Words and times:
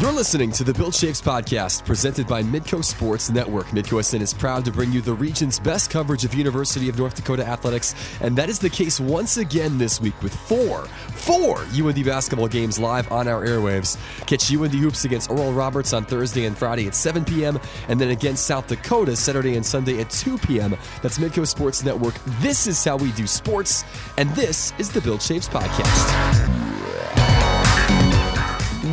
You're 0.00 0.10
listening 0.10 0.50
to 0.52 0.64
the 0.64 0.74
Bill 0.74 0.90
Chaves 0.90 1.22
podcast 1.22 1.86
presented 1.86 2.26
by 2.26 2.42
Midco 2.42 2.84
Sports 2.84 3.30
Network. 3.30 3.66
Midco 3.66 4.04
SN 4.04 4.22
is 4.22 4.34
proud 4.34 4.64
to 4.64 4.72
bring 4.72 4.90
you 4.90 5.00
the 5.00 5.14
region's 5.14 5.60
best 5.60 5.88
coverage 5.88 6.24
of 6.24 6.34
University 6.34 6.88
of 6.88 6.98
North 6.98 7.14
Dakota 7.14 7.46
athletics, 7.46 7.94
and 8.20 8.36
that 8.36 8.48
is 8.48 8.58
the 8.58 8.68
case 8.68 8.98
once 8.98 9.36
again 9.36 9.78
this 9.78 10.00
week 10.00 10.20
with 10.20 10.34
four, 10.34 10.86
four 11.14 11.60
UND 11.72 12.04
basketball 12.04 12.48
games 12.48 12.76
live 12.76 13.10
on 13.12 13.28
our 13.28 13.46
airwaves. 13.46 13.96
Catch 14.26 14.52
UND 14.52 14.74
Hoops 14.74 15.04
against 15.04 15.30
Oral 15.30 15.52
Roberts 15.52 15.92
on 15.92 16.04
Thursday 16.04 16.46
and 16.46 16.58
Friday 16.58 16.88
at 16.88 16.96
7 16.96 17.24
p.m., 17.24 17.60
and 17.86 18.00
then 18.00 18.10
against 18.10 18.46
South 18.46 18.66
Dakota 18.66 19.14
Saturday 19.14 19.54
and 19.54 19.64
Sunday 19.64 20.00
at 20.00 20.10
2 20.10 20.38
p.m. 20.38 20.76
That's 21.02 21.18
Midco 21.18 21.46
Sports 21.46 21.84
Network. 21.84 22.14
This 22.40 22.66
is 22.66 22.82
how 22.82 22.96
we 22.96 23.12
do 23.12 23.28
sports, 23.28 23.84
and 24.18 24.28
this 24.30 24.72
is 24.76 24.90
the 24.90 25.00
Bill 25.00 25.18
Chaves 25.18 25.48
podcast. 25.48 26.73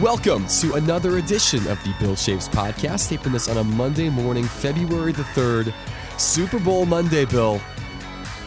Welcome 0.02 0.48
to 0.48 0.74
another 0.74 1.20
edition 1.20 1.60
of 1.68 1.78
the 1.84 1.94
Bill 2.00 2.16
Chaves 2.16 2.50
podcast. 2.50 3.08
Taping 3.08 3.34
this 3.34 3.48
on 3.48 3.58
a 3.58 3.64
Monday 3.64 4.10
morning, 4.10 4.46
February 4.46 5.12
the 5.12 5.22
3rd. 5.22 5.72
Super 6.20 6.58
Bowl 6.58 6.88
Monday, 6.88 7.24
Bill. 7.24 7.62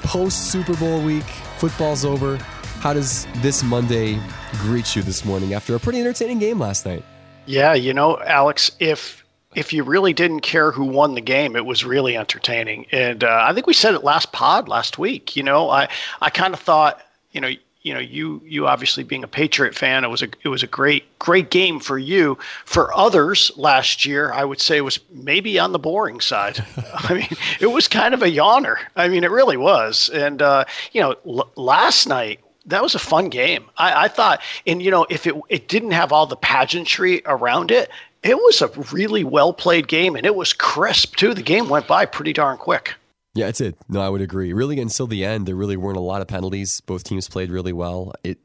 Post 0.02 0.50
Super 0.50 0.74
Bowl 0.74 1.00
week, 1.00 1.22
football's 1.22 2.04
over. 2.04 2.38
How 2.80 2.92
does 2.92 3.28
this 3.36 3.62
Monday 3.62 4.18
greet 4.62 4.96
you 4.96 5.02
this 5.02 5.24
morning 5.24 5.54
after 5.54 5.76
a 5.76 5.78
pretty 5.78 6.00
entertaining 6.00 6.40
game 6.40 6.58
last 6.58 6.86
night? 6.86 7.04
Yeah, 7.46 7.72
you 7.74 7.94
know, 7.94 8.20
Alex, 8.22 8.72
if 8.80 9.24
if 9.54 9.72
you 9.72 9.84
really 9.84 10.12
didn't 10.12 10.40
care 10.40 10.72
who 10.72 10.82
won 10.82 11.14
the 11.14 11.20
game, 11.20 11.54
it 11.54 11.64
was 11.64 11.84
really 11.84 12.16
entertaining. 12.16 12.86
And 12.90 13.22
uh, 13.22 13.44
I 13.48 13.54
think 13.54 13.68
we 13.68 13.74
said 13.74 13.94
it 13.94 14.02
last 14.02 14.32
pod 14.32 14.66
last 14.66 14.98
week. 14.98 15.36
You 15.36 15.44
know, 15.44 15.70
I 15.70 15.88
I 16.20 16.30
kind 16.30 16.52
of 16.52 16.58
thought, 16.58 17.00
you 17.30 17.40
know, 17.40 17.50
you 17.84 17.92
know 17.92 18.00
you 18.00 18.42
you 18.44 18.66
obviously 18.66 19.04
being 19.04 19.22
a 19.22 19.28
Patriot 19.28 19.74
fan, 19.74 20.04
it 20.04 20.08
was 20.08 20.22
a 20.22 20.28
it 20.42 20.48
was 20.48 20.62
a 20.62 20.66
great 20.66 21.18
great 21.18 21.50
game 21.50 21.78
for 21.78 21.98
you. 21.98 22.36
For 22.64 22.92
others 22.96 23.52
last 23.56 24.04
year, 24.04 24.32
I 24.32 24.44
would 24.44 24.60
say 24.60 24.78
it 24.78 24.80
was 24.80 24.98
maybe 25.10 25.58
on 25.58 25.72
the 25.72 25.78
boring 25.78 26.20
side. 26.20 26.64
I 26.94 27.14
mean, 27.14 27.28
it 27.60 27.66
was 27.68 27.86
kind 27.86 28.14
of 28.14 28.22
a 28.22 28.30
yawner. 28.30 28.76
I 28.96 29.08
mean, 29.08 29.22
it 29.22 29.30
really 29.30 29.58
was. 29.58 30.08
And 30.12 30.42
uh, 30.42 30.64
you 30.92 31.00
know, 31.00 31.14
l- 31.26 31.52
last 31.56 32.08
night 32.08 32.40
that 32.66 32.82
was 32.82 32.94
a 32.94 32.98
fun 32.98 33.28
game. 33.28 33.66
I, 33.76 34.04
I 34.04 34.08
thought, 34.08 34.40
and 34.66 34.82
you 34.82 34.90
know, 34.90 35.06
if 35.10 35.26
it 35.26 35.34
it 35.50 35.68
didn't 35.68 35.92
have 35.92 36.10
all 36.10 36.26
the 36.26 36.36
pageantry 36.36 37.22
around 37.26 37.70
it, 37.70 37.90
it 38.22 38.36
was 38.36 38.62
a 38.62 38.68
really 38.92 39.24
well 39.24 39.52
played 39.52 39.88
game, 39.88 40.16
and 40.16 40.24
it 40.24 40.34
was 40.34 40.54
crisp 40.54 41.16
too. 41.16 41.34
The 41.34 41.42
game 41.42 41.68
went 41.68 41.86
by 41.86 42.06
pretty 42.06 42.32
darn 42.32 42.56
quick. 42.56 42.94
Yeah, 43.34 43.48
it's 43.48 43.60
it. 43.60 43.76
No, 43.88 44.00
I 44.00 44.08
would 44.08 44.20
agree. 44.20 44.52
Really, 44.52 44.78
until 44.78 45.08
the 45.08 45.24
end, 45.24 45.46
there 45.46 45.56
really 45.56 45.76
weren't 45.76 45.96
a 45.96 46.00
lot 46.00 46.22
of 46.22 46.28
penalties. 46.28 46.80
Both 46.82 47.02
teams 47.02 47.28
played 47.28 47.50
really 47.50 47.72
well. 47.72 48.12
It 48.22 48.38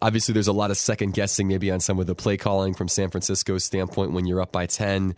obviously 0.00 0.32
there's 0.32 0.48
a 0.48 0.52
lot 0.54 0.70
of 0.70 0.78
second 0.78 1.12
guessing 1.12 1.48
maybe 1.48 1.70
on 1.70 1.80
some 1.80 1.98
of 1.98 2.06
the 2.06 2.14
play 2.14 2.38
calling 2.38 2.72
from 2.72 2.88
San 2.88 3.10
Francisco's 3.10 3.62
standpoint 3.62 4.12
when 4.12 4.26
you're 4.26 4.40
up 4.40 4.50
by 4.50 4.64
ten, 4.64 5.14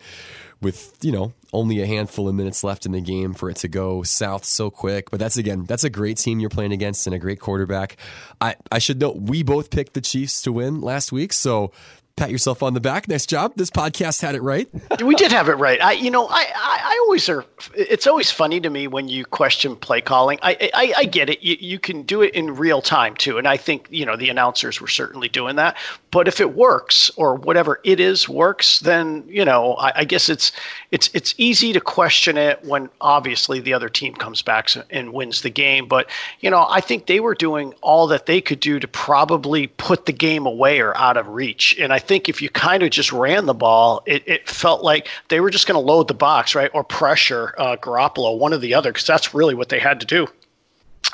with 0.61 0.99
you 1.01 1.13
know 1.13 1.33
only 1.53 1.81
a 1.81 1.87
handful 1.87 2.29
of 2.29 2.35
minutes 2.35 2.65
left 2.65 2.87
in 2.87 2.93
the 2.93 3.01
game 3.01 3.35
for 3.35 3.49
it 3.49 3.57
to 3.59 3.69
go 3.69 4.03
south 4.03 4.45
so 4.45 4.69
quick. 4.69 5.13
But 5.13 5.21
that's 5.21 5.37
again, 5.37 5.65
that's 5.65 5.85
a 5.85 5.91
great 5.91 6.17
team 6.17 6.41
you're 6.41 6.51
playing 6.51 6.73
against 6.73 7.07
and 7.07 7.15
a 7.15 7.19
great 7.21 7.39
quarterback. 7.39 7.97
I 8.41 8.57
I 8.73 8.81
should 8.81 9.01
note 9.01 9.17
we 9.17 9.45
both 9.45 9.71
picked 9.71 9.95
the 9.95 10.01
Chiefs 10.01 10.43
to 10.43 10.51
win 10.51 10.81
last 10.81 11.13
week, 11.13 11.33
so 11.33 11.71
pat 12.17 12.31
yourself 12.31 12.63
on 12.63 12.75
the 12.75 12.81
back. 12.81 13.09
Nice 13.09 13.27
job. 13.27 13.53
This 13.57 13.71
podcast 13.71 14.23
had 14.23 14.35
it 14.35 14.43
right. 14.43 14.69
we 15.05 15.15
did 15.17 15.33
have 15.33 15.49
it 15.49 15.55
right. 15.55 15.81
I, 15.83 15.93
you 15.93 16.11
know, 16.11 16.29
I, 16.29 16.47
I, 16.55 16.81
I, 16.85 16.99
always 17.05 17.29
are. 17.29 17.45
It's 17.75 18.07
always 18.07 18.31
funny 18.31 18.61
to 18.61 18.71
me 18.71 18.87
when 18.87 19.09
you 19.09 19.25
question 19.25 19.75
play 19.75 20.01
calling. 20.01 20.39
I, 20.43 20.71
I, 20.75 20.95
I 20.99 21.05
get 21.07 21.29
it. 21.29 21.43
You, 21.43 21.57
you 21.59 21.79
can 21.79 22.03
do 22.03 22.23
it 22.23 22.33
in 22.35 22.55
real 22.55 22.81
time 22.81 23.17
too, 23.17 23.37
and 23.37 23.49
I 23.49 23.57
think 23.57 23.89
you 23.91 24.07
know 24.07 24.17
the 24.17 24.29
announcers 24.29 24.81
were 24.81 24.89
certainly 24.89 25.29
doing 25.29 25.57
that. 25.57 25.77
But 26.13 26.29
if 26.29 26.41
it 26.41 26.55
works 26.55 27.11
or 27.17 27.35
whatever 27.35 27.81
it 27.83 27.99
is 27.99 28.29
works, 28.29 28.79
then 28.81 29.25
you 29.27 29.45
know, 29.45 29.75
I, 29.75 29.93
I 29.97 30.05
guess 30.05 30.29
it's 30.29 30.53
it's 30.93 31.11
it's 31.15 31.35
easy 31.37 31.73
to 31.73 31.81
question 31.81 32.39
it 32.39 32.65
when 32.65 32.89
obviously 33.01 33.59
the 33.59 33.75
other 33.75 33.89
team 33.89 34.15
comes 34.15 34.41
back 34.41 34.69
and 34.91 35.13
wins 35.13 35.43
the 35.43 35.51
game. 35.51 35.89
But 35.89 36.09
you 36.41 36.51
know, 36.51 36.67
I 36.71 36.81
think 36.81 37.07
they 37.07 37.19
were 37.19 37.35
doing 37.35 37.75
all 37.81 38.07
that 38.07 38.27
they 38.27 38.41
could 38.41 38.61
do 38.61 38.79
to 38.79 38.87
probably 38.87 39.67
put 39.67 40.07
the 40.07 40.13
game 40.13 40.47
away 40.47 40.81
or 40.81 40.97
out 40.97 41.17
of 41.17 41.27
reach, 41.27 41.77
and 41.81 41.93
I 41.93 41.99
think 42.07 42.29
if 42.29 42.41
you 42.41 42.49
kind 42.49 42.83
of 42.83 42.91
just 42.91 43.13
ran 43.13 43.47
the 43.47 43.55
ball, 43.55 44.03
it, 44.07 44.27
it 44.27 44.49
felt 44.49 44.83
like 44.83 45.09
they 45.29 45.41
were 45.41 45.51
just 45.51 45.67
going 45.67 45.81
to 45.81 45.85
load 45.85 46.09
the 46.09 46.15
box, 46.15 46.55
right, 46.55 46.71
or 46.75 46.85
pressure 46.85 47.55
uh, 47.59 47.77
Garoppolo, 47.77 48.39
one 48.39 48.53
or 48.53 48.59
the 48.59 48.75
other, 48.75 48.93
because 48.93 49.07
that's 49.07 49.35
really 49.35 49.55
what 49.55 49.69
they 49.69 49.79
had 49.79 50.01
to 50.01 50.07
do. 50.07 50.27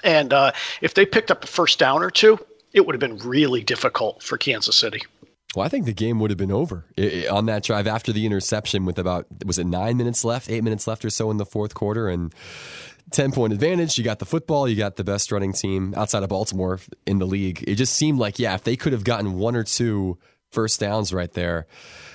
And 0.05 0.33
uh, 0.33 0.53
if 0.81 0.95
they 0.95 1.05
picked 1.05 1.31
up 1.31 1.45
a 1.45 1.47
first 1.47 1.79
down 1.79 2.03
or 2.03 2.11
two, 2.11 2.39
it 2.73 2.87
would 2.87 2.95
have 2.95 3.01
been 3.01 3.19
really 3.19 3.63
difficult 3.63 4.23
for 4.23 4.39
Kansas 4.39 4.77
City. 4.77 5.03
Well, 5.57 5.67
I 5.67 5.69
think 5.69 5.85
the 5.85 5.93
game 5.93 6.21
would 6.21 6.31
have 6.31 6.39
been 6.39 6.53
over 6.53 6.85
on 7.31 7.47
that 7.47 7.65
drive 7.65 7.89
after 7.89 8.13
the 8.13 8.25
interception 8.25 8.85
with 8.85 9.01
about, 9.01 9.27
was 9.45 9.59
it 9.59 9.67
nine 9.67 9.97
minutes 9.97 10.25
left, 10.25 10.49
eight 10.49 10.63
minutes 10.63 10.87
left 10.87 11.05
or 11.05 11.11
so 11.11 11.31
in 11.31 11.39
the 11.39 11.47
fourth 11.47 11.75
quarter? 11.75 12.09
And 12.09 12.33
10 13.11 13.33
point 13.33 13.53
advantage. 13.53 13.99
You 13.99 14.05
got 14.05 14.19
the 14.19 14.27
football. 14.27 14.69
You 14.69 14.77
got 14.77 14.97
the 14.97 15.05
best 15.05 15.33
running 15.33 15.53
team 15.53 15.95
outside 15.97 16.23
of 16.23 16.29
Baltimore 16.29 16.81
in 17.07 17.19
the 17.19 17.27
league. 17.27 17.65
It 17.67 17.77
just 17.77 17.95
seemed 17.95 18.19
like, 18.19 18.39
yeah, 18.39 18.55
if 18.55 18.65
they 18.65 18.77
could 18.77 18.93
have 18.93 19.05
gotten 19.05 19.35
one 19.35 19.57
or 19.57 19.65
two 19.65 20.19
first 20.51 20.81
downs 20.81 21.13
right 21.13 21.33
there. 21.33 21.67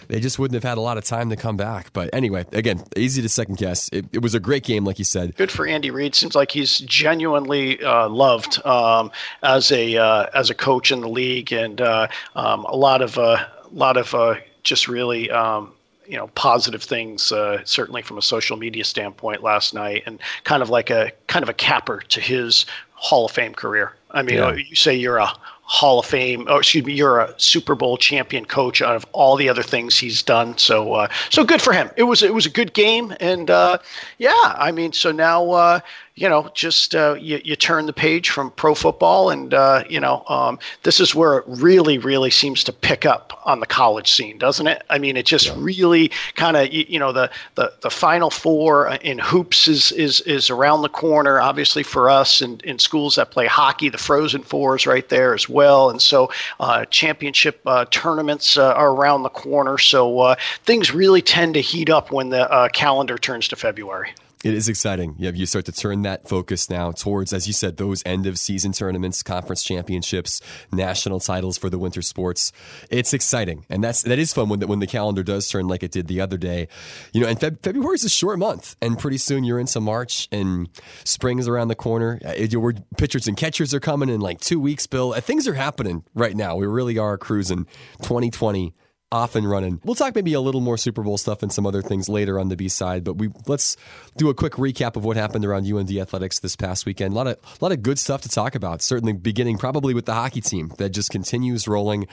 They 0.07 0.19
just 0.19 0.37
wouldn't 0.37 0.55
have 0.55 0.69
had 0.69 0.77
a 0.77 0.81
lot 0.81 0.97
of 0.97 1.03
time 1.03 1.29
to 1.29 1.35
come 1.35 1.57
back. 1.57 1.91
But 1.91 2.13
anyway, 2.13 2.45
again, 2.51 2.83
easy 2.95 3.21
to 3.21 3.29
second 3.29 3.57
guess. 3.57 3.89
It, 3.91 4.05
it 4.11 4.21
was 4.21 4.35
a 4.35 4.39
great 4.39 4.63
game, 4.63 4.85
like 4.85 4.99
you 4.99 5.05
said. 5.05 5.35
Good 5.35 5.51
for 5.51 5.65
Andy 5.65 5.89
Reid. 5.89 6.13
Seems 6.13 6.35
like 6.35 6.51
he's 6.51 6.79
genuinely 6.79 7.81
uh, 7.83 8.07
loved 8.09 8.63
um, 8.65 9.11
as 9.41 9.71
a 9.71 9.97
uh, 9.97 10.27
as 10.33 10.49
a 10.49 10.53
coach 10.55 10.91
in 10.91 11.01
the 11.01 11.09
league, 11.09 11.51
and 11.51 11.81
uh, 11.81 12.07
um, 12.35 12.65
a 12.65 12.75
lot 12.75 13.01
of 13.01 13.17
a 13.17 13.21
uh, 13.21 13.47
lot 13.71 13.97
of 13.97 14.13
uh, 14.13 14.35
just 14.63 14.87
really. 14.87 15.29
Um, 15.31 15.71
you 16.07 16.17
know 16.17 16.27
positive 16.35 16.83
things 16.83 17.31
uh, 17.31 17.63
certainly 17.65 18.03
from 18.03 18.19
a 18.19 18.21
social 18.21 18.57
media 18.57 18.83
standpoint 18.83 19.41
last 19.41 19.73
night 19.73 20.03
and 20.05 20.19
kind 20.43 20.61
of 20.61 20.69
like 20.69 20.91
a 20.91 21.11
kind 21.25 21.41
of 21.41 21.49
a 21.49 21.53
capper 21.53 21.99
to 22.09 22.21
his 22.21 22.67
hall 22.93 23.25
of 23.25 23.31
fame 23.31 23.55
career 23.55 23.91
i 24.11 24.21
mean 24.21 24.35
yeah. 24.35 24.53
you 24.53 24.75
say 24.75 24.93
you're 24.93 25.17
a 25.17 25.33
Hall 25.67 25.99
of 25.99 26.05
Fame, 26.05 26.47
or 26.47 26.59
excuse 26.59 26.85
me, 26.85 26.93
you're 26.93 27.19
a 27.19 27.33
Super 27.37 27.73
Bowl 27.73 27.97
champion 27.97 28.45
coach 28.45 28.81
out 28.81 28.95
of 28.95 29.05
all 29.13 29.35
the 29.35 29.49
other 29.49 29.63
things 29.63 29.97
he's 29.97 30.21
done. 30.21 30.57
So, 30.57 30.93
uh, 30.93 31.07
so 31.31 31.43
good 31.43 31.61
for 31.61 31.73
him. 31.73 31.89
It 31.97 32.03
was 32.03 32.21
it 32.21 32.33
was 32.33 32.45
a 32.45 32.51
good 32.51 32.73
game, 32.73 33.15
and 33.19 33.49
uh, 33.49 33.79
yeah, 34.19 34.55
I 34.57 34.71
mean, 34.71 34.93
so 34.93 35.11
now 35.11 35.49
uh, 35.51 35.79
you 36.17 36.29
know, 36.29 36.49
just 36.53 36.95
uh, 36.95 37.17
you, 37.19 37.41
you 37.43 37.57
turn 37.57 37.87
the 37.87 37.93
page 37.93 38.29
from 38.29 38.49
pro 38.51 38.73
football, 38.73 39.29
and 39.29 39.53
uh, 39.53 39.83
you 39.89 39.99
know, 39.99 40.23
um, 40.29 40.57
this 40.83 41.01
is 41.01 41.13
where 41.13 41.39
it 41.39 41.43
really, 41.45 41.97
really 41.97 42.29
seems 42.29 42.63
to 42.63 42.71
pick 42.71 43.05
up 43.05 43.41
on 43.43 43.59
the 43.59 43.65
college 43.65 44.09
scene, 44.13 44.37
doesn't 44.37 44.65
it? 44.65 44.83
I 44.89 44.97
mean, 44.97 45.17
it 45.17 45.25
just 45.25 45.47
yeah. 45.47 45.55
really 45.57 46.11
kind 46.35 46.55
of, 46.55 46.71
you, 46.71 46.85
you, 46.87 46.99
know, 46.99 47.11
the, 47.11 47.29
the 47.55 47.73
the 47.81 47.89
Final 47.89 48.29
Four 48.29 48.87
in 49.01 49.19
hoops 49.19 49.67
is 49.67 49.91
is 49.91 50.21
is 50.21 50.49
around 50.49 50.83
the 50.83 50.89
corner. 50.89 51.41
Obviously, 51.41 51.83
for 51.83 52.09
us 52.09 52.41
and 52.41 52.61
in, 52.63 52.79
schools 52.79 53.15
that 53.15 53.31
play 53.31 53.47
hockey, 53.47 53.89
the 53.89 53.97
Frozen 53.97 54.43
Four 54.43 54.77
is 54.77 54.87
right 54.87 55.09
there 55.09 55.33
as 55.33 55.49
well, 55.49 55.89
and 55.89 56.01
so 56.01 56.31
uh, 56.61 56.85
championship 56.85 57.59
uh, 57.65 57.83
tournaments 57.91 58.57
uh, 58.57 58.71
are 58.71 58.91
around 58.91 59.23
the 59.23 59.29
corner. 59.29 59.77
So 59.77 60.19
uh, 60.19 60.35
things 60.63 60.93
really 60.93 61.21
tend 61.21 61.55
to 61.55 61.61
heat 61.61 61.89
up 61.89 62.09
when 62.09 62.29
the 62.29 62.69
calendar 62.71 63.17
turns 63.17 63.49
to 63.49 63.57
February. 63.57 64.13
It 64.45 64.53
is 64.53 64.69
exciting. 64.69 65.15
Yeah, 65.17 65.31
you 65.31 65.47
start 65.47 65.65
to 65.65 65.71
turn 65.71 66.03
that 66.03 66.29
focus 66.29 66.69
now 66.69 66.91
towards, 66.91 67.33
as 67.33 67.47
you 67.47 67.53
said, 67.53 67.77
those 67.77 68.03
end 68.05 68.27
of 68.27 68.37
season 68.37 68.73
tournaments, 68.73 69.23
conference 69.23 69.63
championships, 69.63 70.39
national 70.71 71.19
titles 71.19 71.57
for 71.57 71.67
the 71.67 71.79
winter 71.79 72.03
sports. 72.03 72.51
It's 72.91 73.11
exciting, 73.11 73.65
and 73.71 73.83
that's 73.83 74.03
that 74.03 74.19
is 74.19 74.33
fun 74.33 74.49
when 74.49 74.59
the, 74.59 74.67
when 74.67 74.77
the 74.77 74.85
calendar 74.85 75.23
does 75.23 75.49
turn 75.49 75.67
like 75.67 75.81
it 75.81 75.89
did 75.89 76.05
the 76.05 76.21
other 76.21 76.37
day. 76.37 76.67
You 77.11 77.21
know, 77.21 77.27
and 77.27 77.39
Feb- 77.39 77.63
February 77.63 77.95
is 77.95 78.03
a 78.03 78.09
short 78.09 78.37
month, 78.37 78.75
and 78.83 78.99
pretty 78.99 79.17
soon 79.17 79.45
you're 79.45 79.57
into 79.57 79.81
March, 79.81 80.27
and 80.31 80.69
spring 81.05 81.39
is 81.39 81.47
around 81.47 81.69
the 81.69 81.75
corner. 81.75 82.19
Uh, 82.23 82.33
your 82.33 82.75
pitchers 82.99 83.27
and 83.27 83.35
catchers 83.35 83.73
are 83.73 83.79
coming 83.79 84.09
in 84.09 84.21
like 84.21 84.41
two 84.41 84.59
weeks. 84.59 84.85
Bill, 84.85 85.13
uh, 85.13 85.21
things 85.21 85.47
are 85.47 85.55
happening 85.55 86.03
right 86.13 86.35
now. 86.35 86.55
We 86.55 86.67
really 86.67 86.99
are 86.99 87.17
cruising 87.17 87.65
2020 88.03 88.75
off 89.15 89.35
and 89.35 89.49
running. 89.49 89.79
We'll 89.85 89.95
talk 89.95 90.13
maybe 90.13 90.33
a 90.33 90.41
little 90.41 90.59
more 90.59 90.77
Super 90.77 91.01
Bowl 91.01 91.17
stuff 91.17 91.41
and 91.41 91.51
some 91.51 91.65
other 91.65 91.81
things 91.81 92.09
later 92.09 92.37
on 92.37 92.49
the 92.49 92.57
B 92.57 92.67
side, 92.67 93.05
but 93.05 93.13
we 93.13 93.29
let's 93.47 93.77
do 94.17 94.29
a 94.29 94.33
quick 94.33 94.53
recap 94.53 94.97
of 94.97 95.05
what 95.05 95.15
happened 95.15 95.45
around 95.45 95.71
UND 95.71 95.89
athletics 95.91 96.39
this 96.39 96.57
past 96.57 96.85
weekend. 96.85 97.13
A 97.13 97.15
lot 97.15 97.27
of 97.27 97.37
a 97.37 97.63
lot 97.63 97.71
of 97.71 97.81
good 97.81 97.97
stuff 97.97 98.21
to 98.23 98.29
talk 98.29 98.55
about. 98.55 98.81
Certainly 98.81 99.13
beginning 99.13 99.57
probably 99.57 99.93
with 99.93 100.05
the 100.05 100.13
hockey 100.13 100.41
team 100.41 100.73
that 100.77 100.89
just 100.89 101.09
continues 101.11 101.65
rolling. 101.67 102.07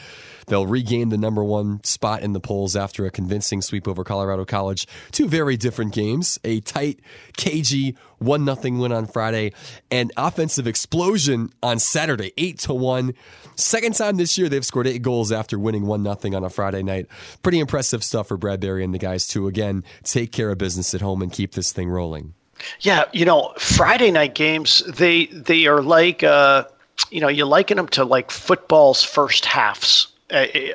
They'll 0.46 0.66
regain 0.66 1.08
the 1.08 1.18
number 1.18 1.42
one 1.42 1.82
spot 1.82 2.22
in 2.22 2.32
the 2.32 2.40
polls 2.40 2.76
after 2.76 3.04
a 3.04 3.10
convincing 3.10 3.62
sweep 3.62 3.88
over 3.88 4.04
Colorado 4.04 4.44
College. 4.44 4.86
Two 5.10 5.28
very 5.28 5.56
different 5.56 5.92
games. 5.92 6.38
A 6.44 6.60
tight, 6.60 7.00
cagey 7.36 7.96
one 8.22 8.44
nothing 8.44 8.78
win 8.78 8.92
on 8.92 9.06
Friday, 9.06 9.52
and 9.90 10.12
offensive 10.16 10.66
explosion 10.66 11.50
on 11.62 11.78
Saturday, 11.78 12.32
eight 12.38 12.58
to 12.60 12.74
one. 12.74 13.14
Second 13.56 13.94
time 13.94 14.16
this 14.16 14.38
year 14.38 14.48
they've 14.48 14.64
scored 14.64 14.86
eight 14.86 15.02
goals 15.02 15.30
after 15.30 15.58
winning 15.58 15.86
one 15.86 16.02
nothing 16.02 16.34
on 16.34 16.44
a 16.44 16.50
Friday 16.50 16.82
night. 16.82 17.06
Pretty 17.42 17.58
impressive 17.58 18.02
stuff 18.02 18.28
for 18.28 18.36
Brad 18.36 18.60
Berry 18.60 18.84
and 18.84 18.94
the 18.94 18.98
guys 18.98 19.26
to 19.28 19.46
again 19.46 19.84
take 20.04 20.32
care 20.32 20.50
of 20.50 20.58
business 20.58 20.94
at 20.94 21.00
home 21.00 21.22
and 21.22 21.32
keep 21.32 21.52
this 21.52 21.72
thing 21.72 21.88
rolling. 21.88 22.34
Yeah, 22.80 23.04
you 23.12 23.24
know, 23.24 23.52
Friday 23.58 24.10
night 24.10 24.34
games 24.34 24.82
they 24.86 25.26
they 25.26 25.66
are 25.66 25.82
like 25.82 26.22
uh, 26.22 26.64
you 27.10 27.20
know 27.20 27.28
you 27.28 27.44
liken 27.44 27.76
them 27.76 27.88
to 27.88 28.04
like 28.04 28.30
football's 28.30 29.02
first 29.02 29.44
halves 29.44 30.11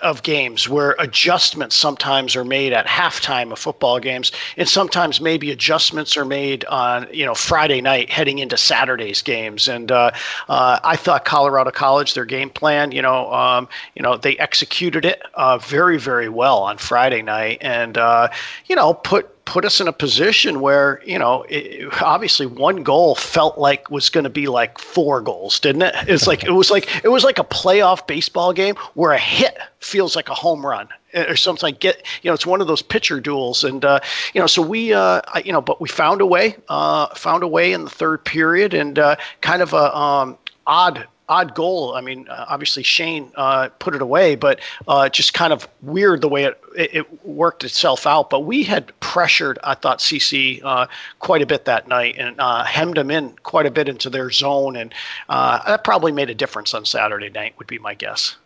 of 0.01 0.24
games 0.24 0.69
where 0.69 0.95
adjustments 1.00 1.75
sometimes 1.75 2.36
are 2.36 2.45
made 2.45 2.74
at 2.74 2.86
halftime 2.86 3.51
of 3.51 3.59
football 3.59 4.00
games 4.00 4.31
and 4.56 4.69
sometimes 4.69 5.19
maybe 5.19 5.51
adjustments 5.51 6.15
are 6.15 6.25
made 6.25 6.63
on 6.65 7.07
you 7.12 7.25
know 7.25 7.33
friday 7.33 7.81
night 7.81 8.09
heading 8.09 8.39
into 8.39 8.57
saturday's 8.57 9.21
games. 9.21 9.68
And 9.68 9.92
uh, 9.92 10.12
uh, 10.48 10.80
i 10.83 10.95
thought 10.95 11.25
colorado 11.25 11.71
college 11.71 12.13
their 12.13 12.25
game 12.25 12.50
plan 12.50 12.92
you 12.92 13.01
know 13.01 13.33
um, 13.33 13.68
you 13.95 14.04
know 14.04 14.18
they 14.18 14.38
executed 14.38 15.06
it 15.06 15.21
uh, 15.33 15.57
very 15.57 15.98
very 15.98 16.30
well 16.30 16.60
on 16.60 16.77
friday 16.77 17.21
night. 17.21 17.57
And 17.62 17.98
uh, 17.98 18.30
you 18.68 18.75
know 18.75 18.94
put 18.94 19.37
put 19.47 19.63
us 19.63 19.79
in 19.79 19.88
a 19.88 19.94
position 19.94 20.59
where 20.59 21.01
you 21.05 21.17
know 21.17 21.44
it, 21.47 21.89
obviously 22.01 22.45
one 22.45 22.83
goal 22.83 23.15
felt 23.15 23.57
like 23.57 23.89
was 23.89 24.09
going 24.09 24.25
to 24.25 24.29
be 24.29 24.47
like 24.47 24.77
four 24.77 25.21
goals 25.21 25.57
didn't 25.61 25.83
it? 25.83 25.95
It's 26.07 26.27
like 26.27 26.44
it 26.44 26.51
was 26.51 26.69
like 26.69 27.03
it 27.03 27.07
was 27.07 27.23
like 27.23 27.39
a 27.39 27.45
playoff 27.45 28.05
baseball 28.05 28.51
game 28.51 28.75
where 28.94 29.13
a 29.13 29.17
hit 29.17 29.57
feels 29.79 30.17
like 30.17 30.27
a 30.27 30.33
home 30.33 30.65
run 30.65 30.89
eh, 31.13 31.23
or 31.23 31.38
something 31.38 31.65
like 31.65 31.79
get 31.79 32.05
you 32.21 32.29
know 32.29 32.33
it's 32.33 32.45
one 32.45 32.59
of 32.59 32.67
those 32.67 32.81
pitcher 32.81 33.21
duels. 33.21 33.63
And 33.63 33.85
uh, 33.85 34.01
you 34.33 34.41
know 34.41 34.47
so 34.47 34.61
we 34.61 34.94
uh, 34.94 35.21
you 35.45 35.53
know 35.53 35.61
but 35.61 35.79
we 35.79 35.88
found 35.88 36.19
a 36.19 36.25
way 36.25 36.57
uh, 36.67 37.07
found 37.15 37.41
a 37.41 37.47
way 37.47 37.71
in 37.71 37.85
the 37.85 37.89
third 37.89 38.25
period 38.25 38.73
and 38.73 39.00
uh, 39.00 39.15
kind 39.39 39.61
of 39.61 39.71
a 39.71 39.97
um, 39.97 40.38
odd 40.67 41.07
odd 41.29 41.56
goal. 41.56 41.94
I 41.95 42.01
mean, 42.01 42.27
uh, 42.29 42.45
obviously 42.47 42.83
Shane 42.83 43.31
uh, 43.35 43.69
put 43.79 43.95
it 43.95 44.01
away, 44.01 44.35
but 44.35 44.59
uh, 44.88 45.09
just 45.09 45.33
kind 45.33 45.51
of 45.51 45.68
weird 45.81 46.21
the 46.21 46.29
way 46.29 46.45
it, 46.45 46.62
it, 46.75 46.95
it, 46.95 47.25
worked 47.25 47.63
itself 47.63 48.07
out. 48.07 48.29
But 48.29 48.41
we 48.41 48.63
had 48.63 48.97
pressured, 49.00 49.59
I 49.63 49.75
thought, 49.75 50.00
CC 50.00 50.62
uh, 50.63 50.88
quite 51.19 51.41
a 51.41 51.45
bit 51.45 51.65
that 51.65 51.88
night 51.88 52.15
and 52.18 52.39
uh, 52.39 52.63
hemmed 52.63 52.97
them 52.97 53.12
in 53.12 53.31
quite 53.44 53.65
a 53.65 53.71
bit 53.71 53.89
into 53.89 54.09
their 54.09 54.31
zone, 54.31 54.75
and 54.75 54.94
uh, 55.29 55.63
that 55.65 55.83
probably 55.83 56.12
made 56.12 56.29
a 56.29 56.35
difference 56.35 56.74
on 56.74 56.85
Saturday 56.85 57.29
night. 57.29 57.56
Would 57.57 57.68
be 57.68 57.79
my 57.79 57.94
guess. 57.94 58.38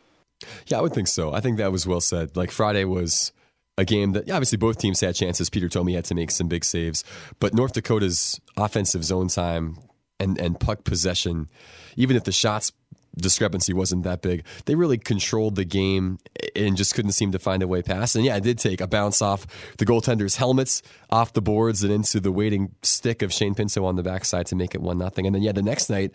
Yeah, 0.66 0.80
I 0.80 0.82
would 0.82 0.94
think 0.94 1.08
so. 1.08 1.34
I 1.34 1.40
think 1.40 1.58
that 1.58 1.72
was 1.72 1.86
well 1.86 2.02
said. 2.02 2.36
Like 2.36 2.52
Friday 2.52 2.84
was 2.84 3.32
a 3.78 3.86
game 3.86 4.14
that 4.14 4.30
obviously 4.30 4.58
both 4.58 4.80
teams 4.80 5.00
had 5.00 5.16
chances. 5.16 5.50
Peter 5.50 5.70
Thome 5.70 5.94
had 5.94 6.06
to 6.06 6.16
make 6.16 6.32
some 6.32 6.48
big 6.48 6.66
saves, 6.66 7.04
but 7.40 7.54
North 7.54 7.74
Dakota's 7.74 8.42
offensive 8.58 9.04
zone 9.04 9.28
time 9.28 9.78
and 10.22 10.40
and 10.40 10.60
puck 10.60 10.84
possession, 10.84 11.50
even 11.96 12.16
if 12.16 12.24
the 12.24 12.32
shots 12.32 12.72
discrepancy 13.18 13.74
wasn't 13.74 14.04
that 14.04 14.22
big, 14.22 14.46
they 14.66 14.76
really 14.76 14.98
controlled 14.98 15.56
the 15.56 15.66
game 15.66 16.20
and 16.56 16.78
just 16.78 16.96
couldn't 16.96 17.12
seem 17.12 17.32
to 17.32 17.40
find 17.40 17.62
a 17.64 17.68
way 17.68 17.82
past. 17.82 18.16
And 18.16 18.24
yeah, 18.24 18.38
it 18.38 18.44
did 18.44 18.58
take 18.58 18.82
a 18.82 18.88
bounce 18.88 19.22
off 19.22 19.46
the 19.78 19.86
goaltender's 19.86 20.38
helmets, 20.38 20.82
off 21.10 21.34
the 21.34 21.42
boards, 21.42 21.84
and 21.84 21.92
into 21.92 22.20
the 22.20 22.32
waiting 22.32 22.74
stick 22.82 23.22
of 23.22 23.34
Shane 23.34 23.56
Pinto 23.56 23.84
on 23.86 23.96
the 23.96 24.04
backside 24.04 24.46
to 24.48 24.56
make 24.56 24.76
it 24.76 24.82
one 24.82 24.98
nothing. 24.98 25.26
And 25.26 25.36
then 25.36 25.42
yeah, 25.42 25.52
the 25.52 25.62
next 25.62 25.90
night, 25.90 26.12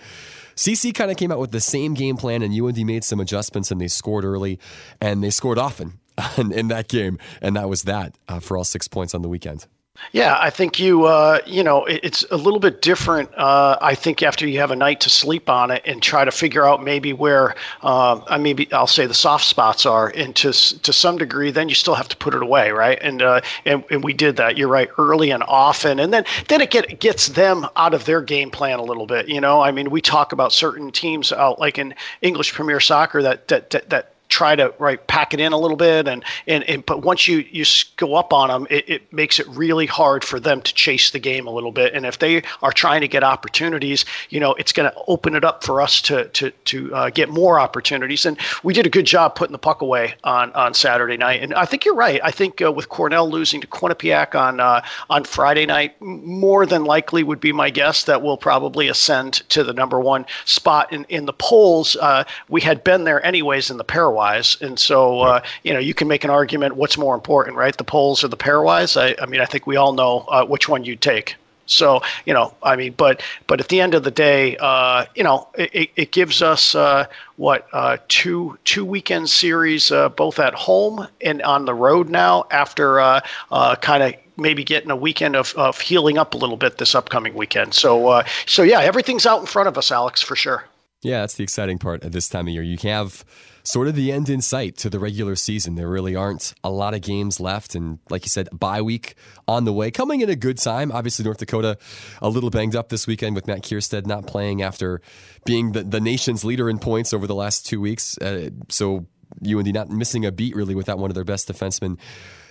CC 0.54 0.94
kind 0.94 1.10
of 1.10 1.16
came 1.16 1.30
out 1.30 1.38
with 1.38 1.52
the 1.52 1.60
same 1.60 1.94
game 1.94 2.16
plan, 2.16 2.42
and 2.42 2.58
UND 2.58 2.84
made 2.86 3.04
some 3.04 3.20
adjustments, 3.20 3.70
and 3.70 3.80
they 3.80 3.88
scored 3.88 4.24
early, 4.24 4.58
and 5.00 5.22
they 5.22 5.30
scored 5.30 5.58
often 5.58 6.00
in 6.38 6.68
that 6.68 6.88
game, 6.88 7.18
and 7.42 7.56
that 7.56 7.68
was 7.68 7.82
that 7.82 8.16
uh, 8.28 8.40
for 8.40 8.56
all 8.56 8.64
six 8.64 8.88
points 8.88 9.14
on 9.14 9.22
the 9.22 9.28
weekend. 9.28 9.66
Yeah, 10.12 10.36
I 10.40 10.50
think 10.50 10.78
you, 10.78 11.04
uh, 11.04 11.40
you 11.46 11.62
know, 11.62 11.84
it's 11.84 12.24
a 12.30 12.36
little 12.36 12.60
bit 12.60 12.82
different. 12.82 13.30
Uh, 13.36 13.76
I 13.80 13.94
think 13.94 14.22
after 14.22 14.46
you 14.46 14.58
have 14.60 14.70
a 14.70 14.76
night 14.76 15.00
to 15.02 15.10
sleep 15.10 15.48
on 15.50 15.70
it 15.70 15.82
and 15.84 16.02
try 16.02 16.24
to 16.24 16.30
figure 16.30 16.66
out 16.66 16.82
maybe 16.82 17.12
where, 17.12 17.54
uh, 17.82 18.20
I 18.26 18.38
maybe 18.38 18.72
I'll 18.72 18.86
say 18.86 19.06
the 19.06 19.14
soft 19.14 19.44
spots 19.44 19.86
are, 19.86 20.08
and 20.16 20.34
to 20.36 20.52
to 20.52 20.92
some 20.92 21.18
degree, 21.18 21.50
then 21.50 21.68
you 21.68 21.74
still 21.74 21.94
have 21.94 22.08
to 22.08 22.16
put 22.16 22.34
it 22.34 22.42
away, 22.42 22.70
right? 22.70 22.98
And 23.02 23.22
uh, 23.22 23.40
and 23.64 23.84
and 23.90 24.02
we 24.02 24.12
did 24.12 24.36
that. 24.36 24.56
You're 24.56 24.68
right, 24.68 24.88
early 24.98 25.30
and 25.30 25.42
often, 25.44 25.98
and 25.98 26.12
then 26.12 26.24
then 26.48 26.60
it 26.60 26.70
get 26.70 27.00
gets 27.00 27.28
them 27.28 27.66
out 27.76 27.94
of 27.94 28.04
their 28.04 28.22
game 28.22 28.50
plan 28.50 28.78
a 28.78 28.84
little 28.84 29.06
bit. 29.06 29.28
You 29.28 29.40
know, 29.40 29.60
I 29.60 29.70
mean, 29.70 29.90
we 29.90 30.00
talk 30.00 30.32
about 30.32 30.52
certain 30.52 30.90
teams 30.92 31.32
out 31.32 31.58
like 31.58 31.78
in 31.78 31.94
English 32.22 32.52
Premier 32.52 32.80
Soccer 32.80 33.22
that 33.22 33.48
that 33.48 33.70
that, 33.70 33.90
that 33.90 34.12
try 34.28 34.56
to 34.56 34.74
right 34.78 35.06
pack 35.06 35.32
it 35.34 35.40
in 35.40 35.52
a 35.52 35.58
little 35.58 35.76
bit 35.76 36.08
and 36.08 36.24
and, 36.46 36.64
and 36.64 36.84
but 36.86 37.02
once 37.02 37.28
you 37.28 37.38
you 37.50 37.64
go 37.96 38.14
up 38.14 38.32
on 38.32 38.48
them 38.48 38.66
it, 38.70 38.88
it 38.88 39.12
makes 39.12 39.38
it 39.38 39.46
really 39.48 39.86
hard 39.86 40.24
for 40.24 40.40
them 40.40 40.60
to 40.60 40.74
chase 40.74 41.10
the 41.10 41.18
game 41.18 41.46
a 41.46 41.50
little 41.50 41.72
bit. 41.72 41.94
And 41.94 42.04
if 42.04 42.18
they 42.18 42.42
are 42.62 42.72
trying 42.72 43.00
to 43.02 43.08
get 43.08 43.22
opportunities 43.22 44.04
you 44.30 44.40
know 44.40 44.54
it's 44.54 44.72
going 44.72 44.90
to 44.90 44.96
open 45.06 45.34
it 45.34 45.44
up 45.44 45.62
for 45.62 45.80
us 45.80 46.00
to 46.02 46.28
to 46.28 46.50
to 46.50 46.94
uh, 46.94 47.10
get 47.10 47.28
more 47.28 47.60
opportunities. 47.60 48.26
And 48.26 48.38
we 48.62 48.74
did 48.74 48.86
a 48.86 48.90
good 48.90 49.06
job 49.06 49.36
putting 49.36 49.52
the 49.52 49.58
puck 49.58 49.80
away 49.80 50.14
on 50.24 50.52
on 50.52 50.74
Saturday 50.74 51.16
night. 51.16 51.42
And 51.42 51.54
I 51.54 51.64
think 51.64 51.84
you're 51.84 51.94
right. 51.94 52.20
I 52.22 52.30
think 52.30 52.60
uh, 52.60 52.72
with 52.72 52.88
Cornell 52.88 53.30
losing 53.30 53.60
to 53.60 53.66
Quinnipiac 53.66 54.34
on 54.34 54.60
uh, 54.60 54.82
on 55.08 55.24
Friday 55.24 55.66
night 55.66 56.00
more 56.00 56.66
than 56.66 56.84
likely 56.84 57.22
would 57.22 57.40
be 57.40 57.52
my 57.52 57.70
guess 57.70 58.04
that 58.04 58.22
we'll 58.22 58.36
probably 58.36 58.88
ascend 58.88 59.34
to 59.50 59.62
the 59.62 59.72
number 59.72 60.00
one 60.00 60.26
spot 60.44 60.92
in 60.92 61.04
in 61.08 61.26
the 61.26 61.32
polls. 61.32 61.96
Uh, 61.96 62.24
we 62.48 62.60
had 62.60 62.82
been 62.82 63.04
there 63.04 63.24
anyways 63.24 63.70
in 63.70 63.76
the 63.76 63.84
pairwise 63.84 64.15
pairwise. 64.16 64.60
And 64.60 64.78
so, 64.78 65.20
uh, 65.20 65.40
you 65.62 65.72
know, 65.72 65.78
you 65.78 65.94
can 65.94 66.08
make 66.08 66.24
an 66.24 66.30
argument 66.30 66.76
what's 66.76 66.98
more 66.98 67.14
important, 67.14 67.56
right? 67.56 67.76
The 67.76 67.84
polls 67.84 68.24
or 68.24 68.28
the 68.28 68.36
pairwise? 68.36 69.00
I, 69.00 69.20
I 69.22 69.26
mean, 69.26 69.40
I 69.40 69.46
think 69.46 69.66
we 69.66 69.76
all 69.76 69.92
know 69.92 70.24
uh, 70.28 70.44
which 70.44 70.68
one 70.68 70.84
you'd 70.84 71.00
take. 71.00 71.36
So, 71.68 72.00
you 72.24 72.32
know, 72.32 72.54
I 72.62 72.76
mean, 72.76 72.94
but 72.96 73.22
but 73.48 73.58
at 73.58 73.68
the 73.68 73.80
end 73.80 73.94
of 73.94 74.04
the 74.04 74.10
day, 74.12 74.56
uh, 74.60 75.06
you 75.16 75.24
know, 75.24 75.48
it, 75.58 75.90
it 75.96 76.12
gives 76.12 76.40
us 76.40 76.76
uh, 76.76 77.06
what 77.36 77.66
uh, 77.72 77.96
two 78.06 78.56
two 78.64 78.84
weekend 78.84 79.28
series, 79.28 79.90
uh, 79.90 80.08
both 80.10 80.38
at 80.38 80.54
home 80.54 81.08
and 81.20 81.42
on 81.42 81.64
the 81.64 81.74
road 81.74 82.08
now. 82.08 82.46
After 82.52 83.00
uh, 83.00 83.20
uh, 83.50 83.74
kind 83.76 84.04
of 84.04 84.14
maybe 84.36 84.62
getting 84.62 84.92
a 84.92 84.96
weekend 84.96 85.34
of, 85.34 85.54
of 85.56 85.80
healing 85.80 86.18
up 86.18 86.34
a 86.34 86.36
little 86.36 86.58
bit 86.58 86.78
this 86.78 86.94
upcoming 86.94 87.34
weekend. 87.34 87.74
So, 87.74 88.22
so 88.44 88.62
yeah, 88.62 88.80
everything's 88.80 89.24
out 89.24 89.40
in 89.40 89.46
front 89.46 89.66
of 89.66 89.78
us, 89.78 89.90
Alex, 89.90 90.20
for 90.20 90.36
sure. 90.36 90.62
Yeah, 91.00 91.20
that's 91.20 91.34
the 91.34 91.42
exciting 91.42 91.78
part 91.78 92.04
at 92.04 92.12
this 92.12 92.28
time 92.28 92.46
of 92.46 92.52
year. 92.52 92.62
You 92.62 92.76
have 92.82 93.24
sort 93.66 93.88
of 93.88 93.96
the 93.96 94.12
end 94.12 94.28
in 94.28 94.40
sight 94.40 94.76
to 94.76 94.88
the 94.88 95.00
regular 95.00 95.34
season. 95.34 95.74
There 95.74 95.88
really 95.88 96.14
aren't 96.14 96.54
a 96.62 96.70
lot 96.70 96.94
of 96.94 97.00
games 97.00 97.40
left. 97.40 97.74
And 97.74 97.98
like 98.08 98.24
you 98.24 98.28
said, 98.28 98.48
bye 98.52 98.80
week 98.80 99.16
on 99.48 99.64
the 99.64 99.72
way, 99.72 99.90
coming 99.90 100.20
in 100.20 100.30
a 100.30 100.36
good 100.36 100.58
time. 100.58 100.92
Obviously, 100.92 101.24
North 101.24 101.38
Dakota 101.38 101.76
a 102.22 102.28
little 102.28 102.50
banged 102.50 102.76
up 102.76 102.90
this 102.90 103.08
weekend 103.08 103.34
with 103.34 103.48
Matt 103.48 103.62
Kiersted 103.62 104.06
not 104.06 104.28
playing 104.28 104.62
after 104.62 105.00
being 105.44 105.72
the, 105.72 105.82
the 105.82 106.00
nation's 106.00 106.44
leader 106.44 106.70
in 106.70 106.78
points 106.78 107.12
over 107.12 107.26
the 107.26 107.34
last 107.34 107.66
two 107.66 107.80
weeks. 107.80 108.16
Uh, 108.18 108.50
so 108.68 109.06
UND 109.44 109.72
not 109.72 109.90
missing 109.90 110.24
a 110.24 110.30
beat 110.30 110.54
really 110.54 110.76
without 110.76 110.98
one 110.98 111.10
of 111.10 111.16
their 111.16 111.24
best 111.24 111.48
defensemen 111.48 111.98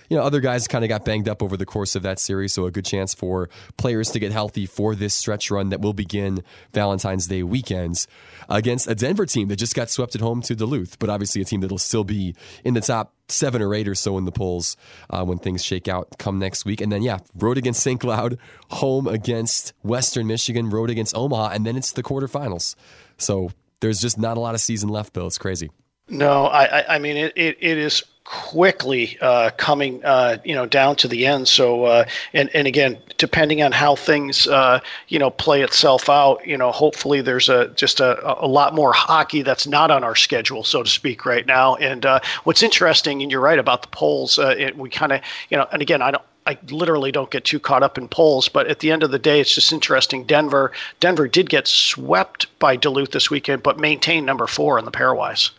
you 0.08 0.16
know, 0.16 0.22
other 0.22 0.40
guys 0.40 0.68
kind 0.68 0.84
of 0.84 0.88
got 0.88 1.04
banged 1.04 1.28
up 1.28 1.42
over 1.42 1.56
the 1.56 1.66
course 1.66 1.96
of 1.96 2.02
that 2.02 2.18
series, 2.18 2.52
so 2.52 2.66
a 2.66 2.70
good 2.70 2.84
chance 2.84 3.14
for 3.14 3.48
players 3.76 4.10
to 4.10 4.18
get 4.18 4.32
healthy 4.32 4.66
for 4.66 4.94
this 4.94 5.14
stretch 5.14 5.50
run 5.50 5.70
that 5.70 5.80
will 5.80 5.92
begin 5.92 6.42
Valentine's 6.72 7.26
Day 7.26 7.42
weekends 7.42 8.06
against 8.48 8.88
a 8.88 8.94
Denver 8.94 9.26
team 9.26 9.48
that 9.48 9.56
just 9.56 9.74
got 9.74 9.90
swept 9.90 10.14
at 10.14 10.20
home 10.20 10.42
to 10.42 10.54
Duluth, 10.54 10.98
but 10.98 11.10
obviously 11.10 11.42
a 11.42 11.44
team 11.44 11.60
that'll 11.60 11.78
still 11.78 12.04
be 12.04 12.34
in 12.64 12.74
the 12.74 12.80
top 12.80 13.12
seven 13.28 13.60
or 13.62 13.74
eight 13.74 13.88
or 13.88 13.94
so 13.94 14.18
in 14.18 14.24
the 14.24 14.32
polls 14.32 14.76
uh, 15.10 15.24
when 15.24 15.38
things 15.38 15.64
shake 15.64 15.88
out 15.88 16.18
come 16.18 16.38
next 16.38 16.64
week. 16.64 16.80
And 16.80 16.90
then, 16.90 17.02
yeah, 17.02 17.18
road 17.34 17.58
against 17.58 17.82
St. 17.82 18.00
Cloud, 18.00 18.38
home 18.70 19.06
against 19.06 19.72
Western 19.82 20.26
Michigan, 20.26 20.70
road 20.70 20.90
against 20.90 21.16
Omaha, 21.16 21.50
and 21.50 21.66
then 21.66 21.76
it's 21.76 21.92
the 21.92 22.02
quarterfinals. 22.02 22.74
So 23.18 23.50
there's 23.80 24.00
just 24.00 24.18
not 24.18 24.36
a 24.36 24.40
lot 24.40 24.54
of 24.54 24.60
season 24.60 24.88
left, 24.88 25.12
Bill. 25.12 25.26
It's 25.26 25.38
crazy. 25.38 25.70
No, 26.08 26.46
I, 26.46 26.94
I 26.94 26.98
mean, 26.98 27.16
it, 27.16 27.32
it, 27.34 27.56
it 27.60 27.78
is 27.78 28.02
quickly 28.26 29.16
uh, 29.20 29.50
coming 29.56 30.04
uh, 30.04 30.36
you 30.44 30.54
know 30.54 30.66
down 30.66 30.96
to 30.96 31.06
the 31.06 31.24
end 31.24 31.46
so 31.46 31.84
uh, 31.84 32.04
and 32.34 32.50
and 32.54 32.66
again 32.66 32.98
depending 33.18 33.62
on 33.62 33.70
how 33.70 33.94
things 33.94 34.48
uh, 34.48 34.80
you 35.08 35.18
know 35.18 35.30
play 35.30 35.62
itself 35.62 36.10
out 36.10 36.44
you 36.44 36.58
know 36.58 36.72
hopefully 36.72 37.20
there's 37.20 37.48
a 37.48 37.68
just 37.68 38.00
a, 38.00 38.44
a 38.44 38.48
lot 38.48 38.74
more 38.74 38.92
hockey 38.92 39.42
that's 39.42 39.66
not 39.66 39.92
on 39.92 40.02
our 40.02 40.16
schedule 40.16 40.64
so 40.64 40.82
to 40.82 40.90
speak 40.90 41.24
right 41.24 41.46
now 41.46 41.76
and 41.76 42.04
uh, 42.04 42.18
what's 42.42 42.64
interesting 42.64 43.22
and 43.22 43.30
you're 43.30 43.40
right 43.40 43.60
about 43.60 43.82
the 43.82 43.88
polls 43.88 44.40
uh, 44.40 44.54
it, 44.58 44.76
we 44.76 44.90
kind 44.90 45.12
of 45.12 45.20
you 45.48 45.56
know 45.56 45.66
and 45.72 45.80
again 45.80 46.02
I 46.02 46.10
don't 46.10 46.24
I 46.48 46.58
literally 46.70 47.10
don't 47.10 47.30
get 47.30 47.44
too 47.44 47.58
caught 47.58 47.82
up 47.82 47.98
in 47.98 48.06
polls, 48.06 48.48
but 48.48 48.68
at 48.68 48.78
the 48.78 48.92
end 48.92 49.02
of 49.02 49.10
the 49.10 49.18
day, 49.18 49.40
it's 49.40 49.52
just 49.52 49.72
interesting. 49.72 50.22
Denver, 50.22 50.70
Denver 51.00 51.26
did 51.26 51.50
get 51.50 51.66
swept 51.66 52.46
by 52.60 52.76
Duluth 52.76 53.10
this 53.10 53.30
weekend, 53.30 53.64
but 53.64 53.80
maintained 53.80 54.26
number 54.26 54.46
four 54.46 54.78
in 54.78 54.84
the 54.84 54.92
pairwise. 54.92 55.50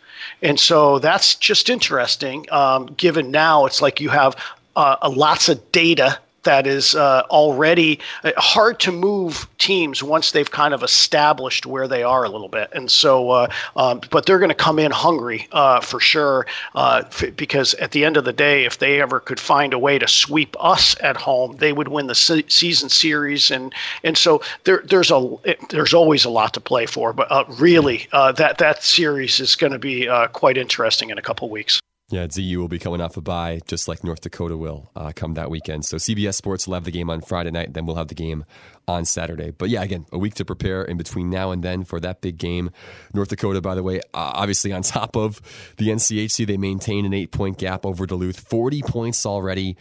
And 0.42 0.60
so 0.60 1.00
that's 1.00 1.36
just 1.36 1.70
interesting, 1.70 2.46
um, 2.52 2.88
given 2.98 3.32
now 3.32 3.66
it's 3.66 3.82
like 3.82 4.00
you 4.00 4.10
have 4.10 4.36
uh, 4.76 4.96
lots 5.16 5.50
of 5.50 5.72
data 5.72 6.20
that 6.48 6.66
is 6.66 6.96
uh, 6.96 7.24
already 7.30 8.00
uh, 8.24 8.32
hard 8.38 8.80
to 8.80 8.89
move 8.89 9.50
teams 9.58 10.01
once 10.01 10.32
they've 10.32 10.50
kind 10.50 10.74
of 10.74 10.82
established 10.82 11.66
where 11.66 11.89
they 11.89 12.04
are 12.04 12.24
a 12.24 12.30
little 12.30 12.48
bit. 12.48 12.70
And 12.72 12.89
so, 12.89 13.32
uh, 13.32 13.48
um, 13.75 14.00
but 14.12 14.25
they're 14.25 14.39
going 14.39 14.48
to 14.48 14.56
come 14.56 14.80
in 14.80 14.89
hungry 14.89 15.50
uh, 15.51 15.82
for 15.82 16.00
sure, 16.00 16.48
uh, 16.74 17.04
f- 17.06 17.36
because 17.36 17.74
at 17.75 17.92
the 17.92 18.06
end 18.06 18.16
of 18.16 18.24
the 18.24 18.32
day, 18.32 18.63
if 18.63 18.80
they 18.80 19.01
ever 19.01 19.20
could 19.20 19.42
find 19.42 19.74
a 19.74 19.80
way 19.80 20.00
to 20.00 20.08
sweep 20.08 20.56
us 20.58 20.96
at 21.01 21.18
home, 21.18 21.58
they 21.58 21.74
would 21.74 21.89
win 21.89 22.08
the 22.08 22.16
se- 22.16 22.46
season 22.48 22.88
series. 22.88 23.51
And 23.51 23.74
and 24.06 24.18
so 24.18 24.42
there 24.63 24.84
there's 24.86 25.12
a 25.12 25.38
there's 25.70 25.94
always 25.94 26.24
a 26.24 26.30
lot 26.30 26.54
to 26.54 26.62
play 26.62 26.86
for. 26.86 27.12
But 27.12 27.30
uh, 27.30 27.44
really, 27.60 28.08
that 28.13 28.58
that 28.58 28.84
series 28.84 29.42
is 29.42 29.56
going 29.56 29.74
to 29.74 29.80
be 29.80 30.08
quite 30.32 30.58
interesting 30.58 31.10
in 31.10 31.18
a 31.18 31.22
couple 31.22 31.50
weeks. 31.50 31.82
Yeah, 32.10 32.26
DU 32.26 32.58
will 32.58 32.70
be 32.70 32.80
coming 32.80 33.02
off 33.02 33.18
a 33.18 33.22
bye, 33.22 33.60
just 33.68 33.90
like 33.90 34.02
North 34.02 34.22
Dakota 34.22 34.56
will 34.56 34.90
uh, 34.96 35.12
come 35.14 35.34
that 35.34 35.50
weekend. 35.50 35.84
So 35.84 35.98
CBS 35.98 36.36
Sports 36.36 36.66
will 36.66 36.76
have 36.76 36.86
the 36.86 36.92
game 36.92 37.10
on 37.10 37.20
Friday 37.20 37.52
night, 37.52 37.74
then 37.74 37.86
we'll 37.86 37.98
have 37.98 38.08
the 38.08 38.16
game 38.16 38.46
on 38.88 39.04
Saturday. 39.04 39.52
But 39.52 39.68
yeah, 39.68 39.84
again, 39.84 40.06
a 40.14 40.18
week 40.18 40.34
to 40.36 40.46
prepare 40.46 40.84
in 40.84 40.96
between 40.96 41.30
now 41.30 41.52
and 41.52 41.62
then 41.62 41.84
for 41.84 42.00
that 42.00 42.22
big 42.22 42.38
game. 42.38 42.70
North 43.14 43.28
Dakota, 43.28 43.60
by 43.60 43.76
the 43.76 43.84
way, 43.84 43.98
uh, 44.14 44.32
obviously 44.36 44.72
on 44.72 44.82
top 44.84 45.18
of 45.18 45.42
the 45.76 45.90
NCHC, 45.90 46.48
they 46.48 46.56
maintain 46.56 47.06
an 47.06 47.14
eight 47.14 47.32
point 47.32 47.58
gap 47.58 47.86
over 47.86 48.06
Duluth, 48.06 48.40
40 48.40 48.84
points 48.84 49.26
already 49.26 49.76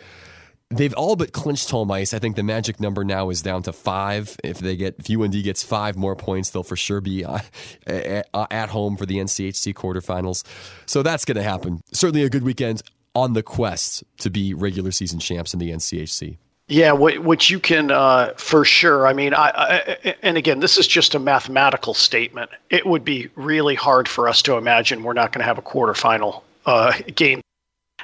they've 0.70 0.94
all 0.94 1.16
but 1.16 1.32
clinched 1.32 1.70
home 1.70 1.90
ice. 1.90 2.12
I 2.14 2.18
think 2.18 2.37
the 2.37 2.42
magic 2.42 2.80
number 2.80 3.04
now 3.04 3.30
is 3.30 3.42
down 3.42 3.62
to 3.64 3.73
five. 3.73 4.37
If 4.42 4.58
they 4.58 4.76
get 4.76 4.96
if 4.99 5.11
UND 5.11 5.32
gets 5.42 5.62
five 5.62 5.96
more 5.96 6.16
points, 6.16 6.50
they'll 6.50 6.62
for 6.62 6.76
sure 6.76 7.00
be 7.00 7.25
uh, 7.25 7.38
at 7.87 8.68
home 8.70 8.96
for 8.96 9.06
the 9.06 9.16
NCHC 9.16 9.75
quarterfinals. 9.75 10.44
So 10.87 11.02
that's 11.02 11.25
going 11.25 11.37
to 11.37 11.42
happen. 11.42 11.82
Certainly 11.92 12.25
a 12.25 12.30
good 12.30 12.44
weekend 12.44 12.82
on 13.14 13.32
the 13.32 13.42
quest 13.42 14.04
to 14.18 14.30
be 14.30 14.54
regular 14.54 14.90
season 14.90 15.18
champs 15.18 15.54
in 15.54 15.61
the 15.61 15.70
NCHC. 15.70 16.37
Yeah, 16.68 16.92
which 16.92 17.49
you 17.49 17.61
can 17.61 17.92
uh, 17.92 18.32
for 18.37 18.64
sure. 18.64 19.06
I 19.06 19.12
mean, 19.12 19.35
I, 19.35 19.52
I, 19.54 20.14
and 20.20 20.37
again, 20.37 20.58
this 20.58 20.78
is 20.78 20.88
just 20.88 21.14
a 21.14 21.20
mathematical 21.20 21.94
statement. 21.94 22.50
It 22.70 22.85
would 22.85 23.04
be 23.04 23.28
really 23.37 23.76
hard 23.76 24.08
for 24.08 24.28
us 24.28 24.42
to 24.42 24.56
imagine 24.56 25.04
we're 25.04 25.12
not 25.12 25.30
going 25.30 25.42
to 25.42 25.46
have 25.46 25.58
a 25.58 25.62
quarterfinal 25.62 26.42
uh, 26.66 26.92
game 27.14 27.40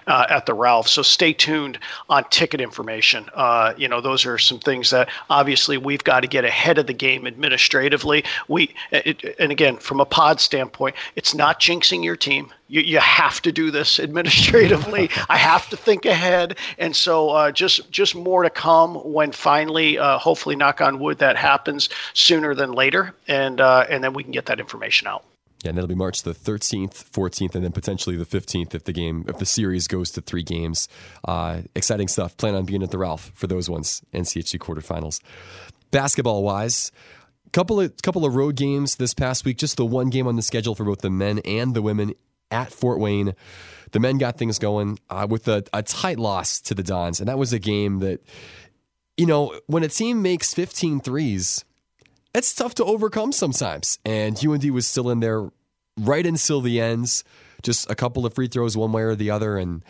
uh, 0.06 0.26
at 0.28 0.46
the 0.46 0.54
Ralph. 0.54 0.88
So 0.88 1.02
stay 1.02 1.32
tuned 1.32 1.78
on 2.08 2.24
ticket 2.30 2.60
information. 2.60 3.28
Uh, 3.34 3.74
you 3.76 3.88
know, 3.88 4.00
those 4.00 4.26
are 4.26 4.38
some 4.38 4.58
things 4.58 4.90
that 4.90 5.08
obviously 5.30 5.78
we've 5.78 6.04
got 6.04 6.20
to 6.20 6.26
get 6.26 6.44
ahead 6.44 6.78
of 6.78 6.86
the 6.86 6.92
game 6.92 7.26
administratively. 7.26 8.24
We 8.48 8.74
it, 8.90 9.36
and 9.38 9.52
again, 9.52 9.76
from 9.76 10.00
a 10.00 10.04
pod 10.04 10.40
standpoint, 10.40 10.96
it's 11.16 11.34
not 11.34 11.60
jinxing 11.60 12.04
your 12.04 12.16
team. 12.16 12.52
You, 12.68 12.80
you 12.80 12.98
have 12.98 13.42
to 13.42 13.52
do 13.52 13.70
this 13.70 14.00
administratively. 14.00 15.10
I 15.28 15.36
have 15.36 15.68
to 15.70 15.76
think 15.76 16.06
ahead, 16.06 16.56
and 16.78 16.94
so 16.96 17.30
uh, 17.30 17.52
just 17.52 17.90
just 17.90 18.14
more 18.14 18.42
to 18.42 18.50
come 18.50 18.94
when 18.96 19.32
finally, 19.32 19.98
uh, 19.98 20.18
hopefully, 20.18 20.56
knock 20.56 20.80
on 20.80 20.98
wood, 20.98 21.18
that 21.18 21.36
happens 21.36 21.88
sooner 22.14 22.54
than 22.54 22.72
later, 22.72 23.14
and 23.28 23.60
uh, 23.60 23.86
and 23.90 24.02
then 24.02 24.14
we 24.14 24.22
can 24.22 24.32
get 24.32 24.46
that 24.46 24.60
information 24.60 25.06
out. 25.06 25.24
Yeah, 25.62 25.68
and 25.68 25.76
that'll 25.78 25.88
be 25.88 25.94
March 25.94 26.22
the 26.22 26.34
13th, 26.34 27.10
14th, 27.10 27.54
and 27.54 27.64
then 27.64 27.72
potentially 27.72 28.16
the 28.16 28.24
15th 28.24 28.74
if 28.74 28.84
the 28.84 28.92
game, 28.92 29.24
if 29.28 29.38
the 29.38 29.46
series 29.46 29.86
goes 29.86 30.10
to 30.12 30.20
three 30.20 30.42
games. 30.42 30.88
Uh, 31.26 31.62
exciting 31.74 32.08
stuff. 32.08 32.36
Plan 32.36 32.54
on 32.54 32.64
being 32.64 32.82
at 32.82 32.90
the 32.90 32.98
Ralph 32.98 33.30
for 33.34 33.46
those 33.46 33.70
ones, 33.70 34.02
NCHC 34.12 34.58
quarterfinals. 34.58 35.20
Basketball 35.92 36.42
wise, 36.42 36.90
couple 37.52 37.80
of 37.80 37.94
couple 38.02 38.24
of 38.24 38.34
road 38.34 38.56
games 38.56 38.96
this 38.96 39.14
past 39.14 39.44
week. 39.44 39.58
Just 39.58 39.76
the 39.76 39.86
one 39.86 40.10
game 40.10 40.26
on 40.26 40.36
the 40.36 40.42
schedule 40.42 40.74
for 40.74 40.84
both 40.84 41.00
the 41.00 41.10
men 41.10 41.38
and 41.40 41.74
the 41.74 41.82
women 41.82 42.14
at 42.50 42.72
Fort 42.72 42.98
Wayne. 42.98 43.34
The 43.92 44.00
men 44.00 44.18
got 44.18 44.38
things 44.38 44.58
going 44.58 44.98
uh, 45.10 45.26
with 45.28 45.48
a, 45.48 45.64
a 45.72 45.82
tight 45.82 46.18
loss 46.18 46.60
to 46.62 46.74
the 46.74 46.82
Dons, 46.82 47.20
and 47.20 47.28
that 47.28 47.38
was 47.38 47.52
a 47.52 47.58
game 47.58 47.98
that, 47.98 48.20
you 49.18 49.26
know, 49.26 49.58
when 49.66 49.82
a 49.82 49.88
team 49.88 50.22
makes 50.22 50.54
15 50.54 51.00
threes 51.00 51.64
it's 52.34 52.54
tough 52.54 52.74
to 52.76 52.84
overcome 52.84 53.32
sometimes. 53.32 53.98
And 54.04 54.42
UND 54.44 54.70
was 54.70 54.86
still 54.86 55.10
in 55.10 55.20
there 55.20 55.50
right 55.98 56.26
until 56.26 56.60
the 56.60 56.80
ends, 56.80 57.24
just 57.62 57.90
a 57.90 57.94
couple 57.94 58.26
of 58.26 58.34
free 58.34 58.48
throws 58.48 58.76
one 58.76 58.92
way 58.92 59.02
or 59.02 59.14
the 59.14 59.30
other, 59.30 59.56
and 59.56 59.84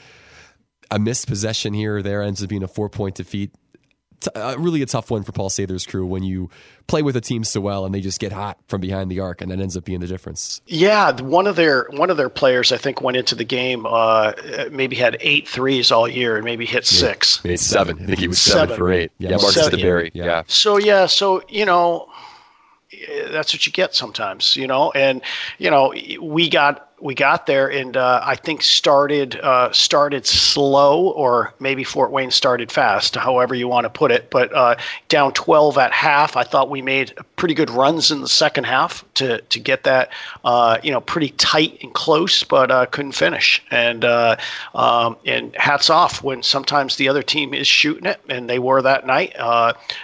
a 0.91 0.99
missed 0.99 1.27
possession 1.27 1.73
here 1.73 1.99
or 1.99 2.03
there 2.03 2.23
ends 2.23 2.43
up 2.43 2.49
being 2.49 2.63
a 2.63 2.69
four 2.69 2.89
point 2.89 3.17
defeat. 3.17 3.53
Uh, 4.37 4.55
really 4.57 4.83
a 4.83 4.87
tough 4.87 5.11
one 5.11 5.25
for 5.25 5.33
Paul 5.33 5.51
Sather's 5.51 5.85
crew 5.85 6.07
when 6.07 6.23
you 6.23 6.49
play 6.87 7.03
with 7.03 7.17
a 7.17 7.21
team 7.21 7.43
so 7.43 7.61
well 7.61 7.85
and 7.85 7.93
they 7.93 8.01
just 8.01 8.21
get 8.21 8.31
hot 8.31 8.57
from 8.69 8.81
behind 8.81 9.11
the 9.11 9.19
arc 9.19 9.41
and 9.41 9.51
that 9.51 9.59
ends 9.59 9.77
up 9.77 9.85
being 9.85 9.99
the 9.99 10.07
difference. 10.07 10.61
Yeah, 10.67 11.21
one 11.21 11.49
of 11.49 11.57
their 11.57 11.89
one 11.91 12.09
of 12.09 12.17
their 12.17 12.29
players 12.29 12.71
I 12.71 12.77
think 12.77 13.01
went 13.01 13.17
into 13.17 13.35
the 13.35 13.43
game 13.43 13.85
uh, 13.85 14.33
maybe 14.71 14.95
had 14.95 15.17
eight 15.19 15.49
threes 15.49 15.91
all 15.91 16.07
year 16.07 16.37
and 16.37 16.45
maybe 16.45 16.67
hit 16.67 16.87
six. 16.87 17.43
Maybe 17.43 17.57
seven. 17.57 18.01
I 18.01 18.07
think 18.07 18.21
he 18.21 18.29
was 18.29 18.41
seven, 18.41 18.69
seven 18.69 18.77
for 18.77 18.93
eight. 18.93 19.11
Yeah, 19.19 19.31
yeah 19.31 19.37
Marcus 19.39 19.69
DeBerry. 19.71 20.13
Yeah. 20.15 20.25
yeah. 20.25 20.43
So 20.47 20.77
yeah, 20.77 21.07
so 21.07 21.43
you 21.49 21.65
know 21.65 22.09
that's 23.31 23.53
what 23.53 23.67
you 23.67 23.73
get 23.73 23.95
sometimes, 23.95 24.57
you 24.57 24.67
know. 24.67 24.91
And 24.93 25.23
you 25.59 25.71
know, 25.71 25.95
we 26.21 26.49
got 26.49 26.93
we 27.01 27.15
got 27.15 27.47
there 27.47 27.71
and 27.71 27.97
uh, 27.97 28.21
I 28.25 28.37
think 28.37 28.63
started 28.63 29.37
uh, 29.41 29.73
started 29.73 30.27
slow 30.27 31.09
or 31.11 31.53
maybe 31.59 31.85
Fort 31.85 32.13
Wayne 32.13 32.31
started 32.31 32.71
fast, 32.71 33.17
however 33.17 33.55
you 33.55 33.69
want 33.69 33.85
to 33.85 33.91
put 33.91 34.13
it. 34.13 34.31
But 34.31 34.55
uh, 34.55 34.77
down 35.09 35.33
12 35.33 35.79
at 35.79 35.93
half, 35.93 36.37
I 36.37 36.45
thought 36.45 36.71
we 36.71 36.81
made 36.81 37.13
pretty 37.43 37.55
good 37.55 37.71
runs 37.71 38.13
in 38.13 38.21
the 38.21 38.29
second 38.29 38.63
half 38.63 39.05
to 39.15 39.41
to 39.41 39.59
get 39.59 39.83
that 39.83 40.13
uh, 40.45 40.79
you 40.85 40.93
know 40.93 41.01
pretty 41.01 41.31
tight 41.31 41.77
and 41.83 41.93
close, 41.93 42.45
but 42.45 42.71
uh, 42.71 42.87
couldn't 42.87 43.17
finish. 43.17 43.61
And 43.69 44.05
uh, 44.05 44.37
um, 44.77 45.17
and 45.27 45.53
hats 45.57 45.91
off 45.91 46.23
when 46.23 46.45
sometimes 46.45 46.99
the 46.99 47.09
other 47.09 47.21
team 47.25 47.53
is 47.53 47.67
shooting 47.67 48.07
it, 48.07 48.21
and 48.29 48.49
they 48.49 48.61
were 48.61 48.81
that 48.83 49.09
night. 49.09 49.35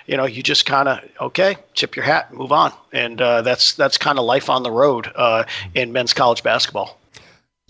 you 0.09 0.17
know, 0.17 0.25
you 0.25 0.43
just 0.43 0.67
kind 0.67 0.89
of 0.89 0.99
okay, 1.21 1.57
tip 1.77 1.95
your 1.95 2.05
hat, 2.05 2.35
move 2.35 2.51
on, 2.51 2.73
and 2.93 3.21
that's 3.21 3.75
that's 3.75 3.99
kind 3.99 4.19
of 4.19 4.25
life 4.25 4.51
on 4.51 4.65
the 4.65 4.73
road 4.73 5.07
in 5.77 5.93
men's 5.93 6.13
college 6.13 6.43
basketball. 6.43 6.99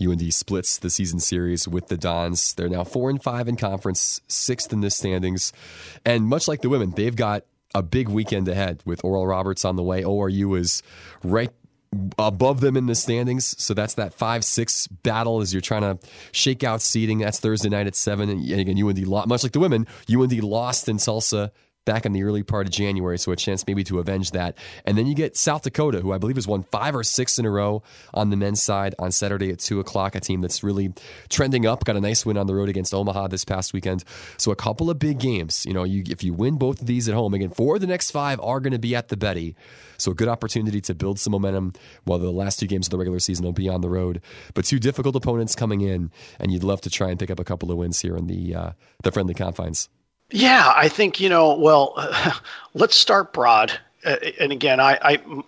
UND 0.01 0.33
splits 0.33 0.79
the 0.79 0.89
season 0.89 1.19
series 1.19 1.67
with 1.67 1.89
the 1.89 1.97
Dons. 1.97 2.53
They're 2.53 2.69
now 2.69 2.85
four 2.85 3.11
and 3.11 3.21
five 3.21 3.47
in 3.47 3.55
conference, 3.55 4.21
sixth 4.27 4.73
in 4.73 4.81
the 4.81 4.89
standings. 4.89 5.53
And 6.05 6.25
much 6.25 6.47
like 6.47 6.61
the 6.61 6.69
women, 6.69 6.91
they've 6.91 7.15
got 7.15 7.43
a 7.75 7.83
big 7.83 8.09
weekend 8.09 8.47
ahead 8.47 8.81
with 8.85 9.03
Oral 9.03 9.27
Roberts 9.27 9.65
on 9.65 9.75
the 9.75 9.83
way. 9.83 10.03
ORU 10.03 10.57
is 10.57 10.81
right 11.23 11.51
above 12.17 12.61
them 12.61 12.77
in 12.77 12.85
the 12.85 12.95
standings. 12.95 13.55
So 13.61 13.73
that's 13.73 13.95
that 13.95 14.13
5 14.13 14.43
6 14.43 14.87
battle 14.87 15.41
as 15.41 15.53
you're 15.53 15.61
trying 15.61 15.81
to 15.81 15.97
shake 16.31 16.63
out 16.63 16.81
seeding. 16.81 17.19
That's 17.19 17.39
Thursday 17.39 17.69
night 17.69 17.87
at 17.87 17.95
7. 17.95 18.29
And 18.29 18.51
again, 18.51 18.83
UND, 18.83 19.07
much 19.27 19.43
like 19.43 19.53
the 19.53 19.59
women, 19.59 19.87
UND 20.11 20.43
lost 20.43 20.87
in 20.89 20.97
Tulsa 20.97 21.51
back 21.85 22.05
in 22.05 22.13
the 22.13 22.23
early 22.23 22.43
part 22.43 22.67
of 22.67 22.71
January, 22.71 23.17
so 23.17 23.31
a 23.31 23.35
chance 23.35 23.65
maybe 23.65 23.83
to 23.83 23.99
avenge 23.99 24.31
that. 24.31 24.57
And 24.85 24.97
then 24.97 25.07
you 25.07 25.15
get 25.15 25.35
South 25.35 25.63
Dakota, 25.63 26.01
who 26.01 26.11
I 26.11 26.17
believe 26.17 26.35
has 26.35 26.47
won 26.47 26.63
five 26.63 26.95
or 26.95 27.03
six 27.03 27.39
in 27.39 27.45
a 27.45 27.49
row 27.49 27.81
on 28.13 28.29
the 28.29 28.37
men's 28.37 28.61
side 28.61 28.93
on 28.99 29.11
Saturday 29.11 29.51
at 29.51 29.59
two 29.59 29.79
o'clock. 29.79 30.15
A 30.15 30.19
team 30.19 30.41
that's 30.41 30.63
really 30.63 30.93
trending 31.29 31.65
up. 31.65 31.85
Got 31.85 31.95
a 31.95 32.01
nice 32.01 32.25
win 32.25 32.37
on 32.37 32.47
the 32.47 32.55
road 32.55 32.69
against 32.69 32.93
Omaha 32.93 33.27
this 33.27 33.45
past 33.45 33.73
weekend. 33.73 34.03
So 34.37 34.51
a 34.51 34.55
couple 34.55 34.89
of 34.89 34.99
big 34.99 35.19
games. 35.19 35.65
You 35.65 35.73
know, 35.73 35.83
you, 35.83 36.03
if 36.09 36.23
you 36.23 36.33
win 36.33 36.57
both 36.57 36.81
of 36.81 36.87
these 36.87 37.09
at 37.09 37.15
home, 37.15 37.33
again, 37.33 37.49
four 37.49 37.75
of 37.75 37.81
the 37.81 37.87
next 37.87 38.11
five 38.11 38.39
are 38.41 38.59
going 38.59 38.73
to 38.73 38.79
be 38.79 38.95
at 38.95 39.07
the 39.07 39.17
Betty. 39.17 39.55
So 39.97 40.11
a 40.11 40.15
good 40.15 40.27
opportunity 40.27 40.81
to 40.81 40.95
build 40.95 41.19
some 41.19 41.31
momentum 41.31 41.73
while 42.05 42.19
the 42.19 42.31
last 42.31 42.59
two 42.59 42.67
games 42.67 42.87
of 42.87 42.91
the 42.91 42.97
regular 42.97 43.19
season 43.19 43.45
will 43.45 43.51
be 43.51 43.67
on 43.67 43.81
the 43.81 43.89
road. 43.89 44.21
But 44.53 44.65
two 44.65 44.79
difficult 44.79 45.15
opponents 45.15 45.55
coming 45.55 45.81
in, 45.81 46.11
and 46.39 46.51
you'd 46.51 46.63
love 46.63 46.81
to 46.81 46.89
try 46.89 47.09
and 47.09 47.19
pick 47.19 47.31
up 47.31 47.39
a 47.39 47.43
couple 47.43 47.71
of 47.71 47.77
wins 47.77 47.99
here 47.99 48.15
in 48.15 48.27
the 48.27 48.55
uh, 48.55 48.71
the 49.03 49.11
friendly 49.11 49.33
confines. 49.33 49.89
Yeah, 50.31 50.71
I 50.75 50.89
think 50.89 51.19
you 51.19 51.29
know. 51.29 51.55
Well, 51.55 51.93
let's 52.73 52.95
start 52.95 53.33
broad. 53.33 53.71
Uh, 54.05 54.17
and 54.39 54.51
again, 54.51 54.79
I, 54.79 54.97
I, 55.01 55.43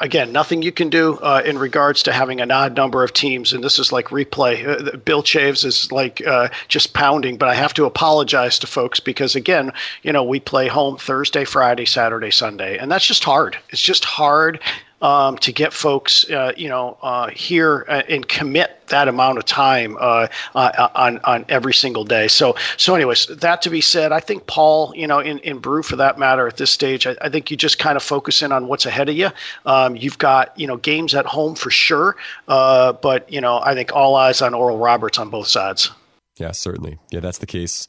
again, 0.00 0.32
nothing 0.32 0.62
you 0.62 0.72
can 0.72 0.88
do 0.90 1.14
uh, 1.18 1.42
in 1.44 1.58
regards 1.58 2.02
to 2.04 2.12
having 2.12 2.40
an 2.40 2.50
odd 2.50 2.76
number 2.76 3.02
of 3.02 3.12
teams. 3.12 3.52
And 3.52 3.62
this 3.62 3.78
is 3.78 3.92
like 3.92 4.08
replay. 4.08 4.66
Uh, 4.66 4.96
Bill 4.98 5.22
Chaves 5.22 5.64
is 5.64 5.90
like 5.90 6.24
uh, 6.26 6.48
just 6.68 6.94
pounding, 6.94 7.36
but 7.36 7.48
I 7.48 7.54
have 7.54 7.74
to 7.74 7.84
apologize 7.84 8.58
to 8.60 8.66
folks 8.66 9.00
because 9.00 9.34
again, 9.34 9.72
you 10.02 10.12
know, 10.12 10.22
we 10.22 10.40
play 10.40 10.68
home 10.68 10.96
Thursday, 10.96 11.44
Friday, 11.44 11.84
Saturday, 11.86 12.30
Sunday, 12.30 12.78
and 12.78 12.90
that's 12.90 13.06
just 13.06 13.24
hard. 13.24 13.56
It's 13.70 13.82
just 13.82 14.04
hard 14.04 14.60
um, 15.02 15.36
to 15.38 15.52
get 15.52 15.72
folks, 15.72 16.28
uh, 16.30 16.52
you 16.56 16.68
know, 16.68 16.96
uh, 17.02 17.28
here 17.28 17.84
uh, 17.88 18.02
and 18.08 18.26
commit 18.28 18.78
that 18.86 19.08
amount 19.08 19.38
of 19.38 19.44
time 19.44 19.96
uh, 20.00 20.28
uh, 20.54 20.88
on 20.94 21.18
on 21.24 21.44
every 21.48 21.74
single 21.74 22.04
day. 22.04 22.28
So, 22.28 22.56
so, 22.76 22.94
anyways, 22.94 23.26
that 23.26 23.60
to 23.62 23.70
be 23.70 23.80
said, 23.80 24.12
I 24.12 24.20
think 24.20 24.46
Paul, 24.46 24.92
you 24.96 25.06
know, 25.06 25.18
in 25.18 25.38
in 25.40 25.58
Brew 25.58 25.82
for 25.82 25.96
that 25.96 26.18
matter, 26.18 26.46
at 26.46 26.56
this 26.56 26.70
stage, 26.70 27.06
I, 27.06 27.16
I 27.20 27.28
think 27.28 27.50
you 27.50 27.56
just 27.56 27.78
kind 27.78 27.96
of 27.96 28.02
focus 28.02 28.42
in 28.42 28.52
on 28.52 28.68
what's 28.68 28.86
ahead 28.86 29.08
of 29.08 29.16
you. 29.16 29.30
Um, 29.66 29.96
you've 29.96 30.18
got 30.18 30.58
you 30.58 30.66
know 30.66 30.76
games 30.76 31.14
at 31.14 31.26
home 31.26 31.56
for 31.56 31.70
sure, 31.70 32.16
uh, 32.48 32.92
but 32.92 33.30
you 33.30 33.40
know, 33.40 33.60
I 33.60 33.74
think 33.74 33.92
all 33.92 34.14
eyes 34.14 34.40
on 34.40 34.54
Oral 34.54 34.78
Roberts 34.78 35.18
on 35.18 35.28
both 35.28 35.48
sides. 35.48 35.90
Yeah, 36.38 36.52
certainly. 36.52 36.98
Yeah, 37.10 37.20
that's 37.20 37.38
the 37.38 37.46
case 37.46 37.86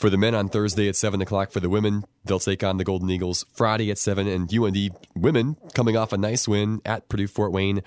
for 0.00 0.10
the 0.10 0.16
men 0.16 0.34
on 0.34 0.48
Thursday 0.48 0.88
at 0.88 0.96
7 0.96 1.20
o'clock. 1.20 1.52
For 1.52 1.60
the 1.60 1.68
women, 1.68 2.04
they'll 2.24 2.40
take 2.40 2.64
on 2.64 2.78
the 2.78 2.84
Golden 2.84 3.10
Eagles 3.10 3.44
Friday 3.52 3.90
at 3.90 3.98
7. 3.98 4.26
And 4.26 4.52
UND 4.52 4.90
women 5.14 5.56
coming 5.74 5.96
off 5.96 6.12
a 6.12 6.18
nice 6.18 6.48
win 6.48 6.80
at 6.84 7.08
Purdue 7.08 7.28
Fort 7.28 7.52
Wayne. 7.52 7.82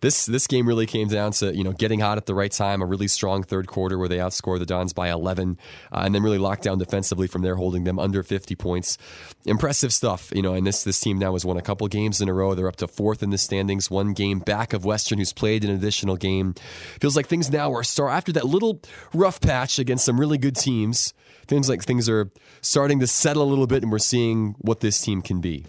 This 0.00 0.26
this 0.26 0.46
game 0.46 0.66
really 0.66 0.86
came 0.86 1.08
down 1.08 1.32
to, 1.32 1.54
you 1.54 1.64
know, 1.64 1.72
getting 1.72 2.00
hot 2.00 2.18
at 2.18 2.26
the 2.26 2.34
right 2.34 2.52
time, 2.52 2.80
a 2.80 2.86
really 2.86 3.08
strong 3.08 3.42
third 3.42 3.66
quarter 3.66 3.98
where 3.98 4.08
they 4.08 4.18
outscore 4.18 4.58
the 4.58 4.66
Dons 4.66 4.92
by 4.92 5.10
11, 5.10 5.58
uh, 5.92 6.02
and 6.04 6.14
then 6.14 6.22
really 6.22 6.38
locked 6.38 6.62
down 6.62 6.78
defensively 6.78 7.26
from 7.26 7.42
there, 7.42 7.56
holding 7.56 7.84
them 7.84 7.98
under 7.98 8.22
50 8.22 8.54
points. 8.54 8.96
Impressive 9.44 9.92
stuff, 9.92 10.32
you 10.34 10.42
know, 10.42 10.54
and 10.54 10.66
this, 10.66 10.84
this 10.84 11.00
team 11.00 11.18
now 11.18 11.32
has 11.32 11.44
won 11.44 11.56
a 11.56 11.62
couple 11.62 11.86
games 11.88 12.20
in 12.20 12.28
a 12.28 12.32
row. 12.32 12.54
They're 12.54 12.68
up 12.68 12.76
to 12.76 12.88
fourth 12.88 13.22
in 13.22 13.30
the 13.30 13.38
standings, 13.38 13.90
one 13.90 14.12
game 14.12 14.38
back 14.38 14.72
of 14.72 14.84
Western, 14.84 15.18
who's 15.18 15.32
played 15.32 15.64
an 15.64 15.70
additional 15.70 16.16
game. 16.16 16.54
Feels 17.00 17.16
like 17.16 17.26
things 17.26 17.50
now 17.50 17.72
are 17.72 17.82
star 17.82 18.08
after 18.08 18.32
that 18.32 18.46
little 18.46 18.80
rough 19.12 19.40
patch 19.40 19.78
against 19.78 20.04
some 20.04 20.20
really 20.20 20.38
good 20.38 20.56
teams 20.56 21.12
Seems 21.56 21.70
like 21.70 21.82
things 21.82 22.06
are 22.10 22.30
starting 22.60 23.00
to 23.00 23.06
settle 23.06 23.42
a 23.42 23.48
little 23.48 23.66
bit, 23.66 23.82
and 23.82 23.90
we're 23.90 23.98
seeing 23.98 24.56
what 24.58 24.80
this 24.80 25.00
team 25.00 25.22
can 25.22 25.40
be. 25.40 25.64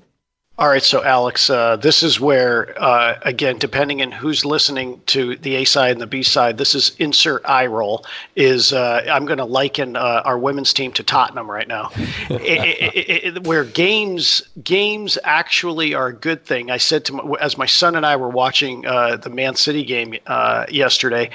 All 0.58 0.68
right, 0.68 0.84
so 0.84 1.02
Alex, 1.02 1.50
uh, 1.50 1.78
this 1.78 2.04
is 2.04 2.20
where, 2.20 2.76
uh, 2.78 3.18
again, 3.22 3.58
depending 3.58 4.02
on 4.02 4.12
who's 4.12 4.44
listening 4.44 5.00
to 5.06 5.38
the 5.38 5.56
A 5.56 5.64
side 5.64 5.92
and 5.92 6.02
the 6.02 6.06
B 6.06 6.24
side, 6.24 6.58
this 6.58 6.76
is 6.76 6.94
insert 7.00 7.42
eye 7.46 7.68
roll. 7.68 8.06
Is 8.36 8.74
uh, 8.74 9.06
I'm 9.10 9.26
going 9.26 9.38
to 9.38 9.46
liken 9.46 9.96
uh, 9.96 10.24
our 10.26 10.38
women's 10.38 10.74
team 10.74 10.92
to 10.92 11.04
Tottenham 11.04 11.50
right 11.50 11.70
now, 11.70 11.92
it, 11.96 12.94
it, 12.94 13.38
it, 13.38 13.48
where 13.48 13.64
games 13.64 14.42
games 14.62 15.18
actually 15.24 15.94
are 15.94 16.08
a 16.08 16.14
good 16.14 16.44
thing. 16.44 16.70
I 16.70 16.78
said 16.80 17.06
to 17.06 17.14
my, 17.14 17.38
as 17.40 17.58
my 17.58 17.66
son 17.66 17.96
and 17.96 18.06
I 18.06 18.18
were 18.18 18.28
watching 18.28 18.86
uh, 18.86 19.16
the 19.16 19.30
Man 19.30 19.56
City 19.56 19.86
game 19.86 20.16
uh, 20.26 20.66
yesterday, 20.70 21.30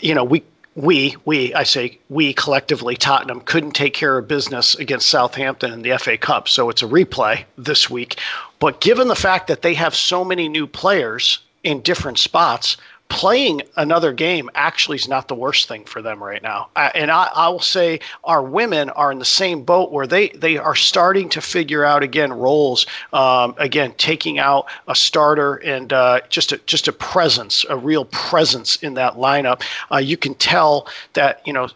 you 0.00 0.14
know, 0.14 0.24
we 0.24 0.42
we, 0.76 1.16
we, 1.24 1.52
I 1.54 1.64
say 1.64 1.98
we 2.08 2.32
collectively, 2.32 2.96
Tottenham 2.96 3.40
couldn't 3.40 3.72
take 3.72 3.94
care 3.94 4.16
of 4.18 4.28
business 4.28 4.74
against 4.76 5.08
Southampton 5.08 5.72
in 5.72 5.82
the 5.82 5.96
FA 5.98 6.16
Cup. 6.16 6.48
So 6.48 6.70
it's 6.70 6.82
a 6.82 6.86
replay 6.86 7.44
this 7.58 7.90
week. 7.90 8.18
But 8.60 8.80
given 8.80 9.08
the 9.08 9.16
fact 9.16 9.48
that 9.48 9.62
they 9.62 9.74
have 9.74 9.94
so 9.94 10.24
many 10.24 10.48
new 10.48 10.66
players 10.66 11.40
in 11.64 11.80
different 11.82 12.18
spots, 12.18 12.76
playing 13.10 13.60
another 13.76 14.12
game 14.12 14.48
actually 14.54 14.94
is 14.94 15.08
not 15.08 15.26
the 15.26 15.34
worst 15.34 15.68
thing 15.68 15.84
for 15.84 16.00
them 16.00 16.22
right 16.22 16.42
now. 16.42 16.70
Uh, 16.76 16.90
and 16.94 17.10
I, 17.10 17.28
I, 17.34 17.48
will 17.48 17.58
say 17.58 17.98
our 18.22 18.40
women 18.40 18.88
are 18.90 19.10
in 19.10 19.18
the 19.18 19.24
same 19.24 19.64
boat 19.64 19.90
where 19.90 20.06
they, 20.06 20.28
they 20.28 20.56
are 20.56 20.76
starting 20.76 21.28
to 21.30 21.40
figure 21.40 21.84
out 21.84 22.04
again 22.04 22.32
roles. 22.32 22.86
Um, 23.12 23.54
again, 23.58 23.92
taking 23.98 24.38
out 24.38 24.66
a 24.86 24.94
starter 24.94 25.56
and 25.56 25.92
uh, 25.92 26.20
just 26.28 26.52
a 26.52 26.58
just 26.66 26.86
a 26.86 26.92
presence, 26.92 27.66
a 27.68 27.76
real 27.76 28.04
presence 28.06 28.76
in 28.76 28.94
that 28.94 29.14
lineup. 29.14 29.62
Uh, 29.90 29.98
you 29.98 30.16
can 30.16 30.34
tell 30.34 30.86
that 31.14 31.44
you 31.46 31.52
know 31.52 31.68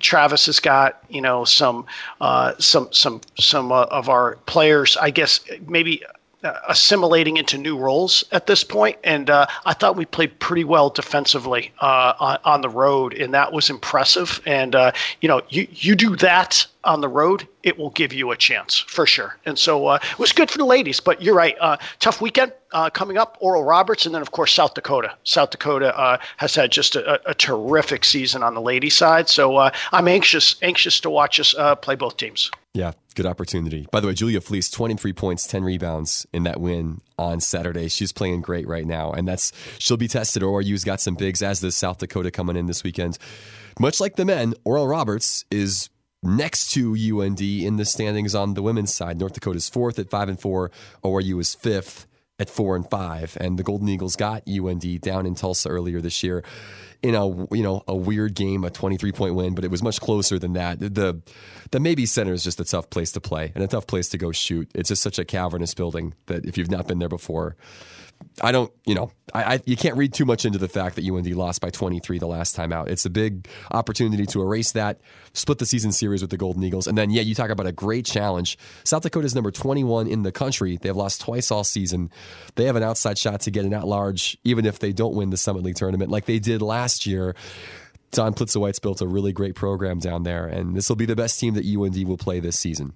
Travis 0.00 0.46
has 0.46 0.60
got 0.60 1.02
you 1.08 1.22
know 1.22 1.46
some 1.46 1.86
uh, 2.20 2.52
some 2.58 2.92
some 2.92 3.22
some 3.38 3.72
uh, 3.72 3.84
of 3.84 4.10
our 4.10 4.36
players. 4.46 4.98
I 4.98 5.10
guess 5.10 5.40
maybe 5.66 6.02
assimilating 6.68 7.36
into 7.36 7.58
new 7.58 7.76
roles 7.78 8.24
at 8.32 8.46
this 8.46 8.62
point, 8.64 8.98
and 9.04 9.30
uh, 9.30 9.46
I 9.64 9.72
thought 9.72 9.96
we 9.96 10.04
played 10.04 10.38
pretty 10.38 10.64
well 10.64 10.90
defensively 10.90 11.72
uh, 11.80 12.14
on, 12.18 12.38
on, 12.44 12.60
the 12.60 12.68
road, 12.68 13.14
and 13.14 13.32
that 13.34 13.52
was 13.52 13.70
impressive. 13.70 14.40
And 14.46 14.74
uh, 14.74 14.92
you 15.20 15.28
know, 15.28 15.42
you 15.48 15.66
you 15.70 15.94
do 15.94 16.16
that 16.16 16.66
on 16.84 17.00
the 17.00 17.08
road, 17.08 17.48
it 17.62 17.78
will 17.78 17.90
give 17.90 18.12
you 18.12 18.30
a 18.30 18.36
chance 18.36 18.78
for 18.78 19.06
sure. 19.06 19.38
And 19.46 19.58
so 19.58 19.86
uh, 19.86 19.98
it 20.02 20.18
was 20.18 20.32
good 20.32 20.50
for 20.50 20.58
the 20.58 20.66
ladies. 20.66 21.00
But 21.00 21.22
you're 21.22 21.34
right, 21.34 21.56
uh, 21.60 21.78
tough 21.98 22.20
weekend 22.20 22.52
coming 22.92 23.16
up. 23.16 23.38
Oral 23.40 23.64
Roberts, 23.64 24.04
and 24.04 24.14
then 24.14 24.22
of 24.22 24.32
course 24.32 24.52
South 24.52 24.74
Dakota. 24.74 25.14
South 25.24 25.50
Dakota 25.50 26.20
has 26.36 26.54
had 26.54 26.70
just 26.70 26.96
a, 26.96 27.30
a, 27.30 27.34
terrific 27.34 28.04
season 28.04 28.42
on 28.42 28.54
the 28.54 28.60
ladies' 28.60 28.96
side. 28.96 29.28
So 29.28 29.58
I'm 29.92 30.08
anxious 30.08 30.56
anxious 30.62 31.00
to 31.00 31.10
watch 31.10 31.40
us 31.40 31.54
play 31.80 31.94
both 31.94 32.16
teams. 32.16 32.50
Yeah, 32.74 32.90
good 33.14 33.26
opportunity. 33.26 33.86
By 33.92 34.00
the 34.00 34.08
way, 34.08 34.14
Julia 34.14 34.40
Fleecs, 34.40 34.68
23 34.68 35.12
points, 35.12 35.46
10 35.46 35.62
rebounds 35.62 36.26
in 36.32 36.42
that 36.42 36.60
win 36.60 37.00
on 37.16 37.38
Saturday. 37.38 37.88
She's 37.88 38.12
playing 38.12 38.40
great 38.40 38.66
right 38.66 38.84
now, 38.84 39.12
and 39.12 39.28
that's 39.28 39.52
she'll 39.78 39.96
be 39.96 40.08
tested. 40.08 40.42
ORU's 40.42 40.82
got 40.82 41.00
some 41.00 41.14
bigs, 41.14 41.40
as 41.40 41.60
does 41.60 41.76
South 41.76 41.98
Dakota 41.98 42.32
coming 42.32 42.56
in 42.56 42.66
this 42.66 42.82
weekend. 42.82 43.16
Much 43.78 44.00
like 44.00 44.16
the 44.16 44.24
men, 44.24 44.54
Oral 44.64 44.88
Roberts 44.88 45.44
is 45.52 45.88
next 46.24 46.72
to 46.72 46.94
UND 46.94 47.40
in 47.40 47.76
the 47.76 47.84
standings 47.84 48.34
on 48.34 48.54
the 48.54 48.62
women's 48.62 48.92
side. 48.92 49.20
North 49.20 49.34
Dakota's 49.34 49.68
fourth 49.68 50.00
at 50.00 50.10
five 50.10 50.28
and 50.28 50.40
four. 50.40 50.72
ORU 51.04 51.40
is 51.40 51.54
fifth 51.54 52.08
at 52.40 52.50
four 52.50 52.74
and 52.74 52.90
five, 52.90 53.36
and 53.40 53.56
the 53.56 53.62
Golden 53.62 53.88
Eagles 53.88 54.16
got 54.16 54.42
UND 54.48 55.00
down 55.00 55.26
in 55.26 55.36
Tulsa 55.36 55.68
earlier 55.68 56.00
this 56.00 56.24
year 56.24 56.42
in 57.04 57.14
a 57.14 57.28
you 57.54 57.62
know 57.62 57.84
a 57.86 57.94
weird 57.94 58.34
game, 58.34 58.64
a 58.64 58.70
23 58.70 59.12
point 59.12 59.34
win, 59.34 59.54
but 59.54 59.62
it 59.62 59.70
was 59.70 59.82
much 59.82 60.00
closer 60.00 60.38
than 60.38 60.54
that. 60.54 60.80
The 60.80 61.20
the 61.70 61.78
Mabee 61.78 62.06
Center 62.06 62.32
is 62.32 62.42
just 62.42 62.58
a 62.60 62.64
tough 62.64 62.88
place 62.88 63.12
to 63.12 63.20
play 63.20 63.52
and 63.54 63.62
a 63.62 63.66
tough 63.66 63.86
place 63.86 64.08
to 64.08 64.18
go 64.18 64.32
shoot. 64.32 64.70
It's 64.74 64.88
just 64.88 65.02
such 65.02 65.18
a 65.18 65.24
cavernous 65.24 65.74
building 65.74 66.14
that 66.26 66.46
if 66.46 66.56
you've 66.56 66.70
not 66.70 66.88
been 66.88 67.00
there 67.00 67.10
before, 67.10 67.56
I 68.40 68.52
don't, 68.52 68.72
you 68.84 68.94
know, 68.94 69.10
I, 69.32 69.54
I, 69.54 69.60
you 69.64 69.76
can't 69.76 69.96
read 69.96 70.12
too 70.12 70.24
much 70.24 70.44
into 70.44 70.58
the 70.58 70.68
fact 70.68 70.96
that 70.96 71.04
UND 71.08 71.26
lost 71.34 71.60
by 71.60 71.70
23 71.70 72.18
the 72.18 72.26
last 72.26 72.54
time 72.54 72.72
out. 72.72 72.88
It's 72.88 73.04
a 73.04 73.10
big 73.10 73.48
opportunity 73.70 74.26
to 74.26 74.42
erase 74.42 74.72
that, 74.72 75.00
split 75.32 75.58
the 75.58 75.66
season 75.66 75.92
series 75.92 76.20
with 76.20 76.30
the 76.30 76.36
Golden 76.36 76.62
Eagles, 76.62 76.86
and 76.86 76.96
then 76.96 77.10
yeah, 77.10 77.22
you 77.22 77.34
talk 77.34 77.50
about 77.50 77.66
a 77.66 77.72
great 77.72 78.04
challenge. 78.04 78.58
South 78.84 79.02
Dakota 79.02 79.26
is 79.26 79.34
number 79.34 79.50
21 79.50 80.06
in 80.06 80.22
the 80.22 80.32
country. 80.32 80.78
They've 80.80 80.96
lost 80.96 81.20
twice 81.20 81.50
all 81.50 81.64
season. 81.64 82.10
They 82.56 82.64
have 82.64 82.76
an 82.76 82.82
outside 82.82 83.18
shot 83.18 83.40
to 83.42 83.50
get 83.50 83.64
an 83.64 83.74
at 83.74 83.86
large, 83.86 84.36
even 84.44 84.66
if 84.66 84.78
they 84.78 84.92
don't 84.92 85.14
win 85.14 85.30
the 85.30 85.36
Summit 85.36 85.62
League 85.62 85.76
tournament 85.76 86.10
like 86.10 86.26
they 86.26 86.38
did 86.38 86.62
last 86.62 87.06
year. 87.06 87.34
Dawn 88.10 88.34
Plitzuweit 88.34 88.80
built 88.80 89.00
a 89.00 89.08
really 89.08 89.32
great 89.32 89.54
program 89.54 89.98
down 89.98 90.22
there, 90.22 90.46
and 90.46 90.76
this 90.76 90.88
will 90.88 90.96
be 90.96 91.06
the 91.06 91.16
best 91.16 91.38
team 91.40 91.54
that 91.54 91.64
UND 91.66 92.06
will 92.06 92.16
play 92.16 92.40
this 92.40 92.58
season. 92.58 92.92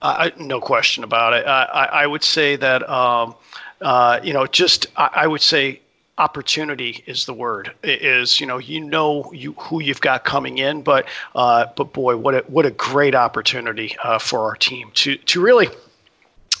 Uh, 0.00 0.30
no 0.36 0.60
question 0.60 1.04
about 1.04 1.32
it. 1.32 1.46
I, 1.46 1.88
I 1.92 2.06
would 2.06 2.24
say 2.24 2.56
that. 2.56 2.88
Um, 2.88 3.36
uh, 3.82 4.20
you 4.22 4.32
know, 4.32 4.46
just 4.46 4.86
I, 4.96 5.10
I, 5.12 5.26
would 5.26 5.40
say 5.40 5.80
opportunity 6.18 7.02
is 7.06 7.26
the 7.26 7.34
word. 7.34 7.72
It 7.82 8.02
is 8.02 8.40
you 8.40 8.46
know 8.46 8.58
you 8.58 8.80
know 8.80 9.30
you 9.32 9.52
who 9.54 9.82
you've 9.82 10.00
got 10.00 10.24
coming 10.24 10.58
in, 10.58 10.82
but 10.82 11.06
uh, 11.34 11.66
but 11.76 11.92
boy, 11.92 12.16
what 12.16 12.34
a 12.34 12.44
what 12.46 12.64
a 12.64 12.70
great 12.70 13.14
opportunity 13.14 13.96
uh, 14.02 14.18
for 14.18 14.40
our 14.40 14.56
team 14.56 14.90
to 14.94 15.16
to 15.16 15.40
really 15.40 15.68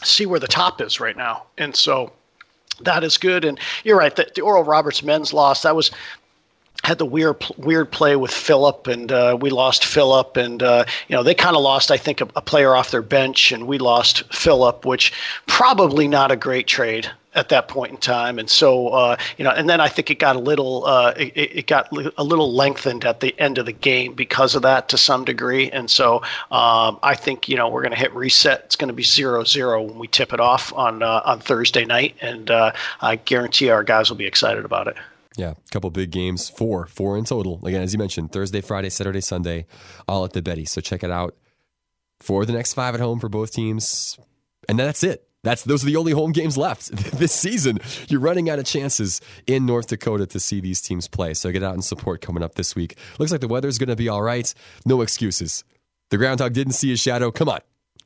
see 0.02 0.26
where 0.26 0.40
the 0.40 0.48
top 0.48 0.80
is 0.80 1.00
right 1.00 1.16
now, 1.16 1.44
and 1.58 1.74
so. 1.74 2.12
That 2.80 3.04
is 3.04 3.16
good, 3.16 3.44
and 3.44 3.60
you're 3.84 3.98
right. 3.98 4.16
The, 4.16 4.28
the 4.34 4.40
Oral 4.40 4.64
Roberts 4.64 5.04
men's 5.04 5.32
loss 5.32 5.62
that 5.62 5.76
was 5.76 5.92
had 6.82 6.98
the 6.98 7.06
weird 7.06 7.44
weird 7.56 7.90
play 7.90 8.16
with 8.16 8.32
Philip, 8.32 8.86
and 8.86 9.12
uh, 9.12 9.36
we 9.40 9.50
lost 9.50 9.84
Philip, 9.84 10.36
and 10.36 10.62
uh, 10.62 10.84
you 11.08 11.16
know 11.16 11.22
they 11.22 11.34
kind 11.34 11.56
of 11.56 11.62
lost, 11.62 11.90
I 11.90 11.96
think, 11.96 12.20
a, 12.20 12.28
a, 12.36 12.42
player 12.42 12.74
off 12.74 12.90
their 12.90 13.02
bench, 13.02 13.52
and 13.52 13.66
we 13.66 13.78
lost 13.78 14.24
Philip, 14.34 14.84
which 14.84 15.12
probably 15.46 16.08
not 16.08 16.30
a 16.30 16.36
great 16.36 16.66
trade 16.66 17.08
at 17.34 17.48
that 17.48 17.66
point 17.68 17.92
in 17.92 17.96
time, 17.96 18.38
and 18.38 18.50
so 18.50 18.88
uh, 18.88 19.16
you 19.38 19.44
know, 19.44 19.50
and 19.50 19.70
then 19.70 19.80
I 19.80 19.88
think 19.88 20.10
it 20.10 20.18
got 20.18 20.34
a 20.34 20.40
little 20.40 20.84
uh, 20.84 21.14
it, 21.16 21.32
it, 21.36 21.66
got 21.68 21.88
a 22.18 22.24
little 22.24 22.52
lengthened 22.52 23.04
at 23.04 23.20
the 23.20 23.34
end 23.40 23.58
of 23.58 23.66
the 23.66 23.72
game 23.72 24.14
because 24.14 24.54
of 24.54 24.62
that 24.62 24.88
to 24.90 24.98
some 24.98 25.24
degree, 25.24 25.70
and 25.70 25.88
so 25.88 26.16
um, 26.50 26.98
I 27.02 27.14
think 27.14 27.48
you 27.48 27.56
know 27.56 27.68
we're 27.68 27.82
going 27.82 27.92
to 27.92 27.98
hit 27.98 28.12
reset. 28.12 28.62
It's 28.64 28.76
going 28.76 28.88
to 28.88 28.94
be 28.94 29.04
zero 29.04 29.44
zero 29.44 29.80
when 29.82 29.98
we 29.98 30.08
tip 30.08 30.32
it 30.32 30.40
off 30.40 30.72
on 30.74 31.02
uh, 31.02 31.22
on 31.24 31.38
Thursday 31.38 31.84
night, 31.84 32.16
and 32.20 32.50
uh, 32.50 32.72
I 33.00 33.16
guarantee 33.16 33.70
our 33.70 33.84
guys 33.84 34.10
will 34.10 34.16
be 34.16 34.26
excited 34.26 34.64
about 34.64 34.88
it. 34.88 34.96
Yeah, 35.36 35.50
a 35.50 35.70
couple 35.70 35.90
big 35.90 36.10
games, 36.10 36.50
four, 36.50 36.86
four 36.86 37.16
in 37.16 37.24
total. 37.24 37.64
Again, 37.64 37.82
as 37.82 37.92
you 37.92 37.98
mentioned, 37.98 38.32
Thursday, 38.32 38.60
Friday, 38.60 38.90
Saturday, 38.90 39.20
Sunday, 39.20 39.66
all 40.06 40.24
at 40.24 40.32
the 40.32 40.42
Betty. 40.42 40.64
So 40.64 40.80
check 40.80 41.02
it 41.02 41.10
out 41.10 41.34
for 42.20 42.44
the 42.44 42.52
next 42.52 42.74
five 42.74 42.94
at 42.94 43.00
home 43.00 43.18
for 43.18 43.28
both 43.28 43.52
teams, 43.52 44.18
and 44.68 44.78
that's 44.78 45.02
it. 45.02 45.26
That's 45.44 45.64
those 45.64 45.82
are 45.82 45.86
the 45.86 45.96
only 45.96 46.12
home 46.12 46.32
games 46.32 46.56
left 46.56 46.90
this 47.18 47.32
season. 47.32 47.80
You're 48.08 48.20
running 48.20 48.48
out 48.48 48.58
of 48.58 48.64
chances 48.64 49.20
in 49.46 49.66
North 49.66 49.88
Dakota 49.88 50.26
to 50.26 50.38
see 50.38 50.60
these 50.60 50.80
teams 50.80 51.08
play. 51.08 51.34
So 51.34 51.50
get 51.50 51.62
out 51.64 51.74
and 51.74 51.84
support 51.84 52.20
coming 52.20 52.42
up 52.42 52.54
this 52.54 52.76
week. 52.76 52.96
Looks 53.18 53.32
like 53.32 53.40
the 53.40 53.48
weather's 53.48 53.78
going 53.78 53.88
to 53.88 53.96
be 53.96 54.08
all 54.08 54.22
right. 54.22 54.52
No 54.86 55.00
excuses. 55.00 55.64
The 56.10 56.18
groundhog 56.18 56.52
didn't 56.52 56.74
see 56.74 56.90
his 56.90 57.00
shadow. 57.00 57.30
Come 57.32 57.48
on, 57.48 57.60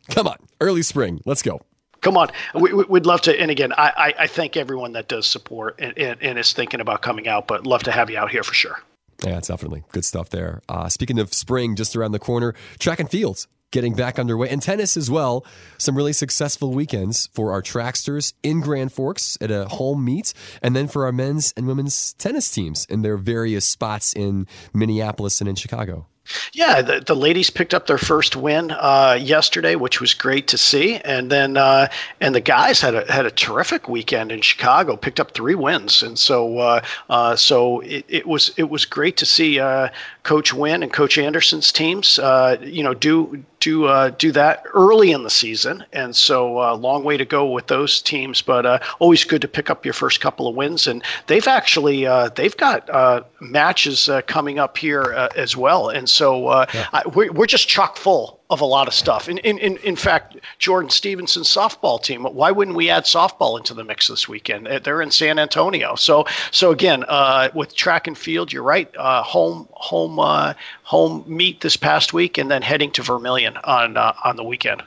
come 0.08 0.26
on. 0.26 0.38
Early 0.60 0.82
spring. 0.82 1.20
Let's 1.26 1.42
go 1.42 1.60
come 2.06 2.16
on. 2.16 2.30
We, 2.54 2.72
would 2.72 3.04
love 3.04 3.20
to. 3.22 3.38
And 3.38 3.50
again, 3.50 3.72
I, 3.72 4.14
I, 4.18 4.26
thank 4.28 4.56
everyone 4.56 4.92
that 4.92 5.08
does 5.08 5.26
support 5.26 5.76
and, 5.80 5.96
and, 5.98 6.22
and, 6.22 6.38
is 6.38 6.52
thinking 6.52 6.80
about 6.80 7.02
coming 7.02 7.26
out, 7.26 7.48
but 7.48 7.66
love 7.66 7.82
to 7.84 7.92
have 7.92 8.10
you 8.10 8.18
out 8.18 8.30
here 8.30 8.44
for 8.44 8.54
sure. 8.54 8.80
Yeah, 9.24 9.38
it's 9.38 9.48
definitely 9.48 9.82
good 9.92 10.04
stuff 10.04 10.30
there. 10.30 10.62
Uh, 10.68 10.88
speaking 10.88 11.18
of 11.18 11.34
spring, 11.34 11.74
just 11.74 11.96
around 11.96 12.12
the 12.12 12.18
corner, 12.18 12.54
track 12.78 13.00
and 13.00 13.10
fields 13.10 13.48
getting 13.72 13.94
back 13.94 14.18
underway 14.18 14.48
and 14.48 14.62
tennis 14.62 14.96
as 14.96 15.10
well. 15.10 15.44
Some 15.78 15.96
really 15.96 16.12
successful 16.12 16.72
weekends 16.72 17.28
for 17.32 17.50
our 17.50 17.60
tracksters 17.60 18.32
in 18.42 18.60
Grand 18.60 18.92
Forks 18.92 19.36
at 19.40 19.50
a 19.50 19.66
home 19.66 20.04
meet, 20.04 20.32
and 20.62 20.76
then 20.76 20.86
for 20.86 21.04
our 21.04 21.12
men's 21.12 21.52
and 21.56 21.66
women's 21.66 22.12
tennis 22.14 22.50
teams 22.50 22.86
in 22.86 23.02
their 23.02 23.16
various 23.16 23.66
spots 23.66 24.12
in 24.14 24.46
Minneapolis 24.72 25.40
and 25.40 25.48
in 25.48 25.56
Chicago. 25.56 26.06
Yeah, 26.52 26.82
the, 26.82 27.00
the 27.00 27.14
ladies 27.14 27.50
picked 27.50 27.74
up 27.74 27.86
their 27.86 27.98
first 27.98 28.36
win 28.36 28.70
uh, 28.70 29.18
yesterday, 29.20 29.76
which 29.76 30.00
was 30.00 30.14
great 30.14 30.48
to 30.48 30.58
see, 30.58 30.96
and 30.98 31.30
then 31.30 31.56
uh, 31.56 31.88
and 32.20 32.34
the 32.34 32.40
guys 32.40 32.80
had 32.80 32.94
a 32.94 33.10
had 33.10 33.26
a 33.26 33.30
terrific 33.30 33.88
weekend 33.88 34.32
in 34.32 34.40
Chicago, 34.40 34.96
picked 34.96 35.20
up 35.20 35.32
three 35.32 35.54
wins, 35.54 36.02
and 36.02 36.18
so 36.18 36.58
uh, 36.58 36.80
uh 37.10 37.36
so 37.36 37.80
it, 37.80 38.04
it 38.08 38.26
was 38.26 38.52
it 38.56 38.70
was 38.70 38.84
great 38.84 39.16
to 39.18 39.26
see 39.26 39.60
uh, 39.60 39.88
Coach 40.26 40.52
Wynn 40.52 40.82
and 40.82 40.92
Coach 40.92 41.18
Anderson's 41.18 41.70
teams, 41.70 42.18
uh, 42.18 42.56
you 42.60 42.82
know, 42.82 42.94
do 42.94 43.44
do 43.60 43.84
uh, 43.84 44.10
do 44.10 44.32
that 44.32 44.64
early 44.74 45.12
in 45.12 45.22
the 45.22 45.30
season, 45.30 45.84
and 45.92 46.16
so 46.16 46.58
a 46.58 46.72
uh, 46.72 46.76
long 46.76 47.04
way 47.04 47.16
to 47.16 47.24
go 47.24 47.48
with 47.48 47.68
those 47.68 48.02
teams. 48.02 48.42
But 48.42 48.66
uh, 48.66 48.80
always 48.98 49.22
good 49.22 49.40
to 49.42 49.48
pick 49.48 49.70
up 49.70 49.84
your 49.84 49.94
first 49.94 50.20
couple 50.20 50.48
of 50.48 50.56
wins, 50.56 50.88
and 50.88 51.00
they've 51.28 51.46
actually 51.46 52.06
uh, 52.06 52.30
they've 52.30 52.56
got 52.56 52.90
uh, 52.90 53.22
matches 53.40 54.08
uh, 54.08 54.22
coming 54.22 54.58
up 54.58 54.76
here 54.76 55.30
as 55.36 55.56
well, 55.56 55.90
and 55.90 56.08
so 56.08 56.66
yeah. 56.74 56.88
I, 56.92 57.02
we're, 57.14 57.30
we're 57.30 57.46
just 57.46 57.68
chock 57.68 57.96
full 57.96 58.40
of 58.48 58.60
a 58.60 58.64
lot 58.64 58.86
of 58.86 58.94
stuff. 58.94 59.28
In, 59.28 59.38
in, 59.38 59.58
in, 59.58 59.76
in 59.78 59.96
fact, 59.96 60.36
Jordan 60.58 60.90
Stevenson's 60.90 61.48
softball 61.48 62.00
team, 62.00 62.22
why 62.24 62.50
wouldn't 62.50 62.76
we 62.76 62.88
add 62.88 63.04
softball 63.04 63.58
into 63.58 63.74
the 63.74 63.84
mix 63.84 64.06
this 64.08 64.28
weekend? 64.28 64.66
They're 64.84 65.02
in 65.02 65.10
San 65.10 65.38
Antonio. 65.38 65.96
So, 65.96 66.26
so 66.50 66.70
again, 66.70 67.04
uh, 67.08 67.50
with 67.54 67.74
track 67.74 68.06
and 68.06 68.16
field, 68.16 68.52
you're 68.52 68.62
right. 68.62 68.94
Uh, 68.96 69.22
home, 69.22 69.68
home, 69.72 70.18
uh, 70.20 70.54
home 70.84 71.24
meet 71.26 71.60
this 71.60 71.76
past 71.76 72.12
week, 72.12 72.38
and 72.38 72.50
then 72.50 72.62
heading 72.62 72.90
to 72.92 73.02
Vermillion 73.02 73.56
on 73.64 73.96
uh, 73.96 74.12
on 74.24 74.36
the 74.36 74.44
weekend. 74.44 74.82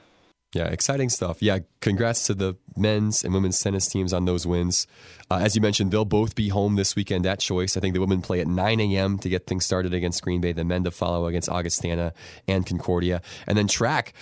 Yeah, 0.54 0.66
exciting 0.66 1.10
stuff. 1.10 1.44
Yeah, 1.44 1.60
congrats 1.80 2.26
to 2.26 2.34
the 2.34 2.58
men's 2.76 3.24
and 3.24 3.36
women's 3.36 3.60
tennis 3.60 3.88
teams 3.88 4.14
on 4.14 4.26
those 4.26 4.48
wins. 4.48 4.88
Uh, 5.30 5.38
as 5.44 5.56
you 5.56 5.62
mentioned, 5.62 5.92
they'll 5.92 6.06
both 6.06 6.34
be 6.34 6.50
home 6.50 6.76
this 6.76 6.96
weekend 6.96 7.28
at 7.28 7.40
Choice. 7.40 7.78
I 7.78 7.80
think 7.80 7.94
the 7.94 8.00
women 8.00 8.24
play 8.24 8.40
at 8.40 8.48
9 8.48 8.80
a.m. 8.80 9.20
to 9.20 9.30
get 9.30 9.46
things 9.46 9.64
started 9.64 9.94
against 9.94 10.24
Green 10.24 10.42
Bay, 10.42 10.52
the 10.52 10.64
men 10.64 10.84
to 10.86 10.92
follow 10.92 11.28
against 11.28 11.50
Augustana 11.50 12.14
and 12.48 12.66
Concordia. 12.66 13.22
And 13.46 13.56
then 13.56 13.68
track, 13.68 14.14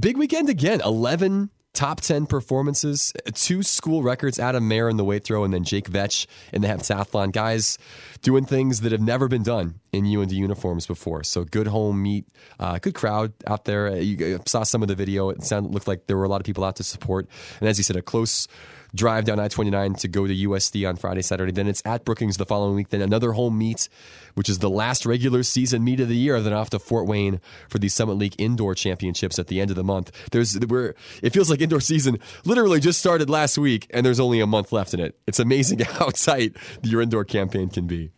big 0.00 0.16
weekend 0.16 0.48
again, 0.48 0.80
11 0.80 1.50
top 1.74 2.00
10 2.00 2.26
performances, 2.26 3.12
two 3.34 3.62
school 3.62 4.02
records 4.02 4.38
Adam 4.38 4.66
Mayer 4.66 4.88
in 4.88 4.96
the 4.96 5.04
weight 5.04 5.24
throw, 5.24 5.44
and 5.44 5.52
then 5.52 5.64
Jake 5.64 5.88
Vetch 5.88 6.26
in 6.52 6.62
the 6.62 6.68
heptathlon. 6.68 7.32
Guys 7.32 7.76
doing 8.22 8.46
things 8.46 8.80
that 8.80 8.92
have 8.92 9.00
never 9.00 9.28
been 9.28 9.42
done 9.42 9.80
in 9.92 10.06
UND 10.06 10.32
uniforms 10.32 10.86
before. 10.86 11.22
So 11.24 11.44
good 11.44 11.66
home 11.66 12.02
meet, 12.02 12.26
uh, 12.58 12.78
good 12.78 12.94
crowd 12.94 13.32
out 13.46 13.64
there. 13.64 13.96
You 13.96 14.40
saw 14.46 14.62
some 14.62 14.82
of 14.82 14.88
the 14.88 14.94
video. 14.94 15.28
It 15.30 15.42
sounded 15.42 15.74
looked 15.74 15.88
like 15.88 16.06
there 16.06 16.16
were 16.16 16.24
a 16.24 16.28
lot 16.28 16.40
of 16.40 16.46
people 16.46 16.64
out 16.64 16.76
to 16.76 16.84
support. 16.84 17.28
And 17.60 17.68
as 17.68 17.76
you 17.76 17.84
said, 17.84 17.96
a 17.96 18.02
close 18.02 18.48
drive 18.94 19.24
down 19.24 19.40
I 19.40 19.48
29 19.48 19.94
to 19.94 20.08
go 20.08 20.26
to 20.26 20.34
USD 20.34 20.88
on 20.88 20.96
Friday, 20.96 21.22
Saturday. 21.22 21.52
Then 21.52 21.66
it's 21.66 21.82
at 21.84 22.04
Brookings 22.04 22.36
the 22.36 22.46
following 22.46 22.74
week. 22.74 22.90
Then 22.90 23.02
another 23.02 23.32
home 23.32 23.58
meet, 23.58 23.88
which 24.34 24.48
is 24.48 24.60
the 24.60 24.70
last 24.70 25.04
regular 25.04 25.42
season 25.42 25.84
meet 25.84 26.00
of 26.00 26.08
the 26.08 26.16
year. 26.16 26.40
Then 26.40 26.52
off 26.52 26.70
to 26.70 26.78
Fort 26.78 27.06
Wayne 27.06 27.40
for 27.68 27.78
the 27.78 27.88
Summit 27.88 28.14
League 28.14 28.34
Indoor 28.38 28.74
Championships 28.74 29.38
at 29.38 29.48
the 29.48 29.60
end 29.60 29.70
of 29.70 29.76
the 29.76 29.84
month. 29.84 30.12
There's 30.30 30.54
where 30.66 30.94
it 31.22 31.32
feels 31.32 31.50
like 31.50 31.60
indoor 31.60 31.80
season 31.80 32.18
literally 32.44 32.80
just 32.80 33.00
started 33.00 33.28
last 33.28 33.58
week, 33.58 33.86
and 33.90 34.04
there's 34.04 34.20
only 34.20 34.40
a 34.40 34.46
month 34.46 34.72
left 34.72 34.94
in 34.94 35.00
it. 35.00 35.18
It's 35.26 35.38
amazing 35.38 35.78
how 35.80 36.10
tight 36.10 36.56
your 36.82 37.02
indoor 37.02 37.24
campaign 37.24 37.68
can 37.68 37.86
be. 37.86 38.12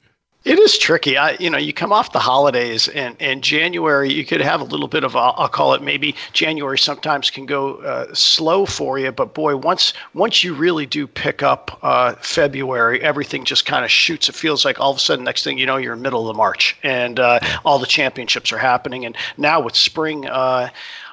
It 0.46 0.60
is 0.60 0.78
tricky. 0.78 1.16
I, 1.16 1.32
you 1.40 1.50
know, 1.50 1.58
you 1.58 1.72
come 1.72 1.92
off 1.92 2.12
the 2.12 2.20
holidays, 2.20 2.86
and, 2.86 3.16
and 3.18 3.42
January, 3.42 4.12
you 4.12 4.24
could 4.24 4.40
have 4.40 4.60
a 4.60 4.64
little 4.64 4.86
bit 4.86 5.02
of, 5.02 5.16
a, 5.16 5.18
I'll 5.18 5.48
call 5.48 5.74
it 5.74 5.82
maybe 5.82 6.14
January 6.32 6.78
sometimes 6.78 7.30
can 7.30 7.46
go 7.46 7.78
uh, 7.78 8.14
slow 8.14 8.64
for 8.64 8.96
you. 8.96 9.10
But 9.10 9.34
boy, 9.34 9.56
once 9.56 9.92
once 10.14 10.44
you 10.44 10.54
really 10.54 10.86
do 10.86 11.08
pick 11.08 11.42
up 11.42 11.76
uh, 11.82 12.14
February, 12.20 13.02
everything 13.02 13.44
just 13.44 13.66
kind 13.66 13.84
of 13.84 13.90
shoots. 13.90 14.28
It 14.28 14.36
feels 14.36 14.64
like 14.64 14.78
all 14.78 14.92
of 14.92 14.98
a 14.98 15.00
sudden, 15.00 15.24
next 15.24 15.42
thing 15.42 15.58
you 15.58 15.66
know, 15.66 15.78
you're 15.78 15.94
in 15.94 15.98
the 15.98 16.04
middle 16.04 16.30
of 16.30 16.36
March, 16.36 16.76
and 16.84 17.18
uh, 17.18 17.40
all 17.64 17.80
the 17.80 17.86
championships 17.86 18.52
are 18.52 18.58
happening. 18.58 19.04
And 19.04 19.16
now 19.36 19.58
with 19.60 19.74
spring. 19.74 20.26
Uh, 20.28 20.68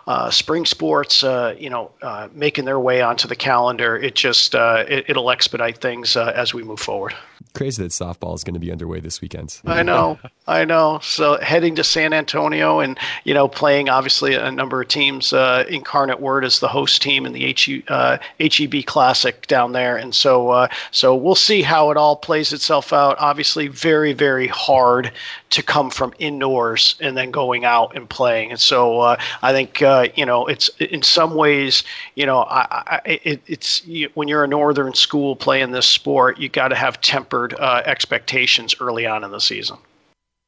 uh, 0.05 0.29
spring 0.29 0.65
sports, 0.65 1.23
uh, 1.23 1.55
you 1.57 1.69
know, 1.69 1.89
uh, 2.01 2.27
making 2.33 2.65
their 2.65 2.79
way 2.79 3.01
onto 3.01 3.25
the 3.25 3.37
calendar. 3.37 3.95
It 3.95 4.15
just 4.15 4.53
uh, 4.53 4.83
it, 4.85 5.15
will 5.15 5.31
expedite 5.31 5.77
things 5.77 6.17
uh, 6.17 6.33
as 6.35 6.53
we 6.53 6.61
move 6.61 6.81
forward. 6.81 7.13
Crazy 7.53 7.83
that 7.83 7.91
softball 7.91 8.33
is 8.33 8.43
going 8.43 8.55
to 8.55 8.59
be 8.59 8.71
underway 8.71 8.99
this 8.99 9.21
weekend. 9.21 9.61
I 9.65 9.83
know, 9.83 10.17
I 10.47 10.65
know. 10.65 10.99
So 11.03 11.39
heading 11.39 11.75
to 11.75 11.83
San 11.83 12.11
Antonio 12.11 12.79
and 12.79 12.97
you 13.25 13.33
know 13.33 13.47
playing 13.47 13.89
obviously 13.89 14.33
a 14.33 14.51
number 14.51 14.81
of 14.81 14.87
teams. 14.87 15.33
Uh, 15.33 15.63
Incarnate 15.69 16.19
Word 16.19 16.45
is 16.45 16.59
the 16.59 16.67
host 16.67 17.01
team 17.01 17.25
in 17.27 17.33
the 17.33 17.53
HE, 17.53 17.83
HEB 17.87 18.85
Classic 18.85 19.45
down 19.47 19.71
there, 19.71 19.97
and 19.97 20.15
so 20.15 20.67
so 20.91 21.15
we'll 21.15 21.35
see 21.35 21.61
how 21.61 21.91
it 21.91 21.97
all 21.97 22.15
plays 22.15 22.53
itself 22.53 22.91
out. 22.91 23.17
Obviously, 23.19 23.67
very 23.67 24.13
very 24.13 24.47
hard 24.47 25.11
to 25.53 25.61
come 25.61 25.91
from 25.91 26.11
indoors 26.17 26.95
and 26.99 27.15
then 27.15 27.29
going 27.29 27.63
out 27.63 27.95
and 27.95 28.09
playing. 28.09 28.49
And 28.49 28.59
so 28.59 29.01
uh, 29.01 29.17
I 29.43 29.51
think 29.51 29.83
uh, 29.83 30.07
you 30.15 30.25
know 30.25 30.47
it's 30.47 30.69
in 30.79 31.03
some 31.03 31.35
ways 31.35 31.83
you 32.15 32.25
know 32.25 32.39
I, 32.39 32.99
I, 33.05 33.19
it, 33.23 33.41
it's 33.45 33.85
you, 33.85 34.09
when 34.15 34.27
you're 34.27 34.43
a 34.43 34.47
northern 34.47 34.95
school 34.95 35.35
playing 35.35 35.69
this 35.69 35.87
sport, 35.87 36.39
you 36.39 36.49
got 36.49 36.69
to 36.69 36.75
have 36.75 36.99
tempered 37.47 37.59
uh, 37.59 37.81
expectations 37.85 38.75
early 38.79 39.05
on 39.05 39.23
in 39.23 39.31
the 39.31 39.39
season. 39.39 39.77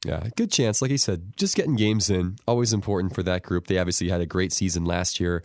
Yeah, 0.04 0.28
good 0.36 0.52
chance. 0.52 0.82
Like 0.82 0.90
he 0.90 0.98
said, 0.98 1.36
just 1.36 1.56
getting 1.56 1.74
games 1.74 2.10
in, 2.10 2.36
always 2.46 2.72
important 2.72 3.14
for 3.14 3.22
that 3.24 3.42
group. 3.42 3.66
They 3.66 3.78
obviously 3.78 4.08
had 4.08 4.20
a 4.20 4.26
great 4.26 4.52
season 4.52 4.84
last 4.84 5.20
year 5.20 5.42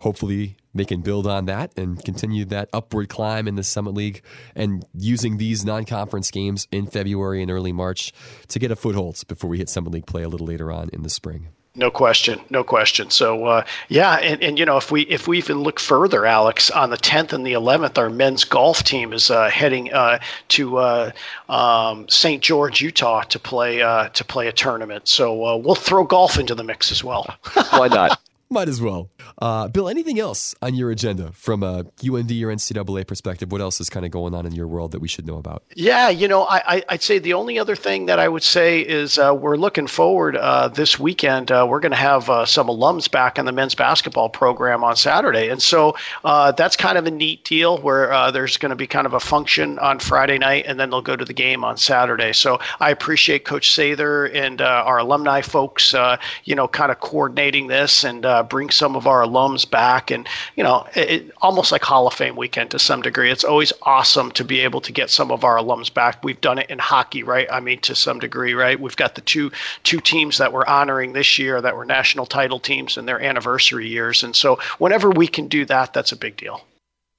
hopefully 0.00 0.56
they 0.74 0.84
can 0.84 1.02
build 1.02 1.26
on 1.26 1.44
that 1.46 1.76
and 1.78 2.02
continue 2.04 2.44
that 2.46 2.68
upward 2.72 3.08
climb 3.08 3.46
in 3.46 3.54
the 3.54 3.62
Summit 3.62 3.94
League 3.94 4.22
and 4.54 4.84
using 4.94 5.36
these 5.36 5.64
non 5.64 5.84
conference 5.84 6.30
games 6.30 6.66
in 6.72 6.86
February 6.86 7.42
and 7.42 7.50
early 7.50 7.72
March 7.72 8.12
to 8.48 8.58
get 8.58 8.70
a 8.70 8.76
foothold 8.76 9.22
before 9.28 9.48
we 9.48 9.58
hit 9.58 9.68
Summit 9.68 9.92
League 9.92 10.06
play 10.06 10.22
a 10.22 10.28
little 10.28 10.46
later 10.46 10.72
on 10.72 10.88
in 10.92 11.02
the 11.02 11.10
spring. 11.10 11.48
No 11.76 11.88
question, 11.88 12.40
no 12.50 12.64
question. 12.64 13.10
So 13.10 13.44
uh, 13.44 13.64
yeah, 13.88 14.16
and, 14.16 14.42
and 14.42 14.58
you 14.58 14.64
know 14.64 14.76
if 14.76 14.90
we 14.90 15.02
if 15.02 15.28
we 15.28 15.38
even 15.38 15.60
look 15.60 15.78
further, 15.78 16.26
Alex, 16.26 16.68
on 16.68 16.90
the 16.90 16.96
10th 16.96 17.32
and 17.32 17.46
the 17.46 17.52
11th, 17.52 17.96
our 17.96 18.10
men's 18.10 18.42
golf 18.42 18.82
team 18.82 19.12
is 19.12 19.30
uh, 19.30 19.48
heading 19.48 19.92
uh, 19.92 20.18
to 20.48 20.78
uh, 20.78 21.10
um, 21.48 22.08
St. 22.08 22.42
George, 22.42 22.80
Utah, 22.80 23.22
to 23.22 23.38
play 23.38 23.82
uh, 23.82 24.08
to 24.08 24.24
play 24.24 24.48
a 24.48 24.52
tournament. 24.52 25.06
So 25.06 25.46
uh, 25.46 25.56
we'll 25.56 25.76
throw 25.76 26.02
golf 26.04 26.38
into 26.38 26.56
the 26.56 26.64
mix 26.64 26.90
as 26.90 27.04
well. 27.04 27.36
Why 27.70 27.86
not? 27.86 28.20
Might 28.52 28.68
as 28.68 28.82
well. 28.82 29.10
Uh, 29.38 29.68
Bill, 29.68 29.88
anything 29.88 30.18
else 30.18 30.56
on 30.60 30.74
your 30.74 30.90
agenda 30.90 31.30
from 31.30 31.62
a 31.62 31.86
UND 32.02 32.32
or 32.32 32.50
NCAA 32.50 33.06
perspective? 33.06 33.52
What 33.52 33.60
else 33.60 33.80
is 33.80 33.88
kind 33.88 34.04
of 34.04 34.10
going 34.10 34.34
on 34.34 34.44
in 34.44 34.50
your 34.50 34.66
world 34.66 34.90
that 34.90 34.98
we 34.98 35.06
should 35.06 35.24
know 35.24 35.36
about? 35.36 35.62
Yeah, 35.76 36.08
you 36.08 36.26
know, 36.26 36.42
I, 36.42 36.82
would 36.90 37.00
say 37.00 37.20
the 37.20 37.34
only 37.34 37.60
other 37.60 37.76
thing 37.76 38.06
that 38.06 38.18
I 38.18 38.26
would 38.26 38.42
say 38.42 38.80
is 38.80 39.20
uh, 39.20 39.32
we're 39.38 39.54
looking 39.56 39.86
forward 39.86 40.36
uh, 40.36 40.66
this 40.66 40.98
weekend. 40.98 41.52
Uh, 41.52 41.64
we're 41.70 41.78
going 41.78 41.92
to 41.92 41.96
have 41.96 42.28
uh, 42.28 42.44
some 42.44 42.66
alums 42.66 43.08
back 43.08 43.38
in 43.38 43.44
the 43.44 43.52
men's 43.52 43.76
basketball 43.76 44.28
program 44.28 44.82
on 44.82 44.96
Saturday. 44.96 45.48
And 45.48 45.62
so 45.62 45.94
uh, 46.24 46.50
that's 46.50 46.74
kind 46.74 46.98
of 46.98 47.06
a 47.06 47.10
neat 47.12 47.44
deal 47.44 47.78
where 47.78 48.32
there's 48.32 48.56
going 48.56 48.70
to 48.70 48.76
be 48.76 48.88
kind 48.88 49.06
of 49.06 49.14
a 49.14 49.20
function 49.20 49.78
on 49.78 50.00
Friday 50.00 50.38
night 50.38 50.64
and 50.66 50.80
then 50.80 50.90
they'll 50.90 51.02
go 51.02 51.14
to 51.14 51.24
the 51.24 51.32
game 51.32 51.62
on 51.62 51.76
Saturday. 51.76 52.32
So 52.32 52.58
I 52.80 52.90
appreciate 52.90 53.44
Coach 53.44 53.70
Sather 53.70 54.34
and 54.34 54.60
our 54.60 54.98
alumni 54.98 55.40
folks, 55.40 55.94
you 56.42 56.56
know, 56.56 56.66
kind 56.66 56.90
of 56.90 56.98
coordinating 56.98 57.68
this 57.68 58.02
and 58.02 58.26
Uh, 58.40 58.42
bring 58.42 58.70
some 58.70 58.96
of 58.96 59.06
our 59.06 59.22
alums 59.22 59.70
back, 59.70 60.10
and 60.10 60.26
you 60.56 60.64
know, 60.64 60.86
it, 60.94 61.30
almost 61.42 61.70
like 61.72 61.82
Hall 61.82 62.06
of 62.06 62.14
Fame 62.14 62.36
weekend 62.36 62.70
to 62.70 62.78
some 62.78 63.02
degree. 63.02 63.30
It's 63.30 63.44
always 63.44 63.70
awesome 63.82 64.30
to 64.32 64.44
be 64.44 64.60
able 64.60 64.80
to 64.80 64.92
get 64.92 65.10
some 65.10 65.30
of 65.30 65.44
our 65.44 65.58
alums 65.58 65.92
back. 65.92 66.24
We've 66.24 66.40
done 66.40 66.58
it 66.58 66.70
in 66.70 66.78
hockey, 66.78 67.22
right? 67.22 67.46
I 67.52 67.60
mean, 67.60 67.80
to 67.80 67.94
some 67.94 68.18
degree, 68.18 68.54
right? 68.54 68.80
We've 68.80 68.96
got 68.96 69.14
the 69.14 69.20
two 69.20 69.50
two 69.82 70.00
teams 70.00 70.38
that 70.38 70.54
we're 70.54 70.64
honoring 70.64 71.12
this 71.12 71.38
year 71.38 71.60
that 71.60 71.76
were 71.76 71.84
national 71.84 72.24
title 72.24 72.58
teams 72.58 72.96
in 72.96 73.04
their 73.04 73.20
anniversary 73.20 73.88
years, 73.88 74.22
and 74.22 74.34
so 74.34 74.58
whenever 74.78 75.10
we 75.10 75.28
can 75.28 75.46
do 75.46 75.66
that, 75.66 75.92
that's 75.92 76.12
a 76.12 76.16
big 76.16 76.38
deal. 76.38 76.64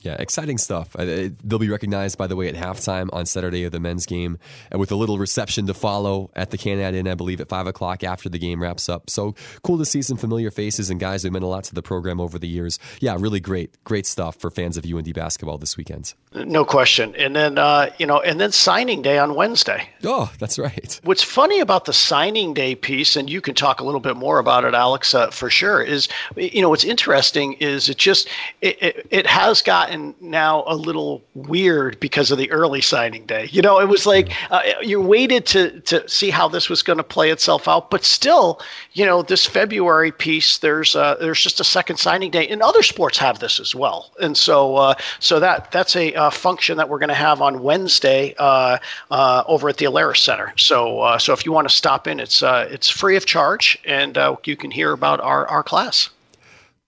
Yeah, 0.02 0.16
exciting 0.20 0.58
stuff. 0.58 0.94
They'll 0.94 1.60
be 1.60 1.70
recognized, 1.70 2.18
by 2.18 2.28
the 2.28 2.36
way, 2.36 2.48
at 2.48 2.56
halftime 2.56 3.10
on 3.14 3.26
Saturday 3.26 3.64
of 3.66 3.72
the 3.72 3.80
men's 3.80 4.06
game, 4.06 4.40
and 4.72 4.80
with 4.80 4.92
a 4.92 4.96
little 4.96 5.18
reception 5.18 5.68
to 5.68 5.74
follow 5.74 6.32
at 6.36 6.52
the 6.52 6.58
Can 6.58 6.80
Inn, 6.80 7.08
I 7.08 7.16
believe, 7.16 7.40
at 7.40 7.50
five 7.50 7.68
o'clock 7.68 8.04
after 8.04 8.28
the 8.28 8.40
game 8.40 8.62
wraps 8.62 8.90
up. 8.90 9.10
So 9.10 9.36
cool 9.64 9.78
to 9.78 9.86
see 9.86 10.02
some 10.02 10.18
familiar 10.18 10.50
faces 10.52 10.90
and 10.90 11.00
guys 11.00 11.24
who 11.24 11.32
meant 11.32 11.46
a 11.46 11.48
lot 11.48 11.64
to 11.66 11.76
the 11.76 11.84
program 11.84 12.20
over 12.20 12.40
the 12.40 12.48
years. 12.48 12.80
Yeah, 13.00 13.16
really 13.20 13.40
great, 13.40 13.82
great 13.84 14.06
stuff 14.06 14.36
for 14.38 14.50
fans 14.50 14.78
of 14.78 14.86
UND 14.86 15.14
basketball 15.14 15.58
this 15.58 15.78
weekend. 15.78 16.14
No 16.34 16.66
question. 16.66 17.14
And 17.16 17.36
then 17.36 17.58
uh, 17.58 17.92
you 18.00 18.06
know, 18.06 18.20
and 18.22 18.40
then 18.40 18.52
signing 18.52 19.02
day 19.02 19.20
on 19.20 19.36
Wednesday. 19.36 19.88
Oh, 20.04 20.32
that's 20.40 20.58
right. 20.58 21.00
What's 21.04 21.24
funny 21.24 21.60
about 21.60 21.86
the 21.86 21.94
signing 21.94 22.54
day 22.54 22.74
piece, 22.74 23.16
and 23.16 23.30
you 23.30 23.42
can 23.42 23.54
talk 23.54 23.80
a 23.80 23.84
little 23.84 24.00
bit 24.00 24.18
more 24.18 24.40
about 24.40 24.66
it, 24.66 24.74
Alex, 24.74 25.14
uh, 25.14 25.30
for 25.30 25.50
sure, 25.50 25.82
is 25.82 26.08
you 26.36 26.62
know 26.62 26.70
what's 26.70 26.84
interesting 26.84 27.54
is 27.54 27.90
it 27.90 27.98
just 27.98 28.28
it, 28.62 28.82
it, 28.82 29.08
it 29.12 29.28
has 29.28 29.62
got 29.62 29.91
gotten 29.92 30.16
now 30.22 30.64
a 30.68 30.76
little 30.76 31.22
weird 31.34 32.00
because 32.00 32.32
of 32.32 32.38
the 32.38 32.50
early 32.52 32.82
signing 32.82 33.26
day. 33.26 33.50
You 33.52 33.62
know, 33.62 33.80
it 33.80 33.88
was 33.88 34.06
like 34.06 34.32
uh, 34.52 34.62
you 34.82 35.02
waited 35.02 35.46
to 35.48 35.80
to 35.82 36.08
see 36.08 36.30
how 36.30 36.48
this 36.48 36.70
was 36.70 36.82
going 36.82 36.98
to 36.98 37.04
play 37.04 37.30
itself 37.30 37.68
out, 37.68 37.92
but 37.92 38.04
still, 38.04 38.62
you 38.94 39.06
know, 39.06 39.22
this 39.22 39.46
February 39.46 40.12
piece, 40.12 40.60
there's 40.60 40.96
uh, 40.96 41.16
there's 41.20 41.42
just 41.42 41.60
a 41.60 41.64
second 41.64 41.98
signing 41.98 42.32
day, 42.32 42.48
and 42.48 42.62
other 42.62 42.84
sports 42.84 43.18
have 43.18 43.40
this 43.40 43.60
as 43.60 43.76
well, 43.76 44.12
and 44.22 44.38
so 44.38 44.76
uh, 44.76 44.94
so 45.20 45.40
that 45.40 45.72
that's 45.72 45.96
a 45.96 46.14
uh, 46.14 46.30
function 46.30 46.78
that 46.78 46.90
we're 46.90 47.00
going 47.00 47.10
to 47.10 47.14
have 47.14 47.42
on 47.42 47.62
Wednesday 47.62 48.34
uh, 48.38 48.78
uh, 49.10 49.44
over 49.48 49.70
at 49.70 49.78
the 49.78 49.86
Alerus 49.86 50.18
Center. 50.18 50.54
So 50.58 51.18
so 51.18 51.34
if 51.34 51.46
you 51.46 51.52
want 51.52 51.68
to 51.68 51.76
stop 51.76 52.08
in, 52.08 52.20
it's 52.20 52.42
it's 52.44 52.90
free 52.90 53.18
of 53.18 53.26
charge, 53.26 53.78
and 53.86 54.18
you 54.46 54.56
can 54.56 54.72
hear 54.72 54.92
about 54.92 55.20
our 55.20 55.48
our 55.48 55.64
class. 55.64 56.10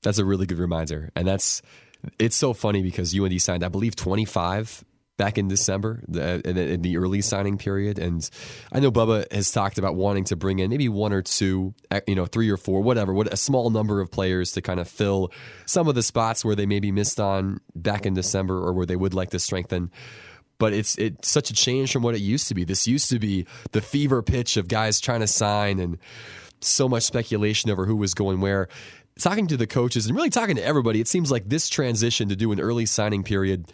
That's 0.01 0.17
a 0.17 0.25
really 0.25 0.45
good 0.45 0.59
reminder, 0.59 1.11
and 1.15 1.25
that's 1.25 1.61
it's 2.19 2.35
so 2.35 2.53
funny 2.53 2.81
because 2.81 3.17
UND 3.17 3.41
signed, 3.41 3.63
I 3.63 3.69
believe, 3.69 3.95
25 3.95 4.83
back 5.15 5.37
in 5.37 5.47
December 5.47 6.03
in 6.07 6.81
the 6.81 6.97
early 6.97 7.21
signing 7.21 7.57
period. 7.57 7.99
And 7.99 8.27
I 8.71 8.79
know 8.79 8.91
Bubba 8.91 9.31
has 9.31 9.51
talked 9.51 9.77
about 9.77 9.95
wanting 9.95 10.23
to 10.25 10.35
bring 10.35 10.59
in 10.59 10.71
maybe 10.71 10.89
one 10.89 11.13
or 11.13 11.21
two, 11.21 11.73
eh, 11.91 12.01
you 12.07 12.15
know, 12.15 12.25
three 12.25 12.49
or 12.49 12.57
four, 12.57 12.81
whatever, 12.81 13.13
what 13.13 13.31
a 13.31 13.37
small 13.37 13.69
number 13.69 14.01
of 14.01 14.11
players 14.11 14.53
to 14.53 14.61
kind 14.61 14.79
of 14.79 14.87
fill 14.87 15.31
some 15.65 15.87
of 15.87 15.95
the 15.95 16.03
spots 16.03 16.43
where 16.43 16.55
they 16.55 16.65
maybe 16.65 16.91
missed 16.91 17.19
on 17.19 17.59
back 17.75 18.05
in 18.05 18.15
December 18.15 18.57
or 18.57 18.73
where 18.73 18.85
they 18.85 18.95
would 18.95 19.13
like 19.13 19.29
to 19.31 19.39
strengthen. 19.39 19.91
But 20.57 20.73
it's 20.73 20.97
it's 20.97 21.29
such 21.29 21.49
a 21.49 21.53
change 21.53 21.91
from 21.91 22.03
what 22.03 22.15
it 22.15 22.21
used 22.21 22.47
to 22.47 22.55
be. 22.55 22.63
This 22.63 22.87
used 22.87 23.09
to 23.09 23.19
be 23.19 23.45
the 23.71 23.81
fever 23.81 24.21
pitch 24.21 24.55
of 24.55 24.67
guys 24.67 24.99
trying 24.99 25.19
to 25.19 25.27
sign 25.27 25.79
and 25.79 25.97
so 26.61 26.87
much 26.87 27.03
speculation 27.03 27.69
over 27.69 27.85
who 27.85 27.95
was 27.95 28.13
going 28.13 28.39
where 28.39 28.69
talking 29.19 29.47
to 29.47 29.57
the 29.57 29.67
coaches 29.67 30.05
and 30.05 30.15
really 30.15 30.29
talking 30.29 30.55
to 30.55 30.63
everybody, 30.63 30.99
it 30.99 31.07
seems 31.07 31.31
like 31.31 31.49
this 31.49 31.69
transition 31.69 32.29
to 32.29 32.35
do 32.35 32.51
an 32.51 32.59
early 32.59 32.85
signing 32.85 33.23
period 33.23 33.71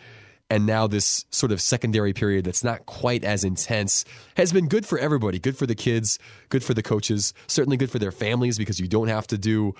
and 0.49 0.65
now 0.65 0.87
this 0.87 1.25
sort 1.29 1.51
of 1.51 1.61
secondary 1.61 2.13
period 2.13 2.45
that's 2.45 2.63
not 2.63 2.85
quite 2.85 3.23
as 3.23 3.43
intense 3.43 4.03
has 4.35 4.51
been 4.51 4.67
good 4.67 4.85
for 4.85 4.97
everybody. 4.97 5.39
Good 5.39 5.57
for 5.57 5.67
the 5.67 5.75
kids, 5.75 6.17
good 6.49 6.63
for 6.63 6.73
the 6.73 6.81
coaches, 6.81 7.33
certainly 7.47 7.77
good 7.77 7.91
for 7.91 7.99
their 7.99 8.11
families 8.11 8.57
because 8.57 8.79
you 8.79 8.87
don't 8.87 9.09
have 9.09 9.27
to 9.27 9.37
do 9.37 9.75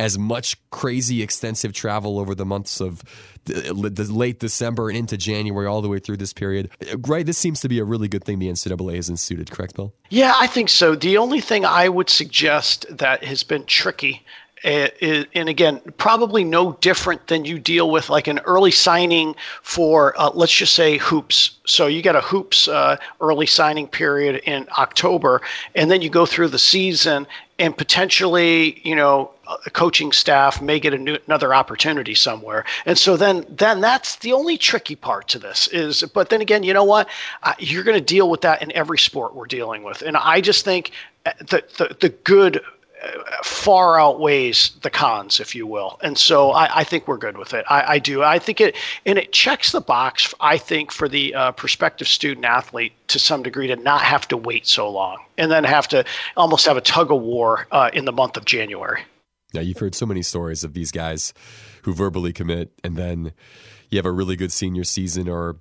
as 0.00 0.18
much 0.18 0.56
crazy 0.70 1.22
extensive 1.22 1.72
travel 1.72 2.18
over 2.18 2.34
the 2.34 2.44
months 2.44 2.80
of 2.80 3.02
the, 3.44 3.72
late 3.72 4.40
December 4.40 4.88
and 4.88 4.98
into 4.98 5.16
January 5.16 5.66
all 5.66 5.82
the 5.82 5.88
way 5.88 6.00
through 6.00 6.16
this 6.16 6.32
period. 6.32 6.68
Right, 7.06 7.24
this 7.24 7.38
seems 7.38 7.60
to 7.60 7.68
be 7.68 7.78
a 7.78 7.84
really 7.84 8.08
good 8.08 8.24
thing 8.24 8.40
the 8.40 8.48
NCAA 8.48 8.96
has 8.96 9.08
instituted, 9.08 9.52
correct, 9.52 9.76
Bill? 9.76 9.94
Yeah, 10.10 10.34
I 10.36 10.48
think 10.48 10.68
so. 10.68 10.96
The 10.96 11.16
only 11.16 11.40
thing 11.40 11.64
I 11.64 11.88
would 11.88 12.10
suggest 12.10 12.86
that 12.90 13.22
has 13.22 13.44
been 13.44 13.64
tricky 13.66 14.24
and 14.64 15.48
again, 15.48 15.80
probably 15.98 16.42
no 16.42 16.72
different 16.80 17.26
than 17.26 17.44
you 17.44 17.58
deal 17.58 17.90
with 17.90 18.08
like 18.08 18.26
an 18.26 18.38
early 18.40 18.70
signing 18.70 19.34
for, 19.62 20.18
uh, 20.18 20.30
let's 20.32 20.52
just 20.52 20.74
say, 20.74 20.96
hoops. 20.96 21.58
So 21.66 21.86
you 21.86 22.00
get 22.00 22.16
a 22.16 22.22
hoops 22.22 22.66
uh, 22.66 22.96
early 23.20 23.46
signing 23.46 23.86
period 23.86 24.36
in 24.44 24.66
October, 24.78 25.42
and 25.74 25.90
then 25.90 26.00
you 26.00 26.08
go 26.08 26.24
through 26.24 26.48
the 26.48 26.58
season, 26.58 27.26
and 27.58 27.76
potentially, 27.76 28.80
you 28.88 28.96
know, 28.96 29.30
a 29.66 29.70
coaching 29.70 30.10
staff 30.10 30.62
may 30.62 30.80
get 30.80 30.98
new, 30.98 31.18
another 31.26 31.54
opportunity 31.54 32.14
somewhere. 32.14 32.64
And 32.86 32.96
so 32.96 33.16
then, 33.16 33.44
then 33.48 33.82
that's 33.82 34.16
the 34.16 34.32
only 34.32 34.56
tricky 34.56 34.96
part 34.96 35.28
to 35.28 35.38
this 35.38 35.68
is. 35.68 36.02
But 36.14 36.30
then 36.30 36.40
again, 36.40 36.62
you 36.62 36.72
know 36.72 36.84
what? 36.84 37.08
Uh, 37.42 37.52
you're 37.58 37.84
going 37.84 37.98
to 37.98 38.04
deal 38.04 38.30
with 38.30 38.40
that 38.40 38.62
in 38.62 38.72
every 38.72 38.98
sport 38.98 39.34
we're 39.34 39.46
dealing 39.46 39.82
with, 39.82 40.00
and 40.00 40.16
I 40.16 40.40
just 40.40 40.64
think 40.64 40.92
uh, 41.26 41.32
the 41.40 41.62
the, 41.76 41.96
the 42.00 42.08
good 42.08 42.62
far 43.42 44.00
outweighs 44.00 44.70
the 44.82 44.90
cons, 44.90 45.40
if 45.40 45.54
you 45.54 45.66
will. 45.66 45.98
And 46.02 46.16
so 46.18 46.50
I, 46.50 46.80
I 46.80 46.84
think 46.84 47.06
we're 47.08 47.18
good 47.18 47.36
with 47.36 47.54
it. 47.54 47.64
I, 47.68 47.94
I, 47.94 47.98
do. 47.98 48.22
I 48.22 48.38
think 48.38 48.60
it, 48.60 48.76
and 49.04 49.18
it 49.18 49.32
checks 49.32 49.72
the 49.72 49.80
box, 49.80 50.34
I 50.40 50.58
think, 50.58 50.92
for 50.92 51.08
the 51.08 51.34
uh, 51.34 51.52
prospective 51.52 52.08
student 52.08 52.44
athlete 52.44 52.92
to 53.08 53.18
some 53.18 53.42
degree 53.42 53.66
to 53.68 53.76
not 53.76 54.02
have 54.02 54.28
to 54.28 54.36
wait 54.36 54.66
so 54.66 54.90
long 54.90 55.18
and 55.38 55.50
then 55.50 55.64
have 55.64 55.88
to 55.88 56.04
almost 56.36 56.66
have 56.66 56.76
a 56.76 56.80
tug 56.80 57.10
of 57.10 57.20
war 57.20 57.66
uh, 57.70 57.90
in 57.92 58.04
the 58.04 58.12
month 58.12 58.36
of 58.36 58.44
January. 58.44 59.02
Yeah, 59.52 59.60
you've 59.60 59.78
heard 59.78 59.94
so 59.94 60.06
many 60.06 60.22
stories 60.22 60.64
of 60.64 60.74
these 60.74 60.90
guys 60.90 61.32
who 61.82 61.94
verbally 61.94 62.32
commit 62.32 62.72
and 62.82 62.96
then 62.96 63.32
you 63.90 63.98
have 63.98 64.06
a 64.06 64.10
really 64.10 64.34
good 64.34 64.50
senior 64.50 64.84
season 64.84 65.28
or 65.28 65.56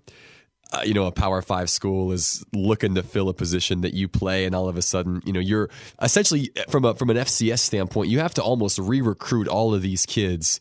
uh, 0.73 0.81
you 0.83 0.93
know, 0.93 1.05
a 1.05 1.11
Power 1.11 1.41
Five 1.41 1.69
school 1.69 2.11
is 2.11 2.43
looking 2.51 2.95
to 2.95 3.03
fill 3.03 3.29
a 3.29 3.33
position 3.33 3.81
that 3.81 3.93
you 3.93 4.07
play, 4.07 4.45
and 4.45 4.55
all 4.55 4.67
of 4.67 4.75
a 4.75 4.81
sudden, 4.81 5.21
you 5.23 5.31
know, 5.31 5.39
you're 5.39 5.69
essentially 6.01 6.51
from 6.69 6.83
a 6.83 6.95
from 6.95 7.09
an 7.11 7.17
FCS 7.17 7.59
standpoint, 7.59 8.09
you 8.09 8.19
have 8.19 8.33
to 8.33 8.43
almost 8.43 8.79
re-recruit 8.79 9.47
all 9.47 9.75
of 9.75 9.83
these 9.83 10.05
kids, 10.05 10.59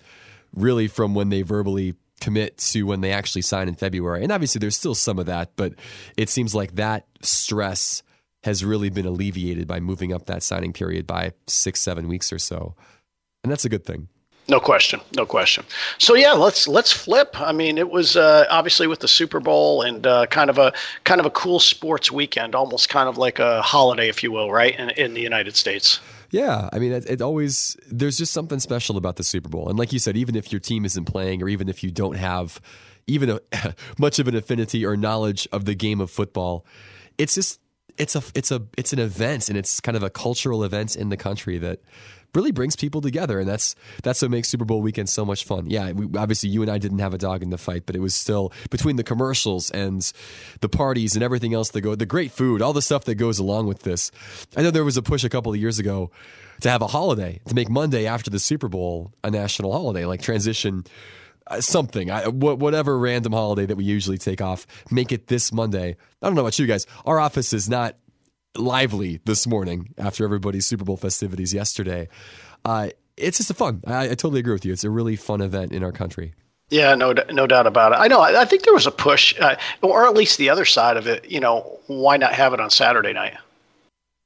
really, 0.55 0.87
from 0.87 1.15
when 1.15 1.31
they 1.31 1.43
verbally 1.43 1.95
commit 2.21 2.59
to 2.59 2.83
when 2.85 3.01
they 3.01 3.11
actually 3.11 3.43
sign 3.43 3.69
in 3.69 3.75
February. 3.75 4.23
And 4.23 4.31
obviously, 4.31 4.59
there's 4.59 4.77
still 4.77 4.95
some 4.95 5.19
of 5.19 5.27
that, 5.27 5.53
but 5.57 5.75
it 6.17 6.29
seems 6.29 6.55
like 6.55 6.75
that 6.75 7.07
stress 7.23 8.03
has 8.45 8.65
really 8.65 8.91
been 8.91 9.07
alleviated 9.07 9.67
by 9.67 9.81
moving 9.81 10.13
up 10.13 10.27
that 10.27 10.43
signing 10.43 10.73
period 10.73 11.07
by 11.07 11.33
six, 11.47 11.81
seven 11.81 12.07
weeks 12.07 12.33
or 12.33 12.39
so, 12.39 12.75
and 13.43 13.51
that's 13.51 13.65
a 13.65 13.71
good 13.71 13.85
thing. 13.85 14.09
No 14.53 14.61
question, 14.61 15.01
no 15.17 15.25
question. 15.25 15.65
So 15.97 16.15
yeah, 16.15 16.33
let's 16.33 16.69
let's 16.69 16.93
flip. 16.93 17.41
I 17.41 17.53
mean, 17.53 17.79
it 17.79 17.89
was 17.89 18.17
uh, 18.19 18.45
obviously 18.51 18.87
with 18.87 19.01
the 19.01 19.09
Super 19.09 19.41
Bowl 19.41 19.81
and 19.81 20.07
uh, 20.07 20.27
kind 20.27 20.51
of 20.51 20.59
a 20.59 20.75
kind 21.05 21.21
of 21.21 21.25
a 21.25 21.31
cool 21.31 21.59
sports 21.59 22.13
weekend, 22.13 22.55
almost 22.55 22.91
kind 22.91 23.09
of 23.09 23.17
like 23.17 23.39
a 23.39 23.63
holiday, 23.63 24.11
if 24.11 24.23
you 24.23 24.31
will, 24.31 24.53
right, 24.53 24.79
in, 24.79 24.91
in 24.91 25.15
the 25.15 25.23
United 25.23 25.57
States. 25.57 26.01
Yeah, 26.33 26.69
I 26.71 26.79
mean, 26.81 26.93
it, 26.93 27.09
it, 27.09 27.23
always 27.23 27.79
there's 27.91 28.19
just 28.19 28.35
something 28.35 28.61
special 28.61 28.99
about 28.99 29.17
the 29.17 29.25
Super 29.25 29.49
Bowl, 29.49 29.71
and 29.71 29.79
like 29.79 29.91
you 29.91 29.99
said, 29.99 30.19
even 30.19 30.37
if 30.37 30.53
your 30.53 30.61
team 30.61 30.85
isn't 30.85 31.07
playing, 31.07 31.43
or 31.43 31.49
even 31.49 31.71
if 31.71 31.83
you 31.83 31.91
don't 31.91 32.19
have 32.19 32.61
even 33.07 33.31
a, 33.31 33.41
much 33.99 34.19
of 34.19 34.29
an 34.29 34.37
affinity 34.37 34.85
or 34.85 34.99
knowledge 34.99 35.49
of 35.51 35.65
the 35.65 35.75
game 35.75 35.99
of 35.99 36.11
football, 36.11 36.67
it's 37.17 37.35
just 37.35 37.59
it's 37.97 38.15
a 38.15 38.23
it's 38.35 38.51
a 38.51 38.61
it's 38.77 38.93
an 38.93 38.99
event, 38.99 39.49
and 39.49 39.57
it's 39.57 39.81
kind 39.81 39.97
of 39.97 40.03
a 40.03 40.11
cultural 40.11 40.63
event 40.63 40.95
in 40.95 41.09
the 41.09 41.17
country 41.17 41.57
that 41.57 41.81
really 42.35 42.53
brings 42.53 42.77
people 42.77 43.01
together, 43.01 43.41
and 43.41 43.49
that's 43.49 43.75
that's 44.03 44.23
what 44.23 44.31
makes 44.31 44.49
Super 44.49 44.65
Bowl 44.65 44.83
weekend 44.83 45.09
so 45.09 45.25
much 45.25 45.45
fun. 45.45 45.69
Yeah, 45.69 45.93
we, 45.93 46.19
obviously 46.19 46.49
you 46.49 46.63
and 46.63 46.71
I 46.71 46.79
didn't 46.79 46.99
have 46.99 47.15
a 47.15 47.19
dog 47.19 47.43
in 47.43 47.51
the 47.51 47.59
fight, 47.59 47.85
but 47.87 47.97
it 47.97 48.01
was 48.01 48.15
still 48.15 48.53
between 48.71 48.97
the 48.97 49.05
commercials 49.05 49.71
and 49.71 50.11
the 50.61 50.69
parties 50.69 51.15
and 51.15 51.23
everything 51.23 51.55
else 51.55 51.71
that 51.71 51.81
go, 51.81 51.95
the 51.95 52.07
great 52.07 52.33
food, 52.33 52.63
all 52.63 52.73
the 52.73 52.83
stuff 52.83 53.05
that 53.05 53.17
goes 53.17 53.39
along 53.39 53.67
with 53.67 53.83
this. 53.83 54.11
I 54.57 54.63
know 54.63 54.71
there 54.71 54.85
was 54.85 54.97
a 54.97 55.03
push 55.03 55.25
a 55.25 55.29
couple 55.29 55.53
of 55.53 55.59
years 55.59 55.79
ago 55.79 56.11
to 56.61 56.71
have 56.71 56.83
a 56.83 56.87
holiday 56.87 57.41
to 57.47 57.55
make 57.55 57.69
Monday 57.69 58.07
after 58.07 58.31
the 58.31 58.39
Super 58.39 58.69
Bowl 58.69 59.13
a 59.25 59.31
national 59.31 59.73
holiday, 59.73 60.07
like 60.07 60.23
transition 60.23 60.85
uh, 61.49 61.61
something, 61.61 62.11
I, 62.11 62.29
whatever 62.29 62.99
random 62.99 63.33
holiday 63.33 63.67
that 63.67 63.77
we 63.77 63.85
usually 63.85 64.19
take 64.19 64.41
off, 64.41 64.67
make 64.91 65.13
it 65.13 65.27
this 65.27 65.53
Monday. 65.53 65.97
I 66.23 66.27
don't 66.27 66.35
know 66.35 66.43
about 66.43 66.59
you 66.59 66.67
guys. 66.67 66.87
Our 67.05 67.19
office 67.19 67.53
is 67.53 67.69
not 67.69 67.97
lively 68.57 69.21
this 69.25 69.47
morning 69.47 69.95
after 69.99 70.25
everybody's 70.25 70.67
Super 70.67 70.85
Bowl 70.85 70.97
festivities 70.97 71.55
yesterday. 71.55 72.09
Uh, 72.65 72.91
it's 73.17 73.39
just 73.39 73.51
a 73.51 73.55
fun. 73.55 73.83
I, 73.87 74.05
I, 74.05 74.09
totally 74.09 74.41
agree 74.41 74.53
with 74.53 74.65
you. 74.65 74.73
It's 74.73 74.85
a 74.85 74.91
really 74.91 75.17
fun 75.17 75.41
event 75.41 75.73
in 75.73 75.83
our 75.83 75.93
country. 75.93 76.35
Yeah, 76.71 76.95
no, 76.95 77.13
no 77.31 77.47
doubt 77.47 77.67
about 77.67 77.93
it. 77.93 77.97
I 77.97 78.09
know. 78.09 78.21
I, 78.21 78.43
I 78.43 78.45
think 78.45 78.63
there 78.63 78.73
was 78.73 78.87
a 78.87 78.91
push, 78.91 79.39
uh, 79.39 79.57
or 79.83 80.07
at 80.07 80.15
least 80.15 80.39
the 80.39 80.49
other 80.49 80.65
side 80.65 80.97
of 80.97 81.07
it. 81.07 81.31
You 81.31 81.41
know, 81.41 81.79
why 81.87 82.17
not 82.17 82.33
have 82.33 82.55
it 82.55 82.61
on 82.61 82.71
Saturday 82.71 83.13
night 83.13 83.37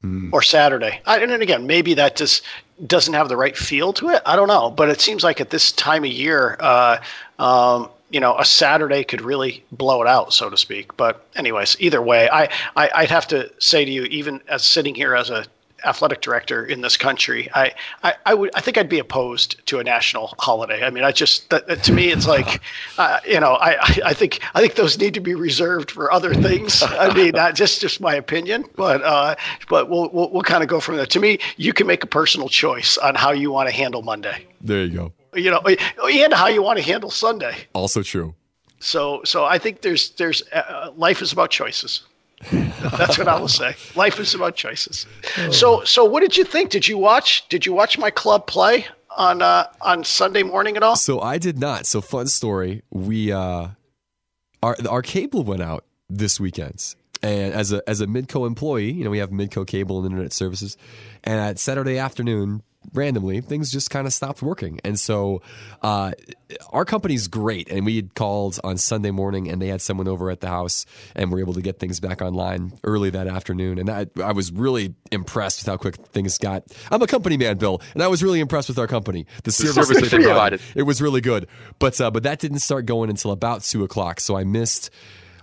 mm. 0.04 0.30
or 0.32 0.42
Saturday? 0.42 1.00
I, 1.06 1.18
and 1.18 1.30
then 1.30 1.42
again, 1.42 1.66
maybe 1.66 1.94
that 1.94 2.14
just 2.14 2.42
doesn't 2.86 3.14
have 3.14 3.28
the 3.28 3.36
right 3.36 3.56
feel 3.56 3.92
to 3.94 4.10
it. 4.10 4.22
I 4.26 4.36
don't 4.36 4.48
know, 4.48 4.70
but 4.70 4.88
it 4.88 5.00
seems 5.00 5.24
like 5.24 5.40
at 5.40 5.50
this 5.50 5.72
time 5.72 6.04
of 6.04 6.10
year, 6.10 6.56
uh, 6.60 6.98
um, 7.38 7.88
you 8.10 8.20
know, 8.20 8.36
a 8.38 8.44
Saturday 8.44 9.04
could 9.04 9.20
really 9.20 9.64
blow 9.72 10.02
it 10.02 10.08
out, 10.08 10.32
so 10.32 10.48
to 10.48 10.56
speak. 10.56 10.96
But 10.96 11.26
anyways, 11.36 11.76
either 11.80 12.00
way, 12.00 12.28
I, 12.30 12.44
I 12.76 12.90
I'd 12.94 13.10
have 13.10 13.26
to 13.28 13.50
say 13.58 13.84
to 13.84 13.90
you, 13.90 14.04
even 14.04 14.40
as 14.48 14.62
sitting 14.62 14.94
here 14.94 15.14
as 15.14 15.30
a 15.30 15.44
athletic 15.84 16.20
director 16.20 16.64
in 16.64 16.80
this 16.80 16.96
country, 16.96 17.48
I, 17.54 17.72
I, 18.02 18.14
I 18.24 18.34
would 18.34 18.50
I 18.54 18.60
think 18.60 18.78
I'd 18.78 18.88
be 18.88 18.98
opposed 18.98 19.64
to 19.66 19.78
a 19.78 19.84
national 19.84 20.34
holiday. 20.38 20.84
I 20.84 20.90
mean, 20.90 21.04
I 21.04 21.12
just 21.12 21.50
that, 21.50 21.66
that 21.66 21.82
to 21.84 21.92
me 21.92 22.10
it's 22.10 22.26
like, 22.26 22.60
uh, 22.98 23.20
you 23.26 23.40
know, 23.40 23.54
I, 23.54 23.76
I 24.04 24.14
think 24.14 24.40
I 24.54 24.60
think 24.60 24.74
those 24.74 24.98
need 24.98 25.14
to 25.14 25.20
be 25.20 25.34
reserved 25.34 25.90
for 25.90 26.12
other 26.12 26.34
things. 26.34 26.82
I 26.82 27.12
mean, 27.12 27.32
not 27.34 27.54
just 27.54 27.80
just 27.80 28.00
my 28.00 28.14
opinion, 28.14 28.64
but 28.76 29.02
uh, 29.02 29.36
but 29.68 29.88
we'll, 29.88 30.08
we'll 30.10 30.30
we'll 30.30 30.42
kind 30.42 30.62
of 30.62 30.68
go 30.68 30.80
from 30.80 30.96
there. 30.96 31.06
To 31.06 31.20
me, 31.20 31.38
you 31.56 31.72
can 31.72 31.86
make 31.86 32.02
a 32.02 32.08
personal 32.08 32.48
choice 32.48 32.98
on 32.98 33.14
how 33.14 33.32
you 33.32 33.50
want 33.50 33.68
to 33.68 33.74
handle 33.74 34.02
Monday. 34.02 34.46
There 34.60 34.84
you 34.84 34.96
go 34.96 35.12
you 35.36 35.50
know, 35.50 35.60
and 35.60 36.32
how 36.32 36.48
you 36.48 36.62
want 36.62 36.78
to 36.78 36.84
handle 36.84 37.10
Sunday. 37.10 37.56
Also 37.72 38.02
true. 38.02 38.34
So, 38.78 39.22
so 39.24 39.44
I 39.44 39.58
think 39.58 39.82
there's 39.82 40.10
there's 40.10 40.42
uh, 40.52 40.92
life 40.96 41.22
is 41.22 41.32
about 41.32 41.50
choices. 41.50 42.02
That's 42.50 43.18
what 43.18 43.28
I 43.28 43.38
will 43.40 43.48
say. 43.48 43.74
Life 43.96 44.20
is 44.20 44.34
about 44.34 44.56
choices. 44.56 45.06
Oh. 45.38 45.50
So, 45.50 45.84
so 45.84 46.04
what 46.04 46.20
did 46.20 46.36
you 46.36 46.44
think? 46.44 46.68
Did 46.68 46.86
you 46.86 46.98
watch? 46.98 47.48
Did 47.48 47.64
you 47.64 47.72
watch 47.72 47.96
my 47.98 48.10
club 48.10 48.46
play 48.46 48.86
on 49.16 49.40
uh, 49.40 49.68
on 49.80 50.04
Sunday 50.04 50.42
morning 50.42 50.76
at 50.76 50.82
all? 50.82 50.96
So 50.96 51.20
I 51.20 51.38
did 51.38 51.58
not. 51.58 51.86
So 51.86 52.00
fun 52.00 52.26
story. 52.26 52.82
We 52.90 53.32
uh, 53.32 53.68
our 54.62 54.76
our 54.88 55.02
cable 55.02 55.44
went 55.44 55.62
out 55.62 55.84
this 56.08 56.38
weekend. 56.38 56.94
And 57.22 57.54
as 57.54 57.72
a 57.72 57.82
as 57.88 58.00
a 58.02 58.06
Midco 58.06 58.46
employee, 58.46 58.92
you 58.92 59.04
know, 59.04 59.10
we 59.10 59.18
have 59.18 59.30
Midco 59.30 59.66
cable 59.66 59.98
and 59.98 60.06
internet 60.12 60.32
services. 60.32 60.76
And 61.24 61.40
at 61.40 61.58
Saturday 61.58 61.98
afternoon, 61.98 62.62
randomly 62.92 63.40
things 63.40 63.70
just 63.70 63.90
kind 63.90 64.06
of 64.06 64.12
stopped 64.12 64.42
working. 64.42 64.80
And 64.84 64.98
so 64.98 65.42
uh, 65.82 66.12
our 66.70 66.84
company's 66.84 67.28
great 67.28 67.70
and 67.70 67.84
we 67.84 67.96
had 67.96 68.14
called 68.14 68.58
on 68.64 68.78
sunday 68.78 69.10
morning 69.10 69.48
and 69.48 69.60
they 69.60 69.68
had 69.68 69.80
someone 69.80 70.08
over 70.08 70.30
at 70.30 70.40
the 70.40 70.48
house 70.48 70.86
and 71.14 71.30
were 71.30 71.40
able 71.40 71.54
to 71.54 71.62
get 71.62 71.78
things 71.78 72.00
back 72.00 72.22
online 72.22 72.72
early 72.84 73.10
that 73.10 73.26
afternoon. 73.26 73.78
And 73.78 73.88
that, 73.88 74.10
i 74.22 74.32
was 74.32 74.52
really 74.52 74.94
impressed 75.10 75.60
with 75.60 75.66
how 75.66 75.76
quick 75.76 75.96
things 75.96 76.38
got. 76.38 76.64
I'm 76.90 77.02
a 77.02 77.06
company 77.06 77.36
man 77.36 77.58
bill 77.58 77.80
and 77.94 78.02
i 78.02 78.08
was 78.08 78.22
really 78.22 78.40
impressed 78.40 78.68
with 78.68 78.78
our 78.78 78.86
company. 78.86 79.26
The, 79.36 79.42
the 79.44 79.52
service, 79.52 79.88
service 79.88 80.10
they 80.10 80.18
provided. 80.18 80.60
It 80.74 80.82
was 80.82 81.00
really 81.02 81.20
good. 81.20 81.46
But 81.78 82.00
uh, 82.00 82.10
but 82.10 82.22
that 82.22 82.38
didn't 82.38 82.60
start 82.60 82.86
going 82.86 83.10
until 83.10 83.30
about 83.30 83.62
two 83.62 83.84
o'clock 83.84 84.20
so 84.20 84.36
i 84.36 84.44
missed 84.44 84.90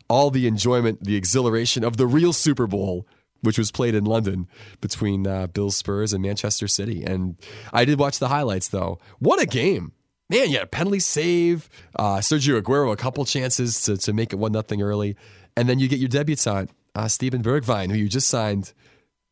all 0.10 0.30
the 0.30 0.48
enjoyment 0.48 1.04
the 1.04 1.16
exhilaration 1.16 1.84
of 1.84 1.98
the 1.98 2.06
real 2.06 2.34
super 2.34 2.68
bowl 2.68 3.08
which 3.44 3.58
was 3.58 3.72
played 3.72 3.94
in 3.94 4.06
London 4.06 4.48
between 4.82 5.28
uh, 5.28 5.48
Bills 5.48 5.76
Spurs 5.76 6.14
and 6.14 6.22
Manchester 6.22 6.68
City. 6.68 7.04
And 7.04 7.40
I 7.72 7.86
did 7.86 8.00
watch 8.00 8.20
the 8.20 8.30
highlights 8.30 8.70
though. 8.70 9.00
What 9.20 9.42
a 9.42 9.46
game! 9.46 9.92
Man, 10.30 10.50
yeah, 10.50 10.66
penalty 10.66 11.00
save. 11.00 11.70
Uh, 11.96 12.18
Sergio 12.18 12.60
Aguero 12.60 12.92
a 12.92 12.96
couple 12.96 13.24
chances 13.26 13.84
to, 13.84 13.98
to 13.98 14.14
make 14.14 14.34
it 14.34 14.38
one 14.38 14.54
nothing 14.54 14.82
early, 14.82 15.16
and 15.56 15.70
then 15.70 15.80
you 15.80 15.88
get 15.88 16.00
your 16.00 16.10
debutant 16.10 16.72
uh, 16.96 17.08
Steven 17.08 17.44
Bergwijn, 17.44 17.92
who 17.92 17.98
you 17.98 18.08
just 18.08 18.30
signed, 18.30 18.74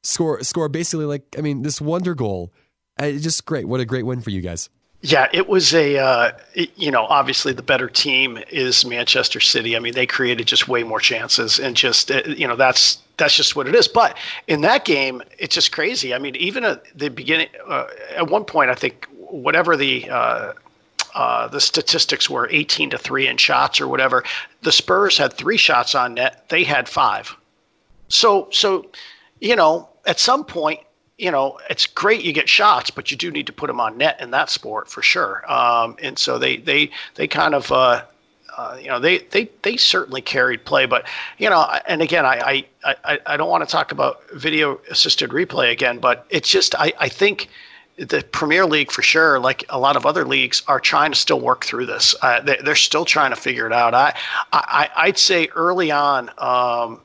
score 0.04 0.44
score 0.44 0.70
basically 0.70 1.06
like 1.06 1.24
I 1.38 1.42
mean 1.42 1.62
this 1.62 1.82
wonder 1.82 2.14
goal. 2.14 2.54
Uh, 3.00 3.12
just 3.12 3.46
great. 3.46 3.68
What 3.68 3.80
a 3.80 3.86
great 3.86 4.06
win 4.06 4.22
for 4.22 4.30
you 4.30 4.42
guys. 4.42 4.70
Yeah, 5.04 5.28
it 5.34 5.50
was 5.50 5.74
a, 5.74 5.98
uh, 5.98 6.32
you 6.54 6.92
know, 6.92 7.06
obviously 7.06 7.54
the 7.54 7.64
better 7.64 7.90
team 7.90 8.38
is 8.52 8.86
Manchester 8.86 9.40
City. 9.40 9.76
I 9.76 9.80
mean, 9.80 9.96
they 9.96 10.06
created 10.06 10.46
just 10.48 10.68
way 10.68 10.84
more 10.84 11.00
chances, 11.00 11.60
and 11.60 11.76
just, 11.76 12.12
uh, 12.12 12.22
you 12.28 12.48
know, 12.48 12.56
that's 12.56 13.00
that's 13.18 13.36
just 13.36 13.56
what 13.56 13.68
it 13.68 13.74
is. 13.74 13.88
But 13.88 14.16
in 14.48 14.62
that 14.62 14.86
game, 14.86 15.24
it's 15.40 15.56
just 15.56 15.72
crazy. 15.72 16.14
I 16.14 16.20
mean, 16.20 16.36
even 16.36 16.64
at 16.64 16.84
the 16.98 17.10
beginning, 17.10 17.48
uh, 17.68 17.88
at 18.16 18.30
one 18.30 18.46
point, 18.46 18.70
I 18.70 18.76
think 18.76 19.08
whatever 19.18 19.76
the 19.76 20.08
uh, 20.08 20.54
uh, 21.16 21.48
the 21.48 21.60
statistics 21.60 22.30
were 22.30 22.48
18 22.52 22.92
to 22.92 22.98
three 22.98 23.28
in 23.28 23.38
shots 23.38 23.82
or 23.82 23.88
whatever. 23.88 24.24
The 24.62 24.72
Spurs 24.72 25.18
had 25.18 25.34
three 25.34 25.58
shots 25.58 25.96
on 25.96 26.14
net. 26.14 26.48
They 26.50 26.64
had 26.64 26.88
five. 26.88 27.36
So 28.08 28.50
so, 28.52 28.86
you 29.40 29.56
know, 29.56 29.90
at 30.06 30.20
some 30.20 30.44
point, 30.44 30.80
you 31.22 31.30
know, 31.30 31.60
it's 31.70 31.86
great 31.86 32.24
you 32.24 32.34
get 32.34 32.50
shots, 32.50 32.90
but 32.90 33.12
you 33.12 33.18
do 33.18 33.30
need 33.30 33.46
to 33.46 33.54
put 33.54 33.68
them 33.68 33.80
on 33.80 33.96
net 33.96 34.20
in 34.20 34.32
that 34.32 34.50
sport 34.50 34.90
for 34.90 35.04
sure. 35.04 35.50
Um, 35.52 35.96
and 36.02 36.18
so 36.18 36.40
they 36.40 36.58
they 36.58 36.90
they 37.16 37.28
kind 37.28 37.54
of 37.54 37.72
uh, 37.72 38.04
uh, 38.58 38.78
you 38.82 38.88
know, 38.88 39.00
they, 39.00 39.20
they, 39.30 39.50
they 39.62 39.78
certainly 39.78 40.22
carried 40.22 40.66
play, 40.66 40.86
but 40.86 41.08
you 41.38 41.50
know, 41.50 41.62
and 41.88 42.02
again, 42.02 42.26
I, 42.26 42.66
I, 42.84 42.96
I, 43.06 43.20
I 43.26 43.38
don't 43.38 43.50
want 43.50 43.64
to 43.64 43.72
talk 43.72 43.92
about 43.92 44.30
video 44.32 44.82
assisted 44.90 45.30
replay 45.30 45.72
again, 45.72 46.00
but 46.00 46.26
it's 46.30 46.50
just, 46.50 46.76
I, 46.76 46.92
I 47.00 47.08
think 47.08 47.50
the 47.98 48.24
Premier 48.32 48.66
League 48.66 48.92
for 48.92 49.02
sure, 49.02 49.40
like 49.40 49.64
a 49.70 49.80
lot 49.80 49.96
of 49.96 50.06
other 50.06 50.26
leagues, 50.26 50.64
are 50.68 50.80
trying 50.82 51.12
to 51.12 51.18
still 51.18 51.40
work 51.40 51.64
through 51.64 51.86
this. 51.86 52.14
Uh, 52.22 52.42
they, 52.42 52.58
are 52.58 52.76
still 52.76 53.06
trying 53.06 53.30
to 53.30 53.38
figure 53.38 53.66
it 53.66 53.74
out. 53.74 53.94
I, 53.94 54.14
I, 54.52 54.90
I'd 54.98 55.18
say 55.18 55.48
early 55.56 55.92
on, 55.92 56.30
um, 56.38 57.00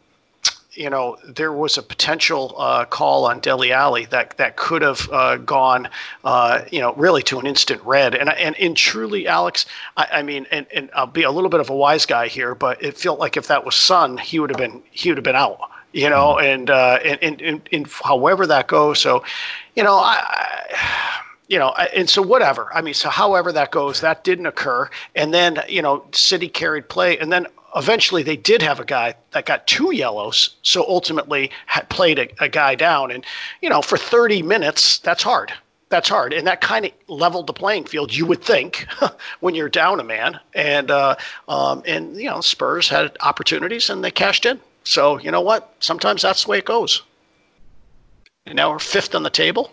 you 0.77 0.91
know, 0.91 1.17
there 1.27 1.53
was 1.53 1.79
a 1.79 1.83
potential 1.83 2.55
uh, 2.59 2.85
call 2.85 3.25
on 3.25 3.41
Dele 3.41 3.73
Alli 3.73 4.05
that 4.07 4.37
that 4.37 4.57
could 4.57 4.83
have 4.83 5.09
uh, 5.11 5.37
gone, 5.39 5.89
uh, 6.25 6.63
you 6.71 6.81
know, 6.81 6.93
really 6.95 7.23
to 7.25 7.39
an 7.39 7.47
instant 7.47 7.83
red. 7.83 8.15
And 8.15 8.31
and, 8.31 8.57
and 8.57 8.77
truly, 8.77 9.27
Alex, 9.27 9.67
I, 9.97 10.09
I, 10.13 10.23
mean, 10.23 10.47
and, 10.51 10.67
and 10.75 10.91
I'll 10.95 11.07
be 11.07 11.23
a 11.23 11.31
little 11.31 11.51
bit 11.51 11.61
of 11.61 11.71
a 11.71 11.77
wise 11.77 12.07
guy 12.07 12.29
here, 12.29 12.55
but 12.55 12.83
it 12.83 12.97
felt 12.97 13.19
like 13.19 13.37
if 13.37 13.49
that 13.49 13.65
was 13.65 13.75
Son, 13.75 14.19
he 14.19 14.39
would 14.39 14.51
have 14.51 14.59
been 14.59 14.83
he 14.91 15.11
would 15.11 15.19
have 15.19 15.25
been 15.25 15.37
out. 15.37 15.59
You 15.93 16.11
know, 16.11 16.35
mm-hmm. 16.35 16.47
and, 16.47 16.71
uh, 16.71 16.99
and, 17.05 17.19
and 17.23 17.43
and 17.43 17.69
and 17.73 17.87
however 18.05 18.47
that 18.47 18.67
goes. 18.67 19.01
So, 19.01 19.25
you 19.75 19.83
know, 19.83 19.97
I, 19.97 20.23
I 20.23 21.23
you 21.49 21.59
know, 21.59 21.71
and 21.71 22.11
so 22.11 22.23
whatever. 22.23 22.75
I 22.75 22.83
mean, 22.83 22.95
so 22.95 23.09
however 23.09 23.53
that 23.53 23.71
goes, 23.71 24.01
that 24.01 24.25
didn't 24.25 24.47
occur. 24.47 24.91
And 25.15 25.33
then, 25.33 25.63
you 25.69 25.81
know, 25.81 26.05
City 26.13 26.49
carried 26.49 26.89
play. 26.89 27.19
And 27.19 27.31
then 27.33 27.47
eventually 27.75 28.23
they 28.23 28.37
did 28.37 28.63
have 28.63 28.81
a 28.81 28.85
guy 28.85 29.15
that 29.33 29.47
got 29.47 29.67
two 29.67 29.95
yellows, 29.95 30.57
so 30.63 30.85
ultimately 30.87 31.51
had 31.67 31.89
played 31.89 32.19
a, 32.19 32.29
a 32.45 32.49
guy 32.49 32.75
down. 32.75 33.11
And 33.11 33.25
you 33.61 33.69
know, 33.69 33.83
for 33.83 33.97
30 33.97 34.43
minutes, 34.43 34.99
that's 34.99 35.23
hard. 35.23 35.53
That's 35.89 36.09
hard, 36.09 36.33
and 36.33 36.47
that 36.49 36.61
kind 36.61 36.85
of 36.85 36.93
leveled 37.07 37.47
the 37.47 37.53
playing 37.53 37.85
field. 37.85 38.13
You 38.13 38.27
would 38.27 38.43
think 38.43 38.89
when 39.41 39.55
you're 39.55 39.69
down 39.69 40.01
a 40.01 40.05
man, 40.05 40.41
and 40.53 40.91
uh, 40.91 41.15
um, 41.49 41.83
and 41.87 42.17
you 42.17 42.29
know, 42.29 42.41
Spurs 42.41 42.89
had 42.89 43.17
opportunities 43.21 43.89
and 43.89 44.03
they 44.03 44.11
cashed 44.11 44.47
in. 44.47 44.61
So 44.83 45.21
you 45.21 45.31
know 45.31 45.41
what? 45.41 45.75
Sometimes 45.79 46.23
that's 46.23 46.45
the 46.45 46.51
way 46.51 46.59
it 46.59 46.65
goes. 46.65 47.03
And 48.47 48.57
now 48.57 48.73
we're 48.73 48.81
fifth 48.81 49.15
on 49.15 49.23
the 49.23 49.31
table, 49.31 49.71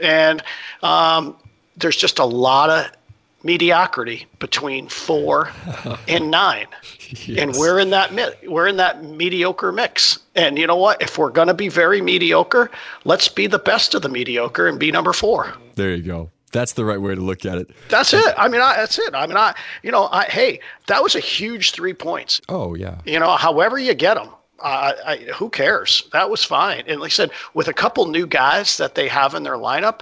and 0.00 0.40
um, 0.84 1.36
there's 1.76 1.96
just 1.96 2.20
a 2.20 2.24
lot 2.24 2.70
of 2.70 2.86
mediocrity 3.46 4.26
between 4.38 4.88
four 4.88 5.50
and 6.08 6.30
nine, 6.30 6.66
yes. 7.08 7.38
and 7.38 7.54
we're 7.54 7.78
in 7.78 7.90
that 7.90 8.12
we're 8.46 8.66
in 8.66 8.76
that 8.76 9.02
mediocre 9.02 9.72
mix. 9.72 10.18
And 10.34 10.58
you 10.58 10.66
know 10.66 10.76
what? 10.76 11.00
If 11.00 11.16
we're 11.16 11.30
going 11.30 11.48
to 11.48 11.54
be 11.54 11.68
very 11.68 12.02
mediocre, 12.02 12.70
let's 13.04 13.28
be 13.28 13.46
the 13.46 13.58
best 13.58 13.94
of 13.94 14.02
the 14.02 14.10
mediocre 14.10 14.68
and 14.68 14.78
be 14.78 14.92
number 14.92 15.14
four. 15.14 15.54
There 15.76 15.94
you 15.94 16.02
go. 16.02 16.30
That's 16.52 16.74
the 16.74 16.84
right 16.84 17.00
way 17.00 17.14
to 17.14 17.20
look 17.20 17.44
at 17.44 17.58
it. 17.58 17.70
That's 17.88 18.12
it. 18.12 18.34
I 18.36 18.48
mean, 18.48 18.60
I, 18.60 18.76
that's 18.76 18.98
it. 18.98 19.14
I 19.14 19.26
mean, 19.26 19.36
I, 19.36 19.54
you 19.82 19.90
know, 19.90 20.08
I, 20.10 20.24
hey, 20.24 20.60
that 20.86 21.02
was 21.02 21.14
a 21.14 21.20
huge 21.20 21.72
three 21.72 21.94
points. 21.94 22.40
Oh 22.48 22.74
yeah. 22.74 22.98
You 23.04 23.18
know, 23.18 23.36
however 23.36 23.78
you 23.78 23.94
get 23.94 24.14
them, 24.14 24.30
uh, 24.60 24.92
I, 25.04 25.16
who 25.34 25.50
cares? 25.50 26.08
That 26.12 26.30
was 26.30 26.42
fine. 26.44 26.84
And 26.86 27.00
like 27.00 27.08
I 27.08 27.14
said, 27.14 27.30
with 27.54 27.68
a 27.68 27.74
couple 27.74 28.06
new 28.06 28.26
guys 28.26 28.78
that 28.78 28.94
they 28.94 29.08
have 29.08 29.34
in 29.34 29.42
their 29.42 29.56
lineup, 29.56 30.00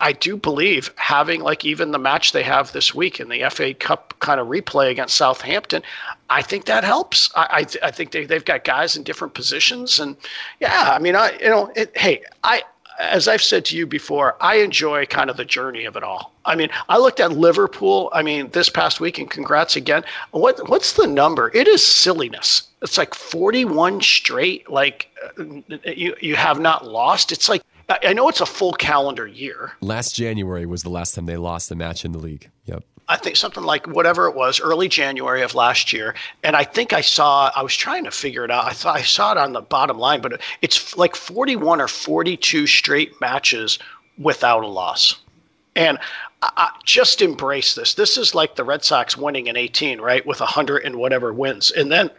I, 0.00 0.12
do 0.12 0.36
believe 0.36 0.90
having 0.96 1.42
like 1.42 1.64
even 1.64 1.90
the 1.90 1.98
match 1.98 2.32
they 2.32 2.42
have 2.42 2.72
this 2.72 2.94
week 2.94 3.20
in 3.20 3.28
the 3.28 3.48
FA 3.50 3.74
Cup 3.74 4.14
kind 4.20 4.40
of 4.40 4.48
replay 4.48 4.90
against 4.90 5.16
Southampton, 5.16 5.82
I 6.30 6.42
think 6.42 6.64
that 6.64 6.84
helps. 6.84 7.30
I, 7.34 7.66
I, 7.82 7.86
I 7.86 7.90
think 7.90 8.10
they, 8.10 8.24
they've 8.24 8.44
got 8.44 8.64
guys 8.64 8.96
in 8.96 9.02
different 9.02 9.34
positions. 9.34 10.00
And 10.00 10.16
yeah, 10.60 10.90
I 10.92 10.98
mean, 10.98 11.14
I, 11.14 11.32
you 11.38 11.48
know, 11.48 11.70
it, 11.76 11.96
hey, 11.96 12.22
I, 12.42 12.62
as 12.98 13.28
I've 13.28 13.42
said 13.42 13.64
to 13.66 13.76
you 13.76 13.86
before, 13.86 14.36
I 14.40 14.56
enjoy 14.56 15.06
kind 15.06 15.28
of 15.28 15.36
the 15.36 15.44
journey 15.44 15.84
of 15.84 15.96
it 15.96 16.02
all. 16.02 16.32
I 16.44 16.54
mean, 16.54 16.68
I 16.88 16.98
looked 16.98 17.20
at 17.20 17.32
Liverpool. 17.32 18.08
I 18.12 18.22
mean, 18.22 18.48
this 18.50 18.70
past 18.70 19.00
week, 19.00 19.18
and 19.18 19.30
congrats 19.30 19.76
again. 19.76 20.04
What 20.30 20.68
what's 20.68 20.92
the 20.92 21.06
number? 21.06 21.50
It 21.54 21.68
is 21.68 21.84
silliness. 21.84 22.68
It's 22.82 22.96
like 22.96 23.14
forty-one 23.14 24.00
straight. 24.00 24.70
Like 24.70 25.08
uh, 25.38 25.44
you 25.84 26.16
you 26.20 26.36
have 26.36 26.60
not 26.60 26.86
lost. 26.86 27.32
It's 27.32 27.48
like 27.48 27.62
I 27.88 28.12
know 28.12 28.28
it's 28.28 28.40
a 28.40 28.46
full 28.46 28.72
calendar 28.72 29.26
year. 29.26 29.72
Last 29.80 30.16
January 30.16 30.66
was 30.66 30.82
the 30.82 30.90
last 30.90 31.14
time 31.14 31.26
they 31.26 31.36
lost 31.36 31.70
a 31.70 31.76
match 31.76 32.04
in 32.04 32.12
the 32.12 32.18
league. 32.18 32.50
Yep. 32.64 32.82
I 33.08 33.16
think 33.16 33.36
something 33.36 33.62
like 33.62 33.86
whatever 33.86 34.26
it 34.26 34.34
was, 34.34 34.60
early 34.60 34.88
January 34.88 35.42
of 35.42 35.54
last 35.54 35.92
year. 35.92 36.16
And 36.42 36.56
I 36.56 36.64
think 36.64 36.92
I 36.92 37.00
saw, 37.00 37.52
I 37.54 37.62
was 37.62 37.76
trying 37.76 38.02
to 38.04 38.10
figure 38.10 38.44
it 38.44 38.50
out. 38.50 38.64
I 38.64 38.72
thought 38.72 38.96
I 38.96 39.02
saw 39.02 39.30
it 39.30 39.38
on 39.38 39.52
the 39.52 39.60
bottom 39.60 39.98
line, 39.98 40.20
but 40.20 40.40
it's 40.62 40.96
like 40.96 41.14
41 41.14 41.80
or 41.80 41.86
42 41.86 42.66
straight 42.66 43.20
matches 43.20 43.78
without 44.18 44.64
a 44.64 44.66
loss. 44.66 45.20
And 45.76 45.98
I, 46.42 46.70
just 46.84 47.22
embrace 47.22 47.76
this. 47.76 47.94
This 47.94 48.16
is 48.16 48.34
like 48.34 48.56
the 48.56 48.64
Red 48.64 48.82
Sox 48.84 49.16
winning 49.16 49.46
in 49.46 49.56
18, 49.56 50.00
right? 50.00 50.26
With 50.26 50.40
100 50.40 50.84
and 50.84 50.96
whatever 50.96 51.32
wins. 51.32 51.70
And 51.70 51.92
then 51.92 52.10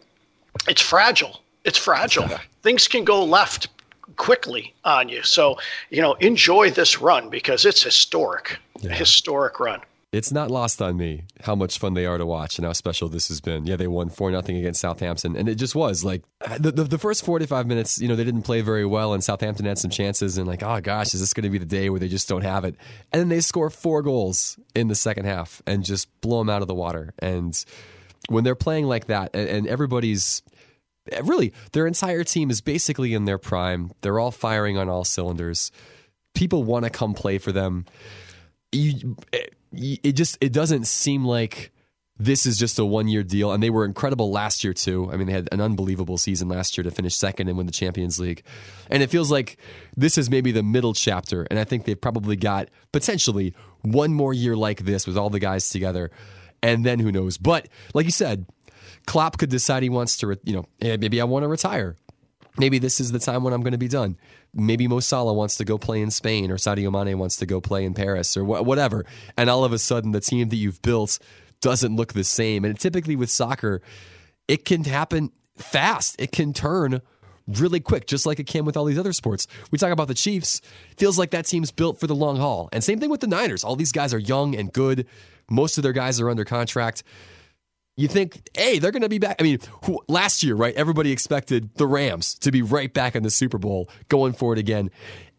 it's 0.68 0.82
fragile. 0.82 1.42
It's 1.66 1.78
fragile. 1.78 2.30
Things 2.64 2.88
can 2.88 3.04
go 3.04 3.24
left 3.26 3.68
quickly 4.16 4.74
on 4.84 5.10
you. 5.10 5.24
So, 5.24 5.58
you 5.90 6.02
know, 6.02 6.14
enjoy 6.14 6.72
this 6.72 7.02
run 7.02 7.30
because 7.30 7.66
it's 7.66 7.84
historic, 7.84 8.60
yeah. 8.80 8.94
historic 8.94 9.60
run. 9.60 9.82
It's 10.14 10.32
not 10.32 10.50
lost 10.50 10.82
on 10.82 10.96
me 10.96 11.24
how 11.42 11.54
much 11.54 11.78
fun 11.78 11.94
they 11.94 12.06
are 12.06 12.18
to 12.18 12.26
watch 12.26 12.58
and 12.58 12.66
how 12.66 12.72
special 12.72 13.10
this 13.10 13.28
has 13.28 13.42
been. 13.42 13.66
Yeah, 13.66 13.76
they 13.76 13.88
won 13.88 14.08
4 14.08 14.32
nothing 14.32 14.56
against 14.56 14.80
Southampton. 14.80 15.36
And 15.36 15.50
it 15.50 15.56
just 15.56 15.76
was 15.76 16.06
like 16.06 16.24
the, 16.58 16.72
the, 16.72 16.86
the, 16.86 16.98
first 16.98 17.26
45 17.26 17.68
minutes, 17.68 18.00
you 18.00 18.08
know, 18.08 18.16
they 18.16 18.24
didn't 18.24 18.44
play 18.44 18.62
very 18.62 18.86
well 18.86 19.14
and 19.14 19.22
Southampton 19.22 19.66
had 19.66 19.78
some 19.78 19.92
chances 19.92 20.38
and 20.38 20.48
like, 20.48 20.64
oh 20.64 20.80
gosh, 20.80 21.14
is 21.14 21.20
this 21.20 21.34
going 21.34 21.44
to 21.44 21.50
be 21.50 21.58
the 21.58 21.66
day 21.66 21.90
where 21.90 22.00
they 22.00 22.08
just 22.08 22.30
don't 22.30 22.44
have 22.44 22.64
it? 22.64 22.76
And 23.12 23.20
then 23.20 23.28
they 23.28 23.42
score 23.42 23.70
four 23.70 24.02
goals 24.02 24.58
in 24.74 24.88
the 24.88 24.96
second 24.96 25.26
half 25.26 25.62
and 25.68 25.84
just 25.84 26.08
blow 26.22 26.40
them 26.40 26.50
out 26.50 26.62
of 26.62 26.70
the 26.70 26.74
water. 26.74 27.14
And 27.20 27.54
when 28.30 28.46
they're 28.46 28.56
playing 28.56 28.86
like 28.86 29.08
that 29.08 29.32
and, 29.34 29.50
and 29.50 29.68
everybody's 29.68 30.42
really 31.24 31.54
their 31.72 31.88
entire 31.88 32.24
team 32.24 32.50
is 32.50 32.62
basically 32.62 33.14
in 33.14 33.26
their 33.26 33.38
prime. 33.38 33.92
They're 34.02 34.20
all 34.20 34.32
firing 34.32 34.78
on 34.78 34.90
all 34.90 35.04
cylinders. 35.04 35.72
People 36.34 36.64
want 36.64 36.86
to 36.86 36.90
come 36.90 37.14
play 37.14 37.38
for 37.38 37.52
them. 37.52 37.86
You, 38.72 39.18
eh, 39.34 39.48
it 39.72 40.14
just 40.14 40.38
it 40.42 40.54
doesn't 40.54 40.88
seem 40.88 41.26
like 41.26 41.72
this 42.20 42.46
is 42.46 42.58
just 42.58 42.80
a 42.80 42.86
one 42.86 43.08
year 43.08 43.24
deal. 43.24 43.52
And 43.52 43.62
they 43.62 43.70
were 43.70 43.86
incredible 43.86 44.32
last 44.32 44.64
year 44.64 44.74
too. 44.74 45.10
I 45.12 45.18
mean, 45.18 45.28
they 45.28 45.34
had 45.34 45.50
an 45.52 45.62
unbelievable 45.62 46.18
season 46.18 46.48
last 46.48 46.78
year 46.78 46.84
to 46.84 46.92
finish 46.92 47.16
second 47.16 47.48
and 47.48 47.58
win 47.58 47.68
the 47.68 47.72
Champions 47.72 48.20
League. 48.20 48.44
And 48.90 49.04
it 49.04 49.10
feels 49.10 49.32
like 49.32 49.58
this 49.96 50.18
is 50.18 50.30
maybe 50.30 50.52
the 50.52 50.64
middle 50.64 50.94
chapter. 50.94 51.46
And 51.50 51.60
I 51.60 51.64
think 51.64 51.86
they've 51.86 52.00
probably 52.00 52.36
got 52.36 52.70
potentially 52.92 53.54
one 53.82 54.14
more 54.14 54.34
year 54.34 54.56
like 54.56 54.86
this 54.86 55.06
with 55.06 55.18
all 55.18 55.30
the 55.30 55.40
guys 55.40 55.70
together. 55.70 56.12
And 56.64 56.84
then 56.84 57.00
who 57.00 57.12
knows? 57.12 57.38
But 57.38 57.68
like 57.94 58.06
you 58.06 58.12
said, 58.12 58.48
Klopp 59.06 59.38
could 59.38 59.50
decide 59.50 59.84
he 59.84 59.90
wants 59.90 60.18
to, 60.18 60.38
you 60.44 60.54
know, 60.54 60.66
maybe 60.82 61.22
I 61.22 61.24
want 61.26 61.44
to 61.44 61.48
retire. 61.48 61.96
Maybe 62.58 62.80
this 62.80 63.00
is 63.00 63.12
the 63.12 63.20
time 63.20 63.44
when 63.44 63.54
I'm 63.54 63.62
going 63.62 63.74
to 63.74 63.78
be 63.78 63.88
done. 63.88 64.18
Maybe 64.54 64.88
Mo 64.88 65.00
Salah 65.00 65.34
wants 65.34 65.58
to 65.58 65.66
go 65.66 65.78
play 65.78 66.02
in 66.02 66.10
Spain, 66.10 66.50
or 66.50 66.56
Sadio 66.56 66.92
Mane 66.92 67.20
wants 67.20 67.36
to 67.38 67.46
go 67.46 67.62
play 67.62 67.86
in 67.86 67.94
Paris, 67.94 68.36
or 68.36 68.44
wh- 68.44 68.66
whatever. 68.66 69.06
And 69.38 69.50
all 69.50 69.64
of 69.64 69.74
a 69.74 69.78
sudden, 69.78 70.12
the 70.12 70.22
team 70.22 70.50
that 70.50 70.56
you've 70.56 70.82
built 70.82 71.20
doesn't 71.62 71.96
look 71.96 72.14
the 72.14 72.24
same. 72.24 72.66
And 72.66 72.80
typically 72.80 73.16
with 73.16 73.30
soccer, 73.30 73.82
it 74.48 74.66
can 74.66 74.84
happen 74.86 75.32
fast. 75.58 76.16
It 76.20 76.32
can 76.32 76.54
turn 76.54 77.02
really 77.48 77.80
quick, 77.80 78.08
just 78.08 78.26
like 78.26 78.40
it 78.40 78.48
can 78.48 78.66
with 78.66 78.76
all 78.76 78.86
these 78.86 79.00
other 79.00 79.14
sports. 79.14 79.48
We 79.72 79.78
talk 79.78 79.92
about 79.92 80.08
the 80.08 80.14
Chiefs, 80.14 80.62
feels 80.98 81.18
like 81.18 81.32
that 81.32 81.46
team's 81.46 81.72
built 81.72 82.00
for 82.00 82.08
the 82.08 82.16
long 82.16 82.38
haul. 82.38 82.70
And 82.74 82.84
same 82.84 83.00
thing 83.00 83.10
with 83.10 83.22
the 83.22 83.28
Niners. 83.28 83.64
All 83.64 83.76
these 83.76 83.92
guys 83.92 84.14
are 84.14 84.20
young 84.20 84.56
and 84.56 84.72
good. 84.74 85.06
Most 85.50 85.78
of 85.78 85.84
their 85.84 85.94
guys 85.94 86.20
are 86.20 86.30
under 86.30 86.44
contract 86.44 87.04
you 87.98 88.08
think, 88.08 88.48
hey, 88.56 88.78
they're 88.78 88.92
going 88.92 89.02
to 89.02 89.10
be 89.10 89.18
back. 89.18 89.38
I 89.40 89.44
mean, 89.44 89.60
who, 89.86 90.02
last 90.08 90.44
year, 90.44 90.56
right? 90.56 90.74
Everybody 90.76 91.12
expected 91.12 91.74
the 91.76 91.88
Rams 91.88 92.36
to 92.36 92.52
be 92.52 92.62
right 92.62 92.94
back 92.94 93.16
in 93.16 93.24
the 93.24 93.32
Super 93.32 93.58
Bowl 93.58 93.90
going 94.08 94.34
for 94.34 94.54
it 94.54 94.60
again. 94.60 94.92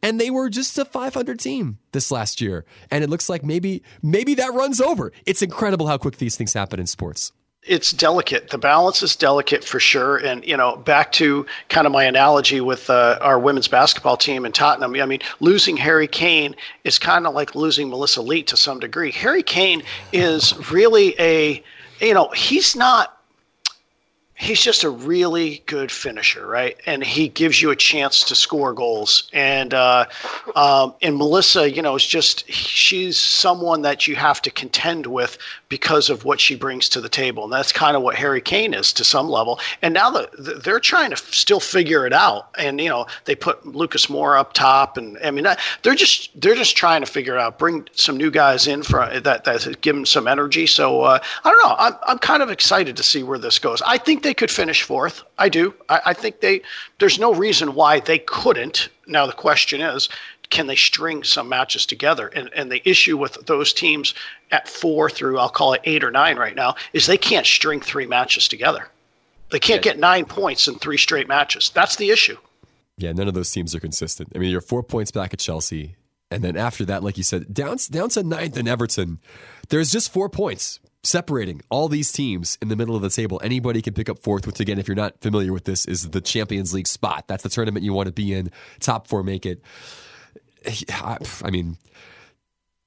And 0.02 0.20
they 0.20 0.30
were 0.30 0.48
just 0.48 0.76
a 0.76 0.84
500 0.84 1.38
team 1.38 1.78
this 1.92 2.10
last 2.10 2.40
year. 2.40 2.64
And 2.90 3.02
it 3.02 3.10
looks 3.10 3.28
like 3.28 3.44
maybe 3.44 3.82
maybe 4.02 4.34
that 4.34 4.52
runs 4.52 4.80
over. 4.80 5.12
It's 5.24 5.40
incredible 5.40 5.86
how 5.86 5.98
quick 5.98 6.18
these 6.18 6.36
things 6.36 6.52
happen 6.52 6.78
in 6.78 6.86
sports. 6.86 7.32
It's 7.62 7.92
delicate. 7.92 8.50
The 8.50 8.58
balance 8.58 9.02
is 9.02 9.14
delicate 9.14 9.62
for 9.62 9.78
sure. 9.78 10.16
And, 10.16 10.44
you 10.44 10.56
know, 10.56 10.76
back 10.76 11.12
to 11.12 11.44
kind 11.68 11.86
of 11.86 11.92
my 11.92 12.04
analogy 12.04 12.60
with 12.60 12.88
uh, 12.88 13.18
our 13.20 13.38
women's 13.38 13.68
basketball 13.68 14.16
team 14.16 14.46
in 14.46 14.52
Tottenham. 14.52 14.94
I 14.94 15.06
mean, 15.06 15.20
losing 15.40 15.76
Harry 15.76 16.06
Kane 16.08 16.54
is 16.84 16.98
kind 16.98 17.26
of 17.26 17.34
like 17.34 17.54
losing 17.54 17.90
Melissa 17.90 18.22
Leet 18.22 18.46
to 18.48 18.56
some 18.56 18.78
degree. 18.78 19.10
Harry 19.10 19.42
Kane 19.42 19.82
is 20.12 20.70
really 20.70 21.14
a 21.20 21.62
you 22.00 22.14
know, 22.14 22.28
he's 22.30 22.76
not 22.76 23.17
he's 24.38 24.60
just 24.62 24.84
a 24.84 24.90
really 24.90 25.62
good 25.66 25.90
finisher, 25.90 26.46
right? 26.46 26.76
And 26.86 27.02
he 27.02 27.28
gives 27.28 27.60
you 27.60 27.70
a 27.70 27.76
chance 27.76 28.22
to 28.24 28.34
score 28.36 28.72
goals. 28.72 29.28
And 29.32 29.74
uh, 29.74 30.06
um, 30.54 30.94
and 31.02 31.16
Melissa, 31.16 31.70
you 31.70 31.82
know, 31.82 31.96
is 31.96 32.06
just 32.06 32.50
she's 32.50 33.18
someone 33.18 33.82
that 33.82 34.06
you 34.06 34.14
have 34.16 34.40
to 34.42 34.50
contend 34.50 35.06
with 35.06 35.38
because 35.68 36.08
of 36.08 36.24
what 36.24 36.40
she 36.40 36.54
brings 36.54 36.88
to 36.90 37.00
the 37.00 37.08
table, 37.08 37.44
and 37.44 37.52
that's 37.52 37.72
kind 37.72 37.96
of 37.96 38.02
what 38.02 38.14
Harry 38.14 38.40
Kane 38.40 38.72
is 38.72 38.92
to 38.94 39.04
some 39.04 39.28
level. 39.28 39.58
And 39.82 39.92
now 39.92 40.10
that 40.10 40.62
they're 40.64 40.80
trying 40.80 41.10
to 41.10 41.16
still 41.16 41.60
figure 41.60 42.06
it 42.06 42.12
out, 42.12 42.48
and 42.56 42.80
you 42.80 42.88
know, 42.88 43.06
they 43.24 43.34
put 43.34 43.66
Lucas 43.66 44.06
Moura 44.06 44.38
up 44.38 44.52
top, 44.52 44.96
and 44.96 45.18
I 45.22 45.32
mean, 45.32 45.46
they're 45.82 45.94
just 45.94 46.40
they're 46.40 46.54
just 46.54 46.76
trying 46.76 47.00
to 47.00 47.06
figure 47.06 47.34
it 47.34 47.40
out. 47.40 47.58
Bring 47.58 47.88
some 47.94 48.16
new 48.16 48.30
guys 48.30 48.68
in 48.68 48.84
for 48.84 49.08
that 49.20 49.44
that 49.44 49.80
give 49.80 49.96
them 49.96 50.06
some 50.06 50.28
energy. 50.28 50.66
So 50.66 51.02
uh, 51.02 51.18
I 51.44 51.50
don't 51.50 51.62
know. 51.68 51.74
I'm 51.76 51.94
I'm 52.06 52.18
kind 52.18 52.42
of 52.42 52.50
excited 52.50 52.96
to 52.96 53.02
see 53.02 53.24
where 53.24 53.38
this 53.38 53.58
goes. 53.58 53.82
I 53.82 53.98
think 53.98 54.22
they 54.28 54.34
could 54.34 54.50
finish 54.50 54.82
fourth. 54.82 55.22
I 55.38 55.48
do. 55.48 55.72
I, 55.88 56.00
I 56.06 56.12
think 56.12 56.40
they. 56.40 56.60
There's 56.98 57.18
no 57.18 57.32
reason 57.32 57.74
why 57.74 58.00
they 58.00 58.18
couldn't. 58.18 58.90
Now 59.06 59.24
the 59.24 59.32
question 59.32 59.80
is, 59.80 60.10
can 60.50 60.66
they 60.66 60.76
string 60.76 61.24
some 61.24 61.48
matches 61.48 61.86
together? 61.86 62.28
And 62.28 62.50
and 62.54 62.70
the 62.70 62.86
issue 62.86 63.16
with 63.16 63.46
those 63.46 63.72
teams 63.72 64.12
at 64.50 64.68
four 64.68 65.08
through 65.08 65.38
I'll 65.38 65.48
call 65.48 65.72
it 65.72 65.80
eight 65.84 66.04
or 66.04 66.10
nine 66.10 66.36
right 66.36 66.54
now 66.54 66.74
is 66.92 67.06
they 67.06 67.16
can't 67.16 67.46
string 67.46 67.80
three 67.80 68.04
matches 68.04 68.48
together. 68.48 68.88
They 69.50 69.58
can't 69.58 69.82
yeah. 69.82 69.92
get 69.92 69.98
nine 69.98 70.26
points 70.26 70.68
in 70.68 70.74
three 70.74 70.98
straight 70.98 71.26
matches. 71.26 71.70
That's 71.70 71.96
the 71.96 72.10
issue. 72.10 72.36
Yeah, 72.98 73.12
none 73.12 73.28
of 73.28 73.34
those 73.34 73.50
teams 73.50 73.74
are 73.74 73.80
consistent. 73.80 74.32
I 74.34 74.38
mean, 74.40 74.50
you're 74.50 74.60
four 74.60 74.82
points 74.82 75.10
back 75.10 75.32
at 75.32 75.38
Chelsea, 75.38 75.96
and 76.30 76.44
then 76.44 76.54
after 76.54 76.84
that, 76.84 77.02
like 77.02 77.16
you 77.16 77.24
said, 77.24 77.54
down 77.54 77.78
down 77.90 78.10
to 78.10 78.22
ninth 78.22 78.58
and 78.58 78.68
Everton. 78.68 79.20
There's 79.70 79.90
just 79.90 80.12
four 80.12 80.28
points 80.28 80.80
separating 81.02 81.62
all 81.70 81.88
these 81.88 82.12
teams 82.12 82.58
in 82.60 82.68
the 82.68 82.76
middle 82.76 82.96
of 82.96 83.02
the 83.02 83.10
table. 83.10 83.40
Anybody 83.42 83.82
can 83.82 83.94
pick 83.94 84.08
up 84.08 84.18
fourth, 84.18 84.46
which 84.46 84.60
again, 84.60 84.78
if 84.78 84.88
you're 84.88 84.94
not 84.94 85.20
familiar 85.20 85.52
with 85.52 85.64
this, 85.64 85.86
is 85.86 86.10
the 86.10 86.20
Champions 86.20 86.74
League 86.74 86.88
spot. 86.88 87.26
That's 87.28 87.42
the 87.42 87.48
tournament 87.48 87.84
you 87.84 87.92
want 87.92 88.06
to 88.06 88.12
be 88.12 88.32
in. 88.32 88.50
Top 88.80 89.06
four 89.06 89.22
make 89.22 89.46
it. 89.46 89.62
I 91.00 91.50
mean, 91.50 91.78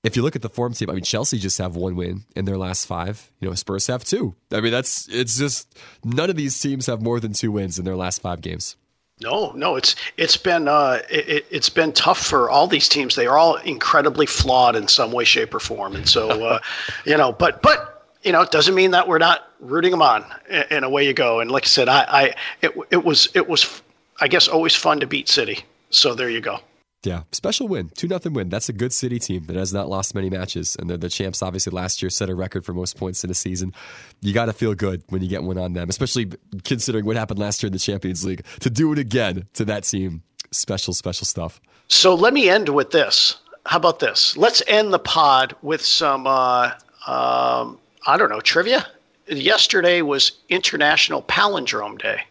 if 0.04 0.16
you 0.16 0.24
look 0.24 0.36
at 0.36 0.42
the 0.42 0.50
form 0.50 0.74
team, 0.74 0.90
I 0.90 0.94
mean, 0.94 1.04
Chelsea 1.04 1.38
just 1.38 1.58
have 1.60 1.76
one 1.76 1.96
win 1.96 2.24
in 2.36 2.46
their 2.46 2.58
last 2.58 2.86
five. 2.86 3.32
You 3.40 3.50
know, 3.50 3.56
Spurs 3.56 3.88
have 3.88 4.04
two. 4.04 4.36
I 4.52 4.60
mean, 4.62 4.72
that's 4.72 5.08
it's 5.10 5.38
just 5.38 5.78
none 6.04 6.30
of 6.30 6.36
these 6.36 6.60
teams 6.60 6.88
have 6.88 7.02
more 7.02 7.20
than 7.20 7.34
two 7.34 7.52
wins 7.52 7.78
in 7.80 7.86
their 7.86 7.96
last 7.96 8.22
five 8.22 8.42
games. 8.42 8.76
No, 9.22 9.52
no, 9.52 9.76
it's 9.76 9.96
it's 10.18 10.38
been 10.38 10.68
uh, 10.68 11.00
it, 11.10 11.46
has 11.54 11.70
been 11.70 11.94
tough 11.94 12.18
for 12.18 12.50
all 12.50 12.66
these 12.66 12.90
teams. 12.90 13.16
They 13.16 13.28
are 13.28 13.38
all 13.38 13.58
incredibly 13.58 14.26
flawed 14.26 14.76
in 14.76 14.88
some 14.88 15.12
way, 15.12 15.24
shape, 15.24 15.54
or 15.54 15.60
form, 15.60 15.96
and 15.96 16.10
so 16.10 16.30
uh, 16.46 16.60
you 17.06 17.16
know. 17.16 17.32
But 17.32 17.62
but 17.62 18.01
you 18.24 18.32
know, 18.32 18.42
it 18.42 18.52
doesn't 18.52 18.76
mean 18.76 18.92
that 18.92 19.08
we're 19.08 19.18
not 19.18 19.52
rooting 19.60 19.92
them 19.92 20.02
on, 20.02 20.26
and 20.50 20.86
away 20.86 21.06
you 21.06 21.14
go. 21.14 21.40
And 21.40 21.52
like 21.52 21.64
I 21.64 21.68
said, 21.68 21.90
I, 21.90 22.02
I 22.08 22.36
it, 22.62 22.74
it 22.92 23.04
was 23.04 23.30
it 23.34 23.48
was, 23.48 23.82
I 24.20 24.28
guess, 24.28 24.48
always 24.48 24.76
fun 24.76 25.00
to 25.00 25.08
beat 25.08 25.28
City. 25.30 25.60
So 25.90 26.16
there 26.16 26.30
you 26.30 26.42
go. 26.42 26.60
Yeah, 27.04 27.24
special 27.32 27.68
win, 27.68 27.90
two 27.96 28.08
nothing 28.08 28.34
win. 28.34 28.50
That's 28.50 28.70
a 28.70 28.74
good 28.74 28.94
City 28.94 29.18
team 29.18 29.46
that 29.46 29.56
has 29.56 29.74
not 29.74 29.90
lost 29.90 30.14
many 30.14 30.30
matches, 30.30 30.76
and 30.80 30.88
they're 30.88 30.98
the 30.98 31.10
champs. 31.10 31.42
Obviously, 31.42 31.72
last 31.72 32.02
year 32.04 32.12
set 32.12 32.30
a 32.30 32.36
record 32.36 32.64
for 32.64 32.74
most 32.74 32.96
points 32.96 33.24
in 33.24 33.32
a 33.32 33.34
season. 33.34 33.74
You 34.22 34.34
got 34.34 34.46
to 34.46 34.54
feel 34.54 34.76
good 34.76 35.04
when 35.10 35.24
you 35.24 35.28
get 35.28 35.42
one 35.42 35.58
on 35.58 35.74
them, 35.74 35.90
especially 35.90 36.32
considering 36.64 37.06
what 37.06 37.16
happened 37.16 37.40
last 37.40 37.64
year 37.64 37.68
in 37.68 37.74
the 37.74 37.80
Champions 37.80 38.24
League. 38.24 38.46
To 38.60 38.70
do 38.70 38.92
it 38.94 39.00
again 39.00 39.48
to 39.54 39.66
that 39.66 39.84
team, 39.84 40.22
special, 40.52 40.94
special 40.94 41.26
stuff. 41.26 41.60
So 41.88 42.14
let 42.14 42.34
me 42.34 42.50
end 42.50 42.70
with 42.70 42.92
this. 42.92 43.38
How 43.66 43.78
about 43.78 43.98
this? 43.98 44.38
Let's 44.38 44.62
end 44.68 44.94
the 44.94 45.00
pod 45.00 45.56
with 45.64 45.82
some 45.82 46.28
uh, 46.28 46.74
um, 47.08 47.80
I 48.06 48.18
don't 48.18 48.30
know, 48.30 48.42
trivia. 48.42 48.86
Yesterday 49.28 50.02
was 50.02 50.34
International 50.50 51.22
Palindrome 51.24 52.02
Day 52.02 52.24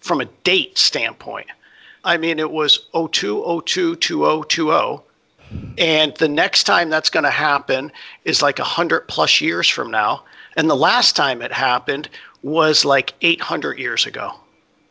from 0.00 0.20
a 0.20 0.26
date 0.44 0.78
standpoint. 0.78 1.46
I 2.04 2.16
mean, 2.16 2.38
it 2.38 2.50
was 2.50 2.86
02022020. 2.94 5.02
And 5.78 6.14
the 6.16 6.28
next 6.28 6.64
time 6.64 6.90
that's 6.90 7.10
going 7.10 7.24
to 7.24 7.30
happen 7.30 7.90
is 8.24 8.42
like 8.42 8.58
100 8.58 9.08
plus 9.08 9.40
years 9.40 9.68
from 9.68 9.90
now. 9.90 10.22
And 10.56 10.70
the 10.70 10.76
last 10.76 11.16
time 11.16 11.42
it 11.42 11.52
happened 11.52 12.08
was 12.42 12.84
like 12.84 13.14
800 13.22 13.78
years 13.78 14.06
ago. 14.06 14.32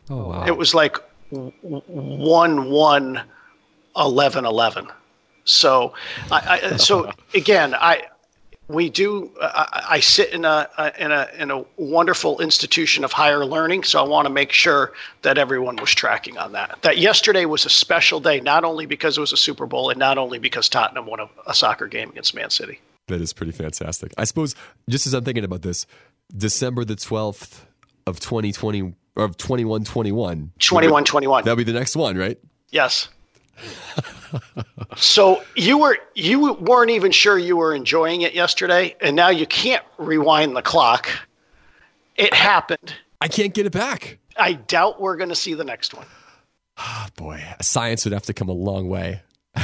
Oh, 0.08 0.28
wow. 0.28 0.46
It 0.46 0.56
was 0.56 0.74
like 0.74 0.96
1 1.30 2.70
1 2.70 3.22
11 3.96 4.44
11. 4.44 4.88
So, 5.44 5.94
I, 6.30 6.60
I 6.72 6.76
so 6.76 7.10
again, 7.34 7.74
I, 7.74 8.04
we 8.68 8.90
do. 8.90 9.30
Uh, 9.40 9.66
I 9.70 10.00
sit 10.00 10.32
in 10.32 10.44
a, 10.44 10.68
in 10.98 11.12
a 11.12 11.28
in 11.38 11.50
a 11.50 11.64
wonderful 11.76 12.40
institution 12.40 13.04
of 13.04 13.12
higher 13.12 13.44
learning, 13.44 13.84
so 13.84 14.04
I 14.04 14.08
want 14.08 14.26
to 14.26 14.32
make 14.32 14.52
sure 14.52 14.92
that 15.22 15.38
everyone 15.38 15.76
was 15.76 15.94
tracking 15.94 16.36
on 16.38 16.52
that. 16.52 16.78
That 16.82 16.98
yesterday 16.98 17.44
was 17.44 17.64
a 17.64 17.70
special 17.70 18.20
day, 18.20 18.40
not 18.40 18.64
only 18.64 18.86
because 18.86 19.18
it 19.18 19.20
was 19.20 19.32
a 19.32 19.36
Super 19.36 19.66
Bowl, 19.66 19.90
and 19.90 19.98
not 19.98 20.18
only 20.18 20.38
because 20.38 20.68
Tottenham 20.68 21.06
won 21.06 21.20
a, 21.20 21.28
a 21.46 21.54
soccer 21.54 21.86
game 21.86 22.10
against 22.10 22.34
Man 22.34 22.50
City. 22.50 22.80
That 23.08 23.20
is 23.20 23.32
pretty 23.32 23.52
fantastic. 23.52 24.12
I 24.18 24.24
suppose, 24.24 24.56
just 24.88 25.06
as 25.06 25.14
I'm 25.14 25.24
thinking 25.24 25.44
about 25.44 25.62
this, 25.62 25.86
December 26.36 26.84
the 26.84 26.96
12th 26.96 27.60
of 28.06 28.18
2020 28.18 28.94
of 29.16 29.36
21 29.36 29.84
21. 29.84 30.52
21 30.58 31.04
21. 31.04 31.44
That'll 31.44 31.56
be 31.56 31.64
the 31.64 31.72
next 31.72 31.94
one, 31.94 32.16
right? 32.16 32.38
Yes 32.70 33.08
so 34.96 35.42
you 35.54 35.78
were 35.78 35.98
you 36.14 36.54
weren't 36.54 36.90
even 36.90 37.12
sure 37.12 37.38
you 37.38 37.56
were 37.56 37.74
enjoying 37.74 38.22
it 38.22 38.34
yesterday, 38.34 38.94
and 39.00 39.16
now 39.16 39.28
you 39.28 39.46
can't 39.46 39.84
rewind 39.98 40.56
the 40.56 40.62
clock. 40.62 41.08
It 42.16 42.32
happened. 42.34 42.94
I 43.20 43.28
can't 43.28 43.54
get 43.54 43.66
it 43.66 43.72
back. 43.72 44.18
I 44.36 44.54
doubt 44.54 45.00
we're 45.00 45.16
going 45.16 45.30
to 45.30 45.34
see 45.34 45.54
the 45.54 45.64
next 45.64 45.94
one. 45.94 46.06
Oh, 46.78 47.06
boy, 47.16 47.42
science 47.62 48.04
would 48.04 48.12
have 48.12 48.24
to 48.24 48.34
come 48.34 48.48
a 48.48 48.52
long 48.52 48.88
way. 48.88 49.22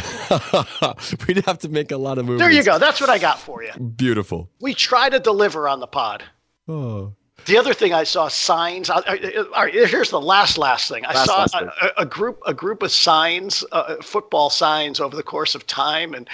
We'd 1.29 1.45
have 1.45 1.59
to 1.59 1.69
make 1.69 1.93
a 1.93 1.99
lot 1.99 2.17
of 2.17 2.25
movies. 2.25 2.41
There 2.41 2.51
you 2.51 2.65
go. 2.65 2.79
That's 2.79 3.01
what 3.01 3.11
I 3.11 3.19
got 3.19 3.39
for 3.39 3.63
you. 3.63 3.73
Beautiful. 3.73 4.49
We 4.61 4.73
try 4.73 5.11
to 5.11 5.21
deliver 5.21 5.69
on 5.69 5.81
the 5.81 5.87
pod. 5.87 6.23
Oh. 6.67 7.13
The 7.47 7.59
other 7.59 7.75
thing 7.75 7.93
I 7.93 8.05
saw 8.05 8.29
signs. 8.29 8.89
all 8.91 9.03
right, 9.07 9.73
here's 9.73 10.11
the 10.11 10.21
last 10.21 10.59
last 10.59 10.89
thing. 10.89 11.05
I 11.05 11.15
last, 11.15 11.27
saw 11.27 11.39
last 11.39 11.55
a, 11.55 12.03
a, 12.03 12.07
group 12.07 12.41
a 12.47 12.55
group 12.55 12.83
of 12.83 12.93
signs, 12.93 13.65
uh, 13.73 13.97
football 14.03 14.51
signs 14.51 15.01
over 15.01 15.17
the 15.17 15.23
course 15.23 15.55
of 15.55 15.67
time, 15.67 16.15
and 16.15 16.29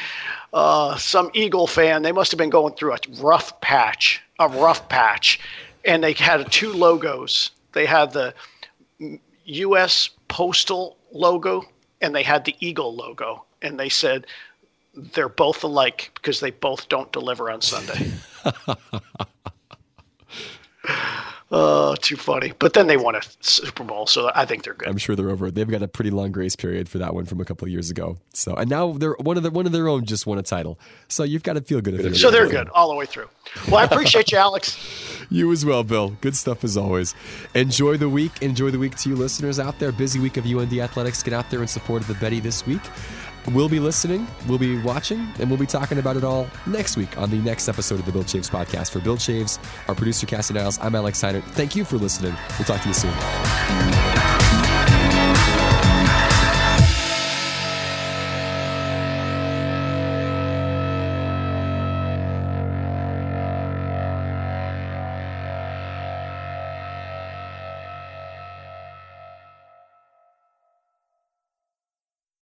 uh, 0.53 0.97
some 0.97 1.31
Eagle 1.35 1.67
fan. 1.67 2.03
They 2.03 2.13
must 2.13 2.31
have 2.31 2.39
been 2.39 2.51
going 2.51 2.75
through 2.75 2.95
a 2.95 2.99
rough 3.21 3.61
patch, 3.61 4.23
a 4.39 4.49
rough 4.49 4.89
patch, 4.89 5.41
and 5.85 6.03
they 6.03 6.13
had 6.13 6.51
two 6.53 6.73
logos. 6.73 7.51
They 7.73 7.87
had 7.87 8.13
the 8.13 8.35
U.S. 9.45 10.11
Postal 10.29 10.97
logo, 11.13 11.65
and 12.01 12.15
they 12.15 12.23
had 12.23 12.45
the 12.45 12.55
Eagle 12.61 12.95
logo, 12.95 13.45
and 13.63 13.79
they 13.81 13.89
said 13.89 14.27
they're 14.95 15.29
both 15.29 15.65
alike 15.65 16.11
because 16.15 16.41
they 16.41 16.51
both 16.51 16.89
don't 16.89 17.11
deliver 17.13 17.51
on 17.51 17.61
Sunday. 17.63 18.11
Oh, 21.51 21.95
too 21.95 22.17
funny. 22.17 22.53
But 22.59 22.75
then 22.75 22.89
they 22.89 22.99
won 22.99 23.15
a 23.15 23.23
Super 23.41 23.83
Bowl, 23.83 24.07
so 24.07 24.31
I 24.35 24.45
think 24.45 24.65
they're 24.65 24.75
good. 24.75 24.87
I'm 24.87 24.99
sure 24.99 25.17
they're 25.17 25.31
over. 25.31 25.51
They've 25.51 25.69
got 25.69 25.83
a 25.83 25.89
pretty 25.89 26.11
long 26.11 26.31
grace 26.31 26.55
period 26.55 26.91
for 26.91 26.99
that 26.99 27.15
one 27.15 27.25
from 27.25 27.41
a 27.41 27.45
couple 27.45 27.65
of 27.65 27.73
years 27.73 27.91
ago. 27.91 28.19
So, 28.35 28.55
and 28.55 28.69
now 28.69 28.93
they're 28.93 29.15
one 29.15 29.39
of 29.39 29.43
the 29.43 29.51
one 29.51 29.65
of 29.65 29.73
their 29.73 29.89
own 29.89 30.05
just 30.05 30.27
won 30.27 30.39
a 30.39 30.43
title. 30.43 30.79
So 31.09 31.25
you've 31.25 31.43
got 31.43 31.55
to 31.55 31.63
feel 31.63 31.81
good. 31.81 31.95
If 31.95 32.19
so 32.19 32.31
they're 32.31 32.49
good 32.49 32.69
all 32.71 32.91
the 32.91 32.95
way 32.95 33.07
through. 33.07 33.29
Well, 33.67 33.77
I 33.77 33.85
appreciate 33.85 34.31
you, 34.31 34.37
Alex. 34.37 34.77
you 35.31 35.51
as 35.51 35.65
well, 35.65 35.85
Bill. 35.85 36.11
Good 36.21 36.37
stuff 36.37 36.65
as 36.65 36.77
always. 36.77 37.15
Enjoy 37.55 37.97
the 37.97 38.11
week. 38.11 38.33
Enjoy 38.43 38.71
the 38.71 38.79
week 38.79 38.97
to 38.97 39.09
you 39.09 39.17
listeners 39.17 39.59
out 39.59 39.79
there. 39.79 39.91
Busy 39.91 40.21
week 40.21 40.37
of 40.37 40.45
UND 40.45 40.75
athletics. 40.75 41.23
Get 41.23 41.33
out 41.33 41.49
there 41.51 41.63
in 41.63 41.69
support 41.69 42.03
of 42.03 42.09
the 42.09 42.15
Betty 42.15 42.41
this 42.41 42.67
week. 42.67 42.83
We'll 43.53 43.69
be 43.69 43.81
listening, 43.81 44.27
we'll 44.47 44.59
be 44.59 44.79
watching, 44.83 45.27
and 45.39 45.49
we'll 45.49 45.59
be 45.59 45.67
talking 45.67 45.99
about 45.99 46.17
it 46.17 46.25
all 46.25 46.47
next 46.67 46.97
week 46.97 47.17
on 47.17 47.31
the 47.31 47.39
next 47.39 47.69
episode 47.69 47.99
of 47.99 48.05
the 48.05 48.13
Bill 48.13 48.25
Chaves 48.25 48.51
podcast. 48.51 48.91
For 48.91 49.01
Bill 49.01 49.17
Chaves, 49.17 49.59
our 49.89 49.95
producer 49.95 50.27
Cassie 50.27 50.55
Niles, 50.55 50.79
I'm 50.81 50.95
Alex 50.95 51.19
Steiner. 51.19 51.41
Thank 51.41 51.75
you 51.75 51.85
for 51.85 51.97
listening. 51.97 52.35
We'll 52.59 52.67
talk 52.67 52.83
to 52.83 52.89
you 52.89 52.95
soon. 52.95 54.38